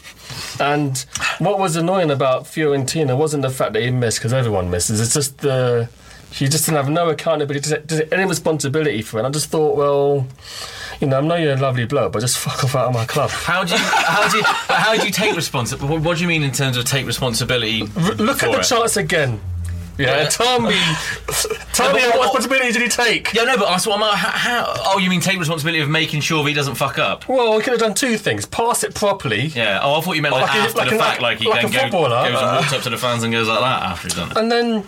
[0.59, 0.97] And
[1.37, 4.99] what was annoying about Fiorentina wasn't the fact that he missed, because everyone misses.
[4.99, 5.87] It's just the
[6.31, 7.75] he just didn't have no accountability,
[8.11, 9.19] any responsibility for it.
[9.21, 10.27] And I just thought, well,
[10.99, 13.05] you know, I know you're a lovely bloke, but just fuck off out of my
[13.05, 13.29] club.
[13.29, 15.99] How do you how do you how do you take responsibility?
[15.99, 17.83] What, do you mean in terms of take responsibility?
[17.95, 18.63] R- look at the it?
[18.63, 19.39] chance again.
[19.97, 20.29] Yeah, Yeah.
[20.29, 20.75] tell me,
[21.73, 23.33] tell me what what- responsibility did he take?
[23.33, 24.73] Yeah, no, but I what I'm how, how.
[24.85, 27.27] Oh, you mean take responsibility of making sure he doesn't fuck up?
[27.29, 29.79] Well, we could have done two things: pass it properly, Yeah.
[29.81, 31.47] Oh, I thought you meant like, Like a- after like the a- fact, like he
[31.47, 33.59] like then a go, goes and uh, walks up to the fans and goes like
[33.59, 34.37] that after he's done it.
[34.37, 34.83] and then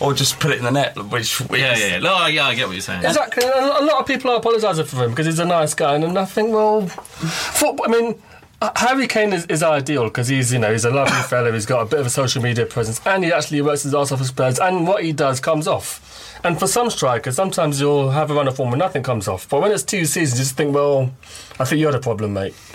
[0.00, 1.98] Or just put it in the net, which, which Yeah, yeah, yeah.
[2.00, 3.04] No, yeah, I get what you're saying.
[3.04, 3.44] Exactly.
[3.44, 6.18] A a lot of people are apologising for him because he's a nice guy, and
[6.18, 8.14] I think, well, football, I mean,
[8.60, 11.52] uh, Harry Kane is, is ideal because he's, you know, he's a lovely fella.
[11.52, 14.12] He's got a bit of a social media presence, and he actually works his arse
[14.12, 16.00] off for Spurs, and what he does comes off.
[16.44, 19.48] And for some strikers, sometimes you'll have a run of form and nothing comes off.
[19.48, 21.10] But when it's two seasons, you just think, well,
[21.58, 22.54] I think you're the problem, mate.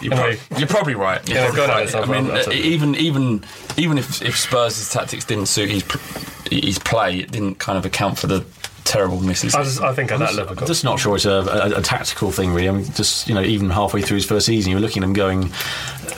[0.00, 0.36] You're, Anyway.
[0.48, 1.28] prob- you're probably right.
[1.28, 1.94] You're Yeah, probably right.
[1.94, 3.42] I mean, I'll- I'll- uh, even even
[3.76, 5.98] even if if Spurs' tactics didn't suit his pr-
[6.54, 8.44] his play, it didn't kind of account for the
[8.88, 9.54] terrible misses.
[9.54, 11.82] I, just, I think at that level, I'm just not sure it's a, a, a
[11.82, 12.68] tactical thing, really.
[12.68, 15.12] I mean, just you know, even halfway through his first season, you're looking at him
[15.12, 15.50] going.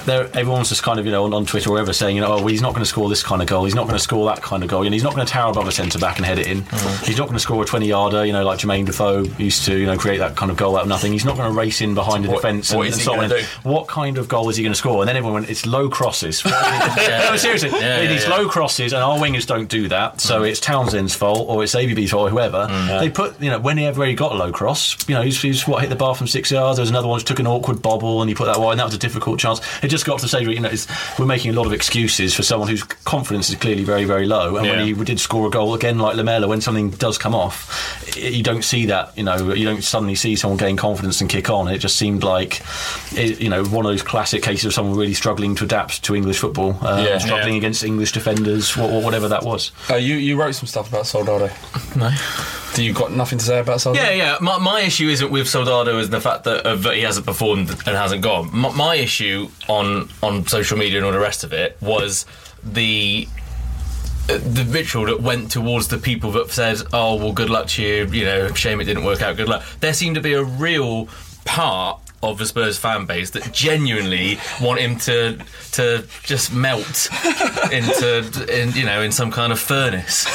[0.06, 2.32] There, everyone's just kind of you know on, on Twitter or whatever saying you know
[2.32, 4.02] oh well, he's not going to score this kind of goal, he's not going to
[4.02, 6.16] score that kind of goal, and he's not going to tower above a centre back
[6.16, 6.62] and head it in.
[6.62, 7.06] Mm.
[7.06, 9.76] He's not going to score a 20 yarder, you know, like Jermaine Defoe used to,
[9.76, 11.12] you know, create that kind of goal out of nothing.
[11.12, 13.30] He's not going to race in behind the defence and, is and so on.
[13.62, 15.02] What kind of goal is he going to score?
[15.02, 16.44] And then everyone went, it's low crosses.
[16.44, 18.36] no, seriously, Yeah, yeah, is yeah.
[18.36, 20.20] low crosses, and our wingers don't do that.
[20.20, 20.50] So mm.
[20.50, 22.59] it's Townsend's fault, or it's ABB's fault, or whoever.
[22.66, 25.40] They put, you know, whenever he ever he got a low cross, you know, he's,
[25.40, 26.76] he's what hit the bar from six yards.
[26.76, 28.80] There was another one which took an awkward bobble, and he put that wide, and
[28.80, 29.60] that was a difficult chance.
[29.82, 30.86] It just got to the stage where you know it's,
[31.18, 34.56] we're making a lot of excuses for someone whose confidence is clearly very, very low.
[34.56, 34.76] And Yeah.
[34.76, 38.20] when he did score a goal again, like Lamela, when something does come off, i-
[38.20, 39.16] you don't see that.
[39.16, 41.68] You know, you don't suddenly see someone gain confidence and kick on.
[41.68, 42.62] It just seemed like,
[43.12, 46.14] it, you know, one of those classic cases of someone really struggling to adapt to
[46.14, 47.18] English football, uh, Yeah.
[47.18, 47.58] struggling Yeah.
[47.58, 49.72] against English defenders, wha- wha- whatever that was.
[49.90, 51.50] Uh, you you wrote some stuff about Soldado.
[51.96, 52.10] No.
[52.74, 54.04] Do you got nothing to say about Soldado?
[54.06, 54.38] Yeah, yeah.
[54.40, 57.70] My, my issue isn't with Soldado is the fact that, uh, that he hasn't performed
[57.70, 58.50] and hasn't gone.
[58.56, 62.26] My, my issue on on social media and all the rest of it was
[62.62, 63.26] the
[64.28, 67.82] uh, the ritual that went towards the people that said, "Oh, well, good luck to
[67.82, 68.06] you.
[68.06, 69.36] You know, shame it didn't work out.
[69.36, 71.08] Good luck." There seemed to be a real
[71.44, 75.38] part of the Spurs fan base that genuinely want him to
[75.72, 77.08] to just melt
[77.72, 80.26] into in you know in some kind of furnace.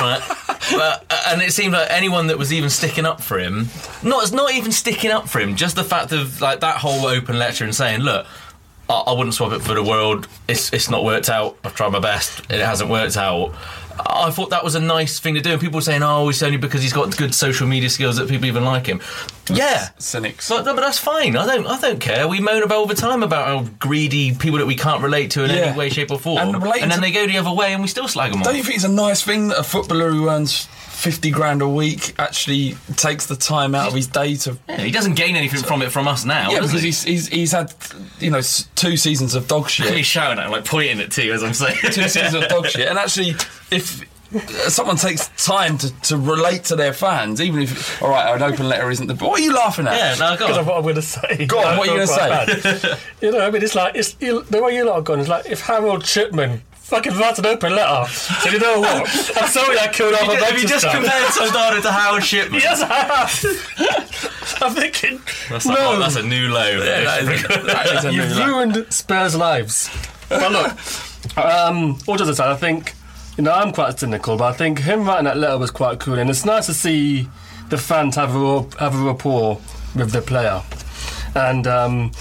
[0.00, 0.22] Right?
[0.70, 3.68] But, uh, and it seemed like anyone that was even sticking up for him,
[4.02, 7.38] not not even sticking up for him, just the fact of like that whole open
[7.38, 8.26] lecture and saying, "Look,
[8.88, 10.28] I, I wouldn't swap it for the world.
[10.48, 11.56] It's it's not worked out.
[11.64, 12.40] I've tried my best.
[12.50, 13.54] It hasn't worked out."
[14.06, 15.52] I thought that was a nice thing to do.
[15.52, 18.28] And people were saying, "Oh, it's only because he's got good social media skills that
[18.28, 19.00] people even like him."
[19.50, 20.48] Yeah, cynics.
[20.48, 21.36] But, no, but that's fine.
[21.36, 21.66] I don't.
[21.66, 22.28] I don't care.
[22.28, 25.44] We moan about all the time about how greedy people that we can't relate to
[25.44, 25.56] in Yeah.
[25.56, 27.88] any way, shape, or form, And and, then they go the other way, and we
[27.88, 28.46] still slag them off.
[28.46, 30.68] Don't you think it's a nice thing that a footballer who earns
[30.98, 34.58] fifty grand a week actually takes the time out of his day to?
[34.68, 36.50] Yeah, he doesn't gain anything from it from us now.
[36.50, 36.88] Yeah, because he?
[36.88, 37.72] he's, he's he's had
[38.18, 38.40] you know
[38.74, 39.94] two seasons of dog shit.
[39.94, 41.78] He's shouting at like pointing at you as I'm saying.
[41.92, 42.88] two seasons of dog shit.
[42.88, 43.30] And actually,
[43.70, 44.04] if
[44.68, 48.68] someone takes time to, to relate to their fans, even if all right, an open
[48.68, 49.14] letter isn't the.
[49.14, 49.96] What are you laughing at?
[49.96, 50.60] Yeah, no, go Because on.
[50.60, 51.46] of what I'm going to say.
[51.46, 52.46] Go on, I what are you gonna quite
[52.82, 52.98] bad.
[53.22, 55.20] you know, I mean, it's like it's you, the way you lot have gone.
[55.20, 58.10] It's like if Harold Shipman fucking writes an open letter.
[58.10, 59.36] So you know what?
[59.36, 60.90] I'm sorry I killed off a Have you just Manchester.
[60.90, 62.60] compared Soldado to Howard Shipman?
[62.60, 64.62] Yes, I have.
[64.62, 65.20] I'm thinking.
[65.50, 66.68] That's, no, a, that's a new low.
[66.82, 68.46] Yeah, that is that is a new You've low.
[68.46, 69.90] ruined Spurs' lives.
[70.28, 72.94] But look, um, all jokes aside, I think
[73.36, 76.18] you know, I'm quite cynical, but I think him writing that letter was quite cool,
[76.18, 77.28] and it's nice to see
[77.68, 79.60] the fans have a have a rapport
[79.94, 80.62] with the player,
[81.34, 82.12] and um,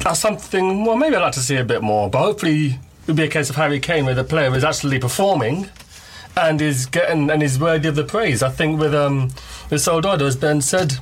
[0.00, 0.84] that's something.
[0.84, 3.48] Well, maybe I'd like to see a bit more, but hopefully it'll be a case
[3.50, 5.68] of Harry Kane where the player is actually performing
[6.36, 8.42] and is getting and is worthy of the praise.
[8.42, 9.30] I think with um
[9.70, 10.92] with Soldado, as Ben said,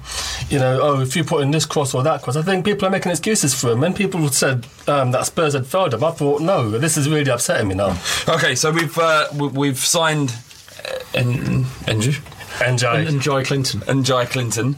[0.49, 2.87] you know, oh, if you put in this cross or that cross, I think people
[2.87, 3.81] are making excuses for him.
[3.81, 7.31] When people said um, that Spurs had failed him, I thought, no, this is really
[7.31, 7.99] upsetting me now.
[8.29, 10.31] Okay, so we've uh, we- we've signed
[10.85, 12.21] uh, En- Enju.
[12.67, 13.05] Enjoy.
[13.07, 13.83] Enjoy Clinton.
[13.89, 14.77] Enjoy Clinton.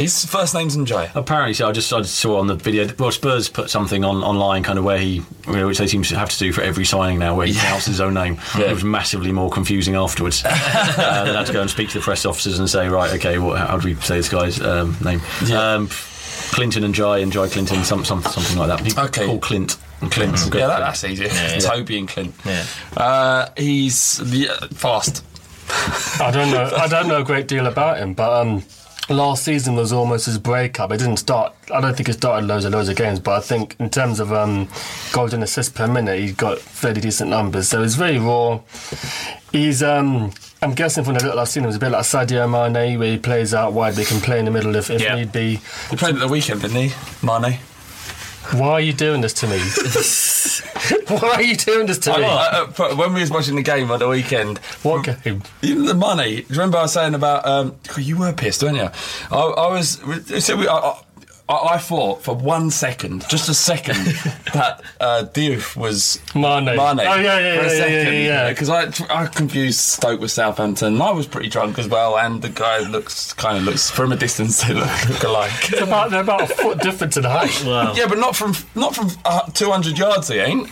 [0.00, 1.10] His first name's Enjoy.
[1.14, 2.88] Apparently, so I just, I just saw on the video.
[2.98, 6.30] Well, Spurs put something on online, kind of where he, which they seem to have
[6.30, 8.38] to do for every signing now, where he pronounces his own name.
[8.60, 8.70] Yeah.
[8.70, 10.42] It was massively more confusing afterwards.
[10.46, 13.38] uh, they had to go and speak to the press officers and say, right, okay,
[13.38, 15.20] what, how do we say this guy's um, name?
[15.52, 15.88] Um,
[16.50, 18.82] Clinton and Jai and Jai Clinton, some, some, something like that.
[18.82, 19.26] People Okay.
[19.26, 19.76] call Clint.
[20.00, 20.36] and Clint.
[20.50, 20.60] Good.
[20.60, 21.24] Yeah, that, that's easy.
[21.26, 21.58] Yeah.
[21.58, 22.34] Toby and Clint.
[22.44, 22.64] Yeah.
[22.96, 25.24] Uh, he's the, fast.
[26.20, 26.70] I don't know.
[26.76, 28.64] I don't know a great deal about him, but um,
[29.08, 30.92] last season was almost his breakup.
[30.92, 31.54] It didn't start.
[31.74, 34.20] I don't think he started loads and loads of games, but I think in terms
[34.20, 34.68] of um,
[35.12, 37.68] goals and assists per minute, he got fairly decent numbers.
[37.68, 38.60] So he's very raw.
[39.52, 39.82] He's.
[39.82, 40.32] Um,
[40.62, 43.10] I'm guessing from the little I've seen him, he's a bit like Sadio Mane, where
[43.12, 45.14] he plays out wide, but he can play in the middle if, if Yeah.
[45.14, 45.58] need be.
[45.88, 46.92] He played at the weekend, didn't he,
[47.26, 47.58] Mane?
[48.52, 49.58] Why are you doing this to me?
[51.08, 52.24] Why are you doing this to I- me?
[52.24, 55.42] I- uh, but when we was watching the game on the weekend, what game?
[55.60, 56.36] The money.
[56.36, 57.46] Do you remember I was saying about?
[57.46, 58.88] Um, you were pissed, weren't you?
[59.30, 60.00] I, I was.
[60.44, 60.66] So we,
[61.50, 63.96] I, I, I thought for one second, just a second,
[64.54, 66.64] that uh, Diouf was Mane.
[66.64, 66.78] Mane.
[66.78, 68.48] Oh, yeah, yeah, for a yeah, yeah, second, yeah, yeah.
[68.50, 71.00] Because I, I confused Stoke with Southampton.
[71.00, 74.16] I was pretty drunk as well, and the guy looks kind of looks from a
[74.16, 75.52] distance they look, look alike.
[75.72, 77.50] It's about, they're about a foot difference in height.
[77.96, 80.28] Yeah, but not from not from uh, 200 yards.
[80.28, 80.68] He ain't.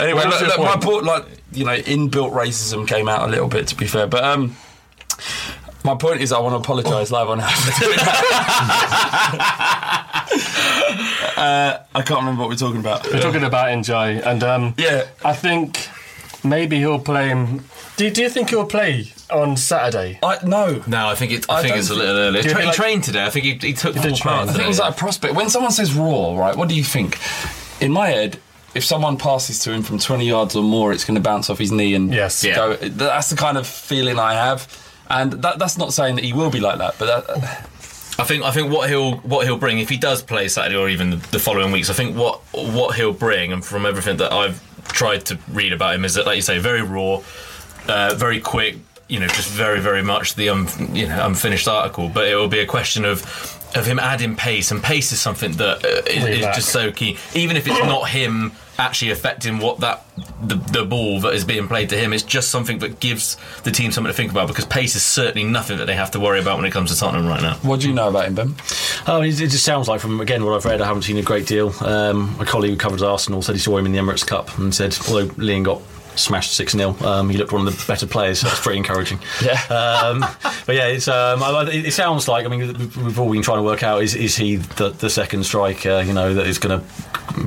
[0.00, 0.82] Anyway, What look, look, my point?
[0.82, 4.06] point, like you know, inbuilt racism came out a little bit, to be fair.
[4.06, 4.56] But um,
[5.84, 7.46] my point is, I want to apologise live on air.
[7.46, 9.34] for doing that.
[11.36, 13.04] uh, I can't remember what we're talking about.
[13.10, 15.88] We're talking about Enjoy, and um, yeah, I think
[16.44, 17.64] maybe he'll play him.
[17.96, 20.18] Do, do you think he'll play on Saturday?
[20.22, 21.46] I no, No, I think it.
[21.48, 22.42] I, I think it's a little early.
[22.42, 23.24] Do Tra- like- he trained today.
[23.24, 24.34] I think he, he took He full part train.
[24.34, 24.64] I think today.
[24.64, 25.34] it was like a prospect.
[25.34, 26.56] When someone says raw, right?
[26.56, 27.18] What do you think?
[27.80, 28.38] In my head.
[28.74, 31.58] If someone passes to him from 20 yards or more, it's going to bounce off
[31.60, 32.42] his knee and Yes.
[32.42, 32.56] Yeah.
[32.56, 32.74] go.
[32.74, 34.62] That's the kind of feeling I have,
[35.10, 37.70] and that, that's not saying that he will be like that, but that,
[38.16, 40.88] I think I think what he'll what he'll bring if he does play Saturday or
[40.88, 41.90] even the, following weeks.
[41.90, 45.96] I think what what he'll bring, and from everything that I've tried to read about
[45.96, 47.20] him, is that like you say, very raw,
[47.88, 48.76] uh, very quick.
[49.08, 52.08] You know, just very very much the you know unfinished article.
[52.08, 53.20] But it will be a question of
[53.74, 57.16] of him adding pace, and pace is something that uh, is, is just so key.
[57.34, 60.04] Even if it's not him actually affecting what that
[60.42, 63.70] the, the ball that is being played to him, it's just something that gives the
[63.70, 66.40] team something to think about because pace is certainly nothing that they have to worry
[66.40, 67.54] about when it comes to Tottenham right now.
[67.56, 68.54] what do you know about him, Ben?
[69.06, 70.80] Oh, it it just sounds like from again what I've read.
[70.80, 71.72] I haven't seen a great deal.
[71.84, 74.74] Um, a colleague who covers Arsenal said he saw him in the Emirates Cup and
[74.74, 75.80] said, although Lyon got
[76.16, 78.40] smashed six 0 um, he looked one of the better players.
[78.40, 79.18] So that's pretty encouraging.
[79.44, 79.60] Yeah.
[79.66, 80.20] Um,
[80.64, 83.62] but yeah, it's um, it, sounds like I mean we've we've all been trying to
[83.62, 86.00] work out is is he the, the second striker?
[86.00, 86.86] You know that is going to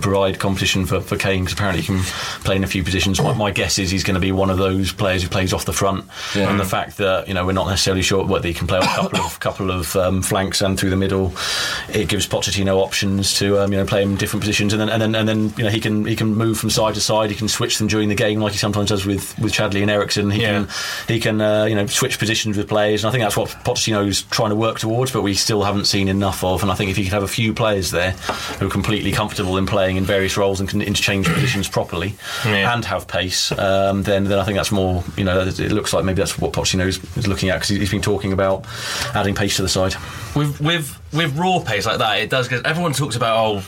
[0.02, 2.04] provide competition for, for Kane because apparently he can
[2.44, 3.22] play in a few positions.
[3.22, 5.66] My, my guess is he's going to be one of those players who plays off
[5.66, 6.06] the front.
[6.36, 6.50] Yeah.
[6.50, 8.84] And the fact that you know we're not necessarily sure whether he can play on
[8.84, 11.34] a couple of couple of um, flanks and through the middle,
[11.90, 14.90] it gives Pochettino options to um, you know play him in different positions, and then
[14.90, 17.30] and then and then you know he can he can move from side to side.
[17.30, 19.92] He can switch them during the game like he sometimes does with with Chadli and
[19.92, 20.32] Eriksen.
[20.32, 20.64] He Yeah.
[20.66, 20.68] can
[21.08, 24.24] he can uh, you know switch positions with players, and I think that's what Pochettino's
[24.24, 26.64] trying to work towards, but we still haven't seen enough of.
[26.64, 28.12] And I think if he could have a few players there
[28.60, 32.16] who are completely comfortable in playing in various roles and can interchange positions properly
[32.46, 32.74] Yeah.
[32.74, 36.04] and have pace, um, then then I think that's more you know it looks like
[36.04, 38.66] maybe that's what Pochettino is, is looking at because he's been talking about
[39.14, 39.96] adding pace to the side.
[40.36, 42.48] with with with raw pace like that, it does.
[42.48, 43.62] Get, everyone talks about oh,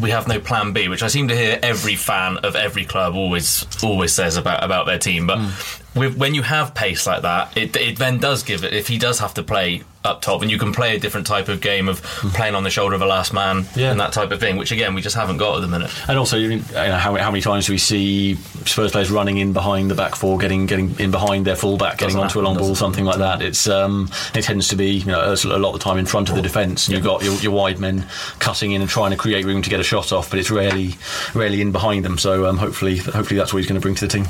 [0.00, 3.14] we have no plan B, which I seem to hear every fan of every club
[3.14, 5.26] always always says about about their team.
[5.26, 5.82] But hmm.
[5.96, 8.72] With, when you have pace like that, it it then does give it.
[8.72, 11.48] If he does have to play up top, and you can play a different type
[11.48, 12.00] of game of
[12.34, 13.90] playing on the shoulder of a last man Yeah.
[13.90, 15.90] and that type of thing, which again we just haven't got at the minute.
[16.08, 18.36] And also, you know, how, how many times do we see
[18.66, 22.18] Spurs players running in behind the back four, getting getting in behind their fullback, getting
[22.18, 23.42] onto a long ball, something like that?
[23.42, 26.28] It's um, it tends to be you know a lot of the time in front
[26.28, 28.06] of the defence, and you've got your, your wide men
[28.38, 30.94] cutting in and trying to create room to get a shot off, but it's rarely
[31.34, 32.16] rarely in behind them.
[32.16, 34.26] So um, hopefully, hopefully that's what he's going to bring to the team.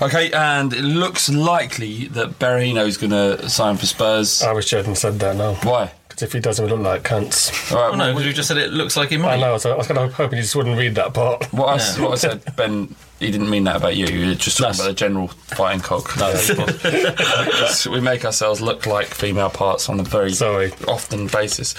[0.00, 4.42] Okay, and it looks likely that Berahino is going to sign for Spurs.
[4.42, 5.54] I wish you hadn't said that now.
[5.62, 5.92] Why?
[6.08, 7.72] Because if he doesn't, we look like cunts.
[7.74, 9.34] All Oh, no, because you just said it looks like he might.
[9.34, 11.44] I know, so I was kind of hoping you just wouldn't read that part.
[11.52, 14.06] What I, what I said, Ben, he didn't mean that about you.
[14.06, 16.14] You were just talking about the general fighting cock.
[16.18, 16.32] No,
[16.82, 20.72] Because we make ourselves look like female parts on a very Sorry.
[20.88, 21.74] often basis.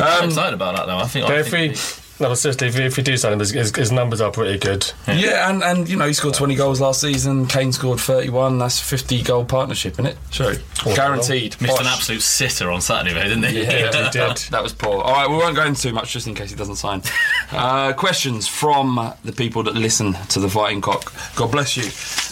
[0.00, 0.98] I'm Um, excited about that though.
[0.98, 1.26] I think.
[1.26, 1.78] But I if think we,
[2.18, 4.58] no, but seriously, if, if you do sign him, his, his, his numbers are pretty
[4.58, 4.90] good.
[5.06, 7.46] yeah, and, and you know he scored 20 goals last season.
[7.46, 8.58] Kane scored 31.
[8.58, 10.18] That's a 50 goal partnership, isn't it?
[10.30, 10.54] Sure,
[10.94, 11.60] guaranteed.
[11.60, 13.62] missed an absolute sitter on Saturday, though, didn't he?
[13.62, 14.36] Yeah, he did.
[14.50, 15.02] That was poor.
[15.02, 17.02] All right, we won't go into too much just in case he doesn't sign.
[17.52, 21.12] Uh, questions from the people that listen to the Fighting Cock.
[21.36, 21.84] God bless you.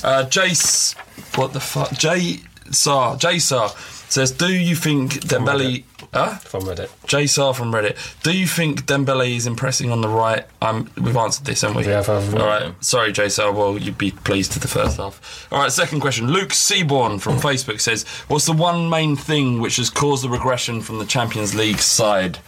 [0.06, 0.96] Uh, Jace,
[1.36, 1.92] what the fuck?
[1.92, 2.40] Jay
[2.72, 3.70] Sar, Jay Sar
[4.14, 6.36] says, "Do you think Dembele?" Huh?
[6.36, 6.90] From Reddit.
[7.06, 7.96] Jay Sar from Reddit.
[8.22, 10.44] Do you think Dembele is impressing on the right?
[10.62, 11.86] Um, we've answered this, haven't we?
[11.86, 12.08] We have.
[12.08, 12.72] All right.
[12.84, 13.52] Sorry, Jay Sar.
[13.52, 15.48] Well, you'd be pleased to the first half.
[15.50, 15.72] All right.
[15.72, 16.28] Second question.
[16.28, 20.80] Luke Seaborn from Facebook says, "What's the one main thing which has caused the regression
[20.80, 22.38] from the Champions League side?"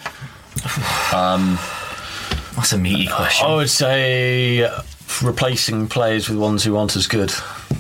[1.12, 1.59] Um,
[2.55, 3.47] That's a meaty question.
[3.47, 4.68] I would say
[5.22, 7.32] replacing players with ones who aren't as good.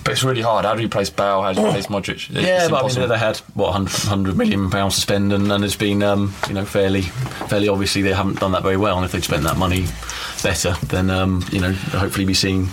[0.06, 0.64] But it's really hard.
[0.64, 1.42] How do you place Bale?
[1.42, 2.30] How do you place Modric?
[2.30, 5.50] It's yeah, but I mean, they had what 100, 100 million pounds to spend, and,
[5.50, 8.96] and it's been um, you know fairly, fairly obviously they haven't done that very well.
[8.96, 9.86] And if they'd spent that money
[10.44, 12.68] better, then um, you know hopefully be seeing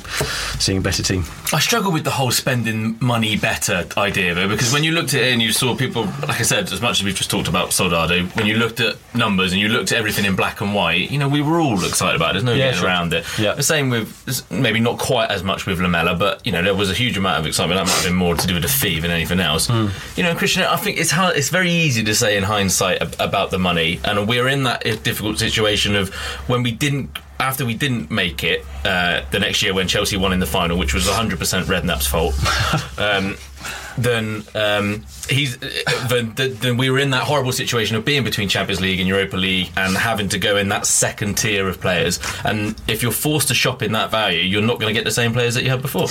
[0.59, 1.23] seeing a better team.
[1.51, 5.21] I struggle with the whole spending money better idea though, because when you looked at
[5.21, 7.73] it and you saw people, like I said, as much as we've just talked about
[7.73, 11.11] Soldado, when you looked at numbers and you looked at everything in black and white,
[11.11, 12.33] you know, we were all excited about it.
[12.33, 12.87] There's no Yeah, getting sure.
[12.87, 13.25] around it.
[13.37, 13.53] Yeah.
[13.53, 16.89] The same with, maybe not quite as much with Lamela, but, you know, there was
[16.89, 17.77] a huge amount of excitement.
[17.79, 19.67] That might have been more to do with the fee than anything else.
[19.67, 19.87] Hmm.
[20.15, 23.51] You know, Christian, I think it's hard, it's very easy to say in hindsight about
[23.51, 26.09] the money, and we're in that difficult situation of
[26.47, 30.31] when we didn't after we didn't make it uh, the next year when Chelsea won
[30.31, 32.33] in the final, which was 100% Redknapp's fault.
[32.97, 33.35] um,
[33.97, 38.81] then um, he's then, then we were in that horrible situation of being between Champions
[38.81, 42.19] League and Europa League and having to go in that second tier of players.
[42.43, 45.11] And if you're forced to shop in that value, you're not going to get the
[45.11, 46.07] same players that you had before.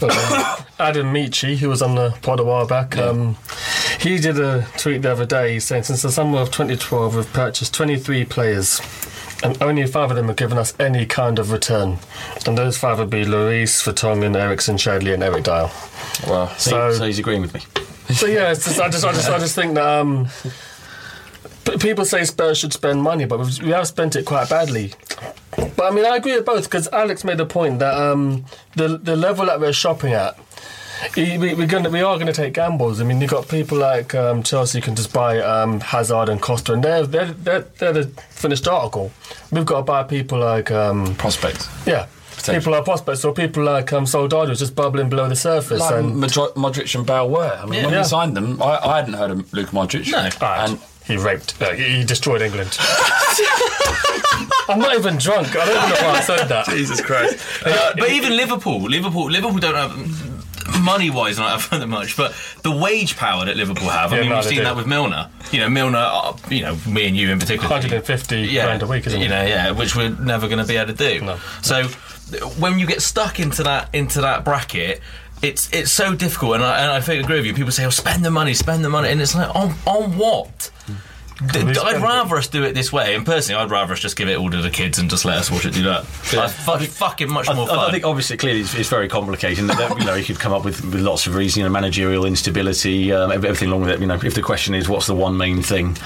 [0.00, 3.36] But, um, Adam Michi, who was on the pod a while back, um,
[4.00, 7.72] he did a tweet the other day saying since the summer of 2012 we've purchased
[7.74, 8.80] 23 players
[9.42, 11.98] and only five of them have given us any kind of return.
[12.46, 15.70] And those five would be Lloris, Vertonghen, Eriksen, Chadli and Eric Dier.
[16.28, 16.48] Wow.
[16.58, 17.60] So, so he's agreeing with me.
[18.14, 20.28] So yeah, it's just, I just, I just, I just think that um,
[21.64, 24.92] p- people say Spurs should spend money, but we've, we have spent it quite badly.
[25.56, 28.44] But I mean, I agree with both because Alex made a point that um,
[28.76, 30.38] the the level that we're shopping at.
[31.16, 33.00] We, we- we're gonna, we are going to take gambles.
[33.00, 36.40] I mean, you've got people like um, Chelsea who can just buy um, Hazard and
[36.40, 39.10] Costa, and they're, they're, they're, they're the finished article.
[39.50, 40.70] We've got to buy people like.
[40.70, 41.68] Um, prospects.
[41.86, 42.06] Yeah.
[42.46, 45.78] People are prospects, or people like um, Soldado who's just bubbling below the surface.
[45.80, 47.56] Like and Modric, Modric and Bale were.
[47.56, 47.84] I mean, Yeah.
[47.84, 48.00] when Yeah.
[48.00, 50.10] we signed them, I, I hadn't heard of Luka Modric.
[50.10, 50.28] No.
[50.64, 51.60] And He raped.
[51.62, 52.76] Uh, he he destroyed England.
[54.68, 55.54] I'm not even drunk.
[55.56, 56.66] I don't even know why I said that.
[56.70, 57.38] Jesus Christ.
[57.64, 60.31] Uh, but even Liverpool, Liverpool, Liverpool don't have
[60.82, 64.12] money wise not have that much, but the wage power that Liverpool have.
[64.12, 64.64] I Yeah, mean, no, we've seen do.
[64.64, 65.28] that with Milner.
[65.50, 65.98] You know, Milner.
[65.98, 67.68] Uh, you know, me and you in particular.
[67.70, 69.30] 150 grand a week, isn't you it?
[69.30, 71.20] know, yeah, which we're never going to be able to do.
[71.24, 71.38] No.
[71.62, 71.84] So
[72.58, 75.00] when you get stuck into that into that bracket.
[75.42, 77.52] It's it's so difficult, and I, and I think I agree with you.
[77.54, 80.70] People say, "Oh, spend the money, spend the money," and it's like, on on what?
[81.50, 84.28] D- I'd rather us do it this way, and personally, I'd rather us just give
[84.28, 86.04] it all to the kids and just let us watch it do that.
[86.32, 86.40] Yeah.
[86.42, 87.78] That's fucking, fucking much I, more I- fun.
[87.78, 89.66] I think obviously clearly it's, it's very complicated.
[89.68, 91.56] that, you know, you could come up with, with lots of reasons.
[91.58, 94.00] You know, managerial instability, um, everything along with it.
[94.00, 95.96] You know, if the question is what's the one main thing,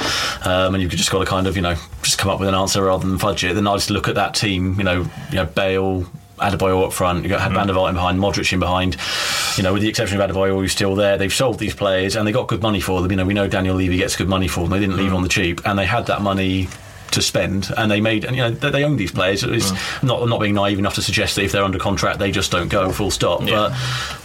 [0.44, 2.54] um, and you've just got to kind of you know just come up with an
[2.54, 3.54] answer rather than fudge it.
[3.54, 4.74] Then I just look at that team.
[4.78, 6.06] You know, you know Bale.
[6.38, 7.56] Adebayor up front, you've got had hmm.
[7.56, 8.96] Van der Vaart in behind, Modric in behind.
[9.56, 12.26] You know, with the exception of Adebayor, who's still there, they've sold these players and
[12.26, 13.10] they got good money for them.
[13.10, 14.70] You know, we know Daniel Levy gets good money for them.
[14.70, 15.16] They didn't leave hmm.
[15.16, 16.68] on the cheap, and they had that money
[17.16, 19.42] to spend, and they made, and you know, they, they own these players.
[19.42, 19.72] It's
[20.02, 22.68] not not being naive enough to suggest that if they're under contract, they just don't
[22.68, 23.40] go full stop.
[23.40, 23.72] But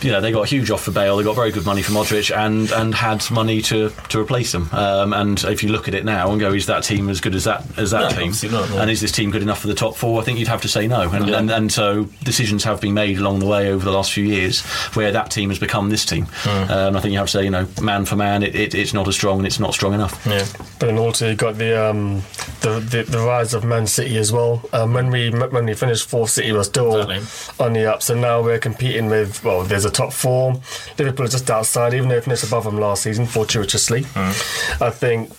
[0.01, 1.91] you know, they got a huge offer for Bale, they got very good money for
[1.91, 4.69] Modric, and and had money to to replace them.
[4.71, 7.35] Um, and if you look at it now and go, is that team as good
[7.35, 8.51] as that as that No, team?
[8.51, 8.77] not, no.
[8.79, 10.21] And is this team good enough for the top four?
[10.21, 11.09] I think you'd have to say no.
[11.09, 14.23] And, and and so decisions have been made along the way over the last few
[14.25, 14.61] years
[14.95, 16.27] where that team has become this team.
[16.45, 18.93] Um, I think you have to say, you know, man for man, it, it, it's
[18.93, 20.25] not as strong and it's not strong enough.
[20.25, 20.45] yeah.
[20.79, 22.21] But then also you got the um,
[22.61, 24.61] the, the the rise of Man City as well.
[24.73, 27.65] Um, when we when we finished fourth, City was still Exactly.
[27.65, 28.01] on the up.
[28.01, 30.59] So now we're competing with well, there's a top four.
[30.97, 34.05] Liverpool are just outside, even though they finished above them last season, fortuitously.
[34.15, 35.31] I think.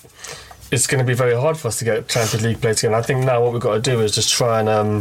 [0.70, 2.94] It's going to be very hard for us to get Champions League players again.
[2.94, 5.01] I think now what we've got to do is just try and um,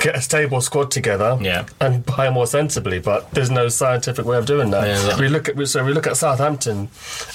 [0.00, 1.66] get a stable squad together Yeah.
[1.80, 2.98] and buy more sensibly.
[2.98, 4.86] But there's no scientific way of doing that.
[4.86, 5.26] Yeah, exactly.
[5.26, 6.88] We look at so we look at Southampton,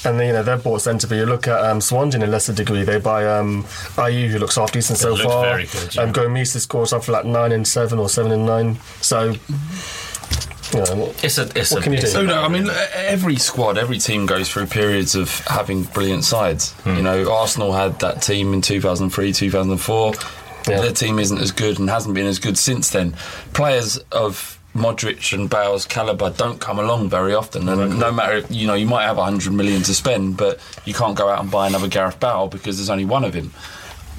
[0.03, 1.17] and you know they're bought sensibly.
[1.17, 2.83] You look at um, Swansea in a lesser degree.
[2.83, 3.63] They buy um,
[3.95, 5.43] Ayew, who looks half decent so far.
[5.45, 6.03] very good, yeah.
[6.03, 8.79] Um, Gomis has scored something like nine and seven or seven and nine.
[9.01, 9.35] So.
[10.73, 11.43] You know, It's a.
[11.57, 12.07] It's what a, can you do?
[12.07, 16.75] So no, I mean, every squad, every team goes through periods of having brilliant sides.
[16.85, 20.13] You know, Arsenal had that team in 2003, 2004.
[20.75, 23.13] Their team isn't as good and hasn't been as good since then.
[23.53, 28.67] Players of Modric and Bale's caliber don't come along very often, and no matter you
[28.67, 31.67] know, you might have 100 million to spend, but you can't go out and buy
[31.67, 33.51] another Gareth Bale because there's only one of him.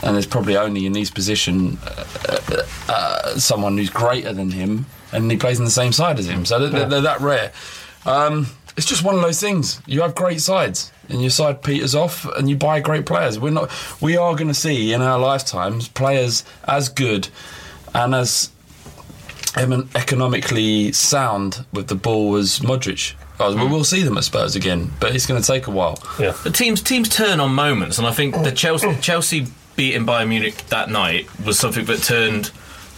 [0.03, 4.87] And there's probably only in his position uh, uh, uh, someone who's greater than him,
[5.13, 6.45] and he plays in the same side as him.
[6.45, 7.53] So they're, they're, they're that rare.
[8.07, 8.47] Um,
[8.77, 9.81] it's just one of those things.
[9.87, 13.39] You have great sides, and your side peters off, and you buy great players.
[13.39, 13.71] We're not.
[14.01, 17.29] We are going to see in our lifetimes players as good
[17.95, 18.51] and as
[19.57, 23.15] economically sound with the ball as Modric.
[23.41, 26.03] Uh, we will see them at Spurs again, but it's going to take a while.
[26.19, 26.35] Yeah.
[26.43, 30.57] But teams teams turn on moments, and I think the Chelsea Chelsea beating Bayern Munich
[30.69, 32.51] that night was something that turned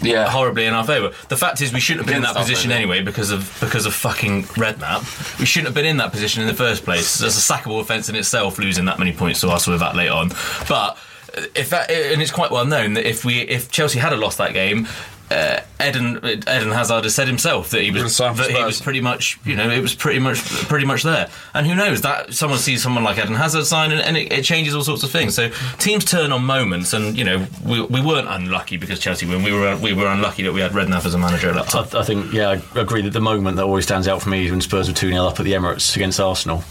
[0.03, 0.29] yeah.
[0.29, 1.13] horribly in our favour.
[1.29, 3.95] The fact is, we shouldn't have been in that position anyway because of because of
[3.95, 5.39] fucking Redknapp.
[5.39, 7.19] We shouldn't have been in that position in the first place.
[7.19, 10.11] There's a sackable offence in itself, losing that many points to Arsenal with that late
[10.11, 10.31] on.
[10.69, 10.99] But
[11.37, 14.39] uh, if that and it's quite well known that if we if Chelsea had lost
[14.39, 14.89] that game.
[15.31, 19.39] Uh, Eden Eden Hazard has said himself that he was that he was pretty much
[19.45, 20.39] you know it was pretty much
[20.69, 24.01] pretty much there and who knows that someone sees someone like Eden Hazard sign and,
[24.01, 25.49] and it, it changes all sorts of things so
[25.79, 29.53] teams turn on moments and you know we, we weren't unlucky because Chelsea won we
[29.53, 32.01] were we were unlucky that we had Redknapp as a manager at that time I,
[32.01, 34.51] I think, yeah, I agree that the moment that always stands out for me is
[34.51, 36.63] when Spurs were 2 0 up at the Emirates against Arsenal.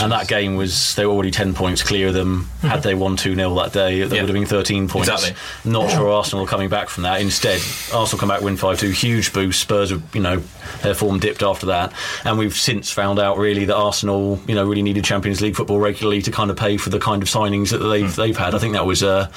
[0.00, 2.48] and that game was, they were already 10 points clear of them.
[2.62, 5.08] Had they won 2 0 that day, they would have been 13 points.
[5.08, 5.36] Exactly.
[5.70, 7.20] Not sure Arsenal were coming back from that.
[7.20, 7.60] Instead,
[7.92, 9.60] Arsenal come back, win 5 2, huge boost.
[9.60, 10.42] Spurs, were, you know,
[10.82, 11.92] their form dipped after that.
[12.24, 15.78] And we've since found out, really, that Arsenal, you know, really needed Champions League football
[15.78, 18.54] regularly to kind of pay for the kind of signings that they've, they've had.
[18.54, 19.30] I think that was, uh,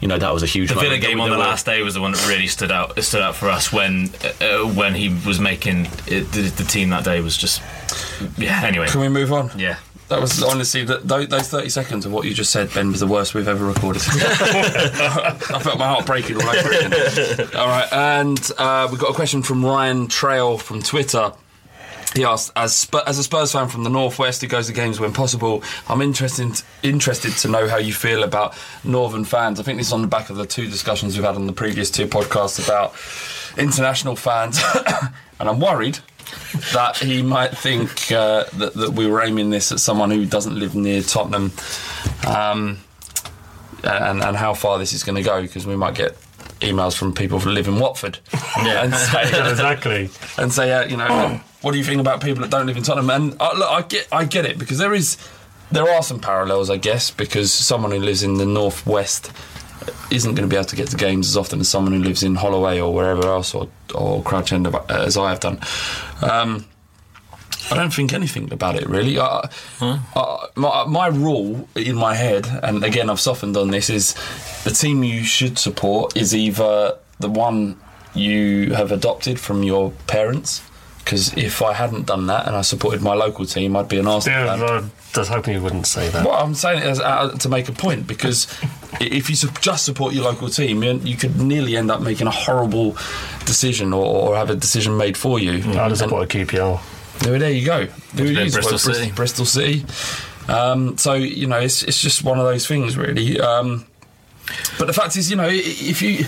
[0.00, 2.00] you know, that was a huge the Villa game on the last day was the
[2.00, 4.10] one that really stood out stood out for us when
[4.40, 7.62] uh, when he was making it, the, the team that day was just
[8.36, 9.50] yeah anyway Can we move on?
[9.56, 9.78] yeah
[10.12, 13.06] That was honestly that those, thirty seconds of what you just said, Ben, was the
[13.06, 14.02] worst we've ever recorded.
[14.10, 16.92] I felt my heart breaking all over again.
[17.56, 21.32] All right, and uh, we got a question from Ryan Trail from Twitter.
[22.14, 25.14] He asked, as as a Spurs fan from the northwest who goes to games when
[25.14, 29.60] possible, I'm interested interested to know how you feel about northern fans.
[29.60, 31.54] I think this is on the back of the two discussions we've had on the
[31.54, 32.92] previous two podcasts about
[33.56, 34.60] international fans,
[35.40, 36.00] and I'm worried
[36.72, 40.58] that he might think uh, that, that we were aiming this at someone who doesn't
[40.58, 41.52] live near Tottenham,
[42.26, 42.78] um,
[43.84, 46.16] and, and how far this is going to go because we might get
[46.60, 48.18] emails from people who live in Watford
[48.58, 48.84] Yeah.
[48.84, 50.10] and say, exactly.
[50.38, 52.82] and say, uh, you know, what do you think about people that don't live in
[52.82, 53.10] Tottenham?
[53.10, 55.16] And uh, look, I get, I get it because there is,
[55.70, 59.32] there are some parallels, I guess, because someone who lives in the northwest
[60.10, 62.22] isn't going to be able to get to games as often as someone who lives
[62.22, 65.58] in Holloway or wherever else, or or Crouch End, as I have done.
[66.22, 66.66] Um,
[67.70, 69.18] I don't think anything about it really.
[69.18, 69.48] Uh,
[69.80, 74.14] uh, my, my rule in my head, and again I've softened on this, is
[74.64, 77.80] the team you should support is either the one
[78.14, 80.60] you have adopted from your parents.
[81.04, 84.06] Because if I hadn't done that and I supported my local team, I'd be an
[84.06, 84.90] Arsenal Yeah, fan.
[85.14, 86.24] I was hoping you wouldn't say that.
[86.24, 88.46] Well, I'm saying it as, uh, to make a point because
[89.00, 92.28] if you su- just support your local team, you, you could nearly end up making
[92.28, 92.92] a horrible
[93.44, 95.54] decision or, or have a decision made for you.
[95.54, 96.80] I'd have supported QPR.
[97.18, 97.86] There, there you go.
[98.14, 98.34] There it.
[98.34, 99.10] Bristol Well, Bris- City.
[99.12, 99.84] Bristol City.
[100.48, 103.38] Um, so you know, it's it's just one of those things, really.
[103.40, 103.86] Um,
[104.78, 106.24] but the fact is, you know, if you,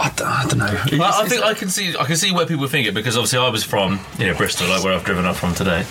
[0.00, 0.98] I don't, I don't know.
[0.98, 3.38] Well, I think I can see I can see where people think it because obviously
[3.38, 5.84] I was from you know Bristol, like where I've driven up from today,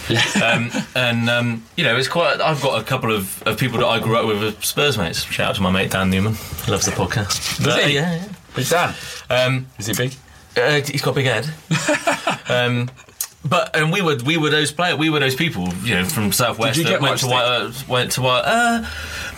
[0.44, 2.42] um, and um, you know it's quite.
[2.42, 5.22] I've got a couple of, of people that I grew up with as Spurs mates.
[5.24, 6.34] Shout out to my mate Dan Newman,
[6.68, 7.64] loves the podcast.
[7.64, 7.96] Does Uh, he?
[7.96, 8.28] Yeah, yeah.
[8.56, 8.96] Big Dan.
[9.30, 10.16] Um, Is he big?
[10.58, 11.46] uh, he's got a big head.
[12.50, 12.90] um,
[13.46, 16.32] but and we were we were those players we were those people you know from
[16.32, 18.86] southwest Did you that get went much to White, uh, went to White, uh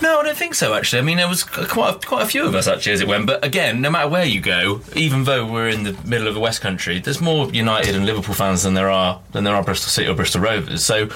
[0.02, 1.00] no I don't think so actually.
[1.00, 3.28] I mean there was quite a, quite a few of us actually as it went.
[3.28, 6.40] But again no matter where you go even though we're in the middle of the
[6.40, 9.90] West Country there's more United and Liverpool fans than there are than there are Bristol
[9.90, 10.84] City or Bristol Rovers.
[10.84, 11.10] So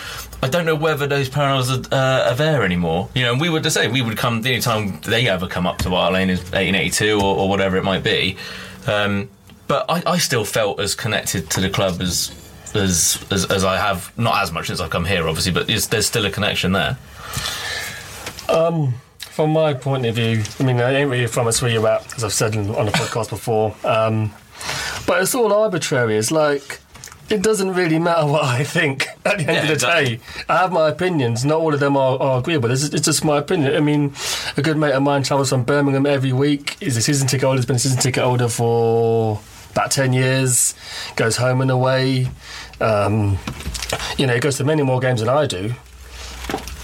[0.44, 3.10] I don't know whether those parallels are, uh, are there anymore.
[3.16, 5.66] You know and we would same we would come the only time they ever come
[5.66, 8.38] up to White Lane is 1882 or, or whatever it might be.
[8.86, 9.30] Um,
[9.68, 12.44] but I, I still felt as connected to the club as
[12.76, 15.88] as, as as I have not as much since I've come here, obviously, but is,
[15.88, 16.97] there's still a connection there.
[18.49, 21.88] Um, from my point of view, I mean, I ain't really from us where you're
[21.88, 23.76] at, as I've said on the podcast before.
[23.84, 24.31] Um,
[25.07, 26.18] But it's all arbitrary.
[26.18, 26.80] It's like
[27.30, 30.15] it doesn't really matter what I think at the end Yeah, of the exactly.
[30.18, 30.22] day.
[30.47, 31.43] I have my opinions.
[31.43, 32.72] Not all of them are, are agreeable.
[32.72, 33.76] It's, it's just my opinion.
[33.76, 34.14] I mean,
[34.57, 36.77] a good mate of mine travels from Birmingham every week.
[36.80, 37.57] He's a season ticket holder.
[37.57, 39.41] He's been a season ticket holder for
[39.72, 40.76] about 10 years.
[41.15, 42.30] Goes home and away.
[42.81, 43.38] Um,
[44.18, 45.73] you know, he goes to many more games than I do.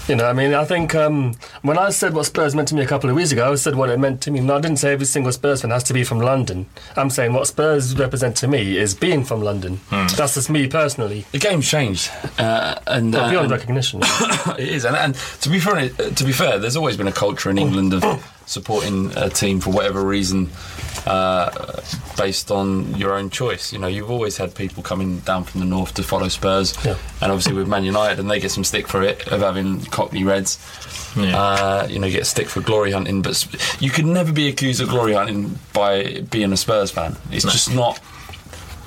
[0.08, 2.82] You know, I mean, I think um, when I said what Spurs meant to me
[2.82, 4.40] a couple of weeks ago, I said what it meant to me.
[4.40, 6.66] No, I didn't say every single Spurs fan has to be from London.
[6.96, 9.80] I'm saying what Spurs represent to me is being from London.
[9.90, 11.24] That's just me personally.
[11.30, 14.00] The game's changed, uh, and Well, beyond and- recognition.
[14.02, 17.48] it is, and, and to be fair, to be fair, there's always been a culture
[17.48, 18.02] in England of
[18.46, 20.50] supporting a team for whatever reason,
[21.06, 21.80] uh,
[22.16, 23.72] based on your own choice.
[23.72, 26.96] You know, you've always had people coming down from the north to follow Spurs, Yeah.
[27.20, 30.24] and obviously with Man United, and they get some stick for it of having Cockney
[30.24, 30.58] Reds.
[31.16, 33.46] Uh, you know, get stick for glory hunting, but
[33.82, 37.16] you could never be accused of glory hunting by being a Spurs fan.
[37.30, 38.00] It's just not.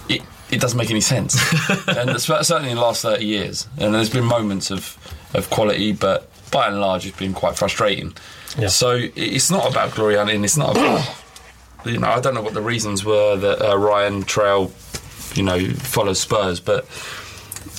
[0.10, 1.36] It, it doesn't make any sense,
[1.88, 3.68] and certainly in the last thirty years.
[3.78, 4.98] And there's been moments of,
[5.36, 8.14] of quality, but by and large, it's been quite frustrating.
[8.58, 8.68] Yeah.
[8.70, 10.44] So it's not about glory hunting.
[10.44, 11.02] It's not about
[11.86, 12.10] you know.
[12.10, 14.72] I don't know what the reasons were that uh, Ryan Trail,
[15.34, 16.86] you know, follows Spurs, but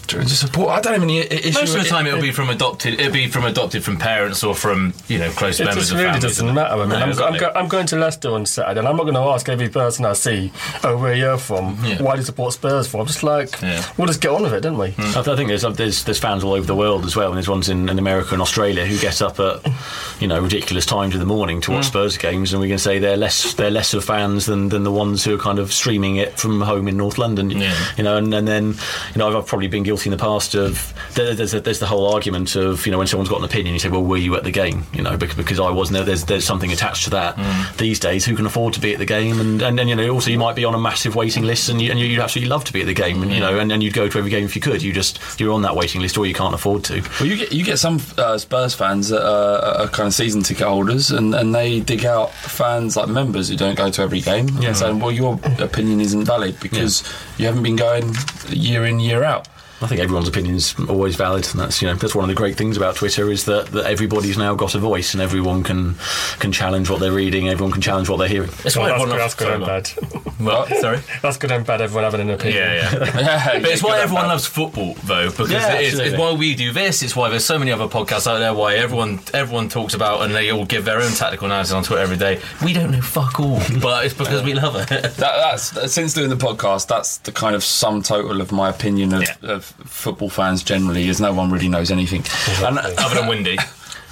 [0.09, 0.71] just support.
[0.71, 1.53] I don't even i- issue.
[1.61, 3.01] Most of the it- time, it'll it- be from adopted.
[3.01, 5.99] It'll be from adopted from parents or from you know close It members just of
[5.99, 6.37] really families.
[6.39, 6.75] doesn't matter.
[6.75, 9.05] I mean, No, I'm, I'm, go, I'm going to Leicester on Saturday, and I'm not
[9.05, 10.53] going to ask every person I see,
[10.85, 11.79] "Oh, where you're from?
[11.85, 12.03] Yeah.
[12.03, 13.85] Why do you support Spurs for?" I'm just like, Yeah.
[13.97, 14.91] we'll just get on with it, don't we?
[14.91, 15.03] Hmm.
[15.03, 17.37] I th- I think there's, there's there's fans all over the world as well, and
[17.37, 19.61] there's ones in, in America and Australia who get up at
[20.21, 21.91] you know ridiculous times in the morning to watch hmm.
[21.91, 25.25] Spurs games, and we can say they're less they're lesser fans than, than the ones
[25.25, 27.51] who are kind of streaming it from home in North London.
[27.51, 27.75] Yeah.
[27.97, 28.75] You know, and, and then
[29.15, 31.87] you know I've, I've probably been guilty in the past of there's a, there's the
[31.87, 34.37] whole argument of you know when someone's got an opinion, you say, well, were you
[34.37, 34.85] at the game?
[34.93, 36.05] You know, because, because I wasn't there.
[36.05, 37.39] There's there's something attached to that
[37.79, 38.25] these days.
[38.27, 39.41] Who can afford to be at the game?
[39.41, 41.81] And and then you know also you might be on a massive waiting list, and
[41.81, 43.83] you, and you'd absolutely love to be at the game, and you know, and, and
[43.83, 44.83] you'd go to every game if you could.
[44.83, 47.01] You just you're on that waiting list, or you can't afford to.
[47.21, 50.43] Well, you get you get some uh, Spurs fans that are, are kind of season
[50.43, 54.21] ticket holders, and, and they dig out fans like members who don't go to every
[54.21, 54.69] game, Yeah.
[54.69, 57.03] and saying, "Well, your opinion isn't valid because
[57.39, 58.15] you haven't been going
[58.49, 59.47] year in year out."
[59.83, 62.57] I think everyone's opinion's always valid, and that's you know that's one of the great
[62.57, 65.97] things about Twitter is that, that everybody's now got a voice, and everyone can
[66.39, 68.51] can challenge what they're reading, everyone can challenge what they're hearing.
[68.63, 70.41] That's Well, why that's, everyone good, loves that's good and bad.
[70.41, 70.99] Well, sorry.
[71.23, 71.81] That's good and bad.
[71.81, 72.63] Everyone having an opinion.
[72.63, 72.93] Yeah, yeah.
[73.21, 75.99] yeah but it's why everyone loves football, though, because Yeah, it is.
[75.99, 77.03] It's why we do this.
[77.03, 78.53] It's why there's so many other podcasts out there.
[78.53, 82.03] Why everyone everyone talks about and they all give their own tactical analysis on Twitter
[82.03, 82.41] every day.
[82.63, 84.89] We don't know fuck all, but it's because we love it.
[84.89, 86.87] That, that's since doing the podcast.
[86.89, 89.35] That's the kind of sum total of my opinion of, Yeah.
[89.43, 91.09] of football fans generally.
[91.09, 92.25] Is no one really knows anything,
[92.67, 93.59] and, Other than Windy.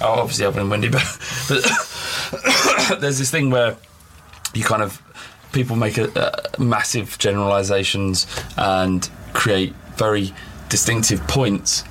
[0.01, 1.03] Oh, obviously other than Windy, but,
[1.47, 1.63] but
[2.99, 3.77] there's this thing where
[4.53, 5.01] you kind of
[5.53, 8.27] people make a, uh, massive generalizations
[8.57, 10.33] and create very
[10.67, 11.83] distinctive points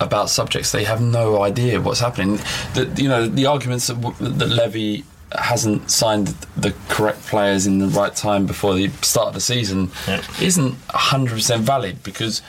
[0.00, 2.36] about subjects they have no idea what's happening.
[2.74, 7.86] That you know the arguments that, that Levy hasn't signed the correct players in the
[7.88, 10.22] right time before the start of the season Yeah.
[10.40, 12.44] isn't 100% valid because uh,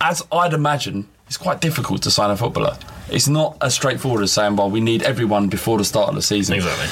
[0.00, 2.76] as I'd imagine it's quite difficult to sign a footballer.
[3.08, 6.22] It's not as straightforward as saying, well, we need everyone before the start of the
[6.22, 6.56] season.
[6.56, 6.86] Exactly.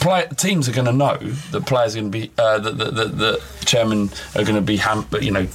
[0.00, 2.84] Play, teams are going to know that players are going to be, uh, that the,
[2.90, 5.46] the, the chairman are going to be, ham- you know,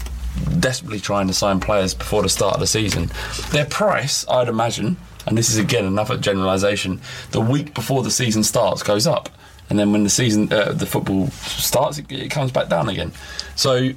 [0.60, 3.10] desperately trying to sign players before the start of the season.
[3.52, 4.98] Their price, I'd imagine,
[5.28, 7.02] and this is again another generalisation,
[7.32, 9.30] the week before the season starts goes up,
[9.70, 13.12] and then when the season, uh, the football starts, it, it comes back down again.
[13.56, 13.92] So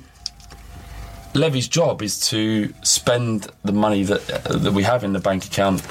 [1.36, 5.82] Levy's job is to spend the money that that we have in the bank account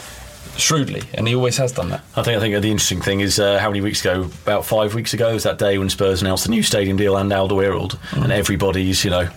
[0.58, 2.04] shrewdly, and he always has done that.
[2.16, 4.94] I think I think the interesting thing is uh, how many weeks ago, about five
[4.96, 8.32] weeks ago, was that day when Spurs announced the new stadium deal and Alderweireld, and
[8.32, 9.30] everybody's you know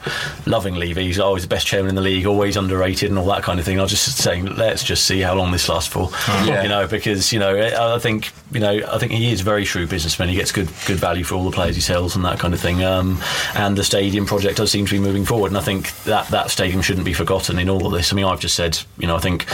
[0.46, 1.04] loving Levy.
[1.04, 3.64] He's always the best chairman in the league, always underrated, and all that kind of
[3.66, 3.78] thing.
[3.78, 6.10] I was just saying, let's just see how long this lasts for,
[6.44, 6.62] Yeah.
[6.62, 9.44] you know, because you know I I think you know I think he is a
[9.44, 10.28] very shrewd businessman.
[10.28, 12.60] He gets good good value for all the players he sells and that kind of
[12.60, 12.82] thing.
[12.84, 13.20] Um,
[13.54, 16.50] and the stadium project does seem to be moving forward, and I think that that
[16.50, 18.12] stadium shouldn't be forgotten in all of this.
[18.12, 19.46] I mean, I've just said, you know, I think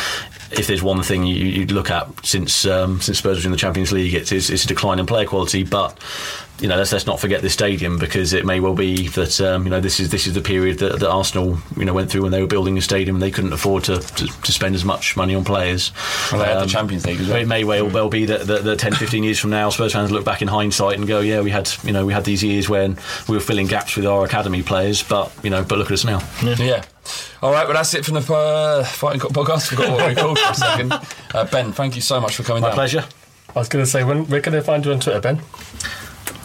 [0.59, 3.59] if there's one thing you, you'd look at since um, since Spurs was in the
[3.59, 5.65] Champions League, it's, it's, it's a decline in player quality.
[5.65, 5.99] But
[6.61, 9.65] you know, let's let's not forget this stadium because it may well be that um,
[9.65, 12.23] you know this is this is the period that, that Arsenal you know went through
[12.23, 14.85] when they were building a stadium and they couldn't afford to, to, to spend as
[14.85, 15.93] much money on players.
[16.31, 17.39] Well, they had the Um, Champions League as well.
[17.39, 20.13] It may well, well be that, that, that 10, 15 years from now, Spurs fans
[20.13, 22.69] look back in hindsight and go, yeah, we had you know we had these years
[22.69, 22.99] when
[23.29, 26.05] we were filling gaps with our academy players, but you know, but look at us
[26.05, 26.21] now.
[26.43, 26.85] Yeah.
[27.43, 29.69] All right, well, that's it from the uh, Fighting Cock podcast.
[29.69, 30.93] Forgot what we called for a second.
[31.35, 32.75] Uh, ben, thank you so much for coming My down.
[32.77, 33.05] pleasure.
[33.55, 35.41] I was going to say, when, where can they find you on Twitter, Ben?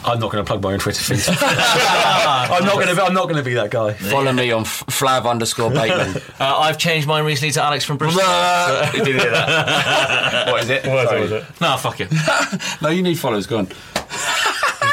[0.05, 1.21] I'm not going to plug my own Twitter feed.
[1.41, 3.03] I'm not going to.
[3.03, 3.93] I'm not going to be that guy.
[3.93, 6.21] Follow me on f- Flav underscore Bateman.
[6.39, 8.21] Uh, I've changed mine recently to Alex from Bristol.
[8.21, 8.91] Blah.
[8.91, 10.47] Did you hear that?
[10.49, 10.85] what is it?
[10.87, 11.61] What was it, was it?
[11.61, 12.13] No, fuck it.
[12.81, 13.45] no, you need followers.
[13.45, 13.67] Go on.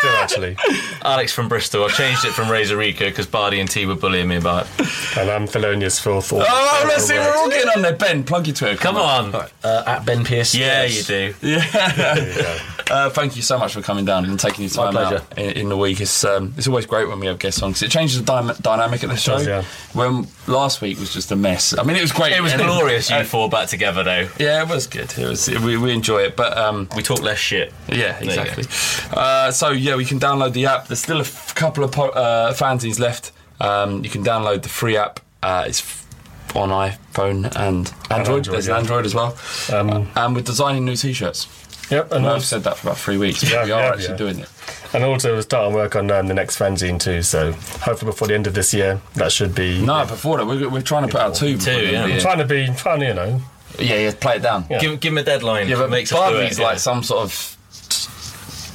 [0.02, 0.56] You do actually.
[1.02, 1.84] Alex from Bristol.
[1.84, 5.18] I've changed it from Razor Rica because Bardi and T were bullying me about it.
[5.18, 6.44] And I'm Thelonious Phil Thorpe.
[6.48, 7.14] Oh, let's see.
[7.14, 7.94] We're all getting on there.
[7.96, 8.76] Ben, plug your Twitter.
[8.76, 9.34] Come on.
[9.34, 9.48] Uh,
[9.86, 10.54] at Ben Pearce.
[10.54, 11.34] Yeah, you do.
[11.42, 12.60] Yeah.
[12.88, 15.16] Uh, thank you so much for coming down and taking your My time pleasure.
[15.32, 16.00] out in, in the week.
[16.00, 18.60] It's um, it's always great when we have guests on because it changes the dy-
[18.60, 19.38] dynamic of the show.
[19.38, 19.64] does, yeah.
[19.92, 21.76] When last week was just a mess.
[21.76, 22.32] I mean, it was great.
[22.32, 24.28] It was And glorious, you uh, four back together, though.
[24.38, 25.12] Yeah, it was good.
[25.18, 25.48] It was.
[25.48, 27.72] We, we enjoy it, but um, We talk less shit.
[27.88, 28.64] yeah, exactly.
[29.12, 30.86] Uh, so yeah, we can download the app.
[30.86, 33.32] There's still a f- couple of po- uh, fanzines left.
[33.60, 35.18] Um, you can download the free app.
[35.42, 36.06] Uh, it's f-
[36.54, 38.10] on iPhone and Android.
[38.10, 38.74] Android, There's yeah.
[38.74, 39.36] an Android as well.
[39.72, 41.48] Um, and we're designing new T-shirts.
[41.90, 43.48] Yep, and And I've said that for about three weeks.
[43.48, 44.16] Yeah, we are yeah, actually yeah.
[44.16, 44.48] doing it.
[44.92, 47.22] and also we're starting work on um, the next fanzine too.
[47.22, 49.84] So hopefully before the end of this year, that should be.
[49.84, 51.56] No, before that, we're, we're trying to put out two.
[51.56, 52.06] Two, the end yeah.
[52.06, 53.40] the I'm trying to be, trying to, you know.
[53.78, 54.66] Yeah, yeah, play it down.
[54.70, 54.80] Yeah.
[54.80, 55.68] Give, give him a deadline.
[55.68, 57.56] Yeah, but Makes us do Barbie's it, like some sort of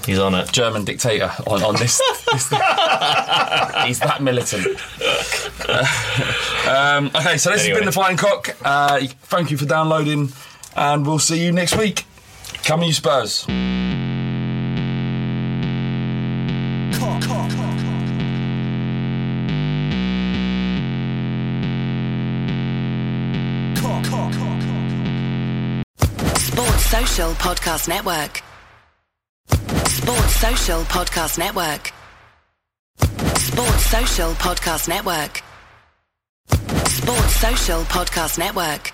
[0.06, 0.52] He's on it.
[0.52, 1.98] German dictator on, on this.
[2.32, 4.66] this He's that militant.
[6.68, 8.56] um, okay, so this has been the Flying Cock.
[8.64, 10.32] Uh, thank you for downloading,
[10.76, 12.06] and we'll see you next week.
[12.64, 13.46] Come you Spurs.
[26.38, 28.42] Sports Social Podcast Network.
[29.88, 31.92] Sports Social Podcast Network.
[33.38, 35.42] Sports Social Podcast Network.
[36.88, 38.94] Sports Social Podcast Network.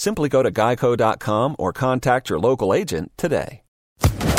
[0.00, 3.60] Simply go to geico.com or contact your local agent today.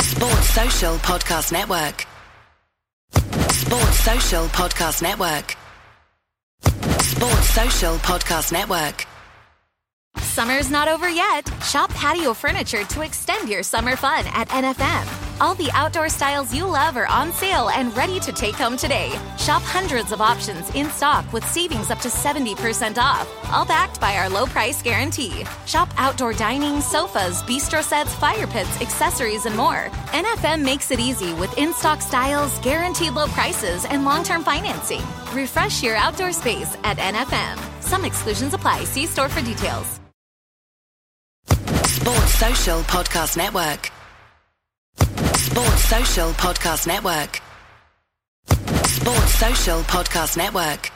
[0.00, 2.04] Sports Social Podcast Network.
[3.52, 5.56] Sports Social Podcast Network.
[7.00, 9.06] Sports Social Podcast Network.
[10.18, 11.48] Summer's not over yet.
[11.62, 15.31] Shop patio furniture to extend your summer fun at NFM.
[15.40, 19.10] All the outdoor styles you love are on sale and ready to take home today.
[19.38, 24.16] Shop hundreds of options in stock with savings up to 70% off, all backed by
[24.16, 25.44] our low price guarantee.
[25.66, 29.88] Shop outdoor dining, sofas, bistro sets, fire pits, accessories, and more.
[30.12, 35.02] NFM makes it easy with in stock styles, guaranteed low prices, and long term financing.
[35.32, 37.58] Refresh your outdoor space at NFM.
[37.82, 38.84] Some exclusions apply.
[38.84, 39.98] See store for details.
[41.46, 43.90] Sports Social Podcast Network.
[45.46, 47.40] Sports Social Podcast Network.
[48.86, 50.90] Sports Social Podcast Network.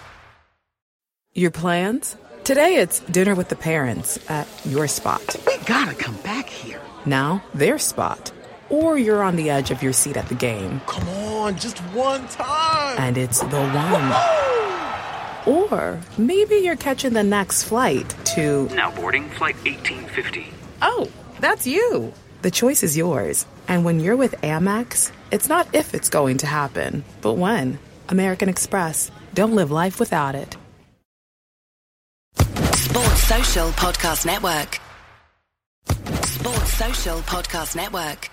[1.34, 2.16] Your plans?
[2.44, 5.36] Today it's dinner with the parents at your spot.
[5.46, 6.80] We gotta come back here.
[7.04, 8.30] Now, their spot.
[8.68, 12.26] Or you're on the edge of your seat at the game Come on, just one
[12.28, 12.98] time.
[12.98, 14.12] and it's the one.
[15.56, 18.68] Or maybe you're catching the next flight to.
[18.74, 20.46] Now boarding flight 1850.
[20.82, 21.10] Oh,
[21.40, 22.12] that's you.
[22.42, 23.46] The choice is yours.
[23.68, 27.78] And when you're with Amex, it's not if it's going to happen, but when.
[28.08, 29.10] American Express.
[29.34, 30.56] Don't live life without it.
[32.74, 34.80] Sports Social Podcast Network.
[36.24, 38.30] Sports Social Podcast Network.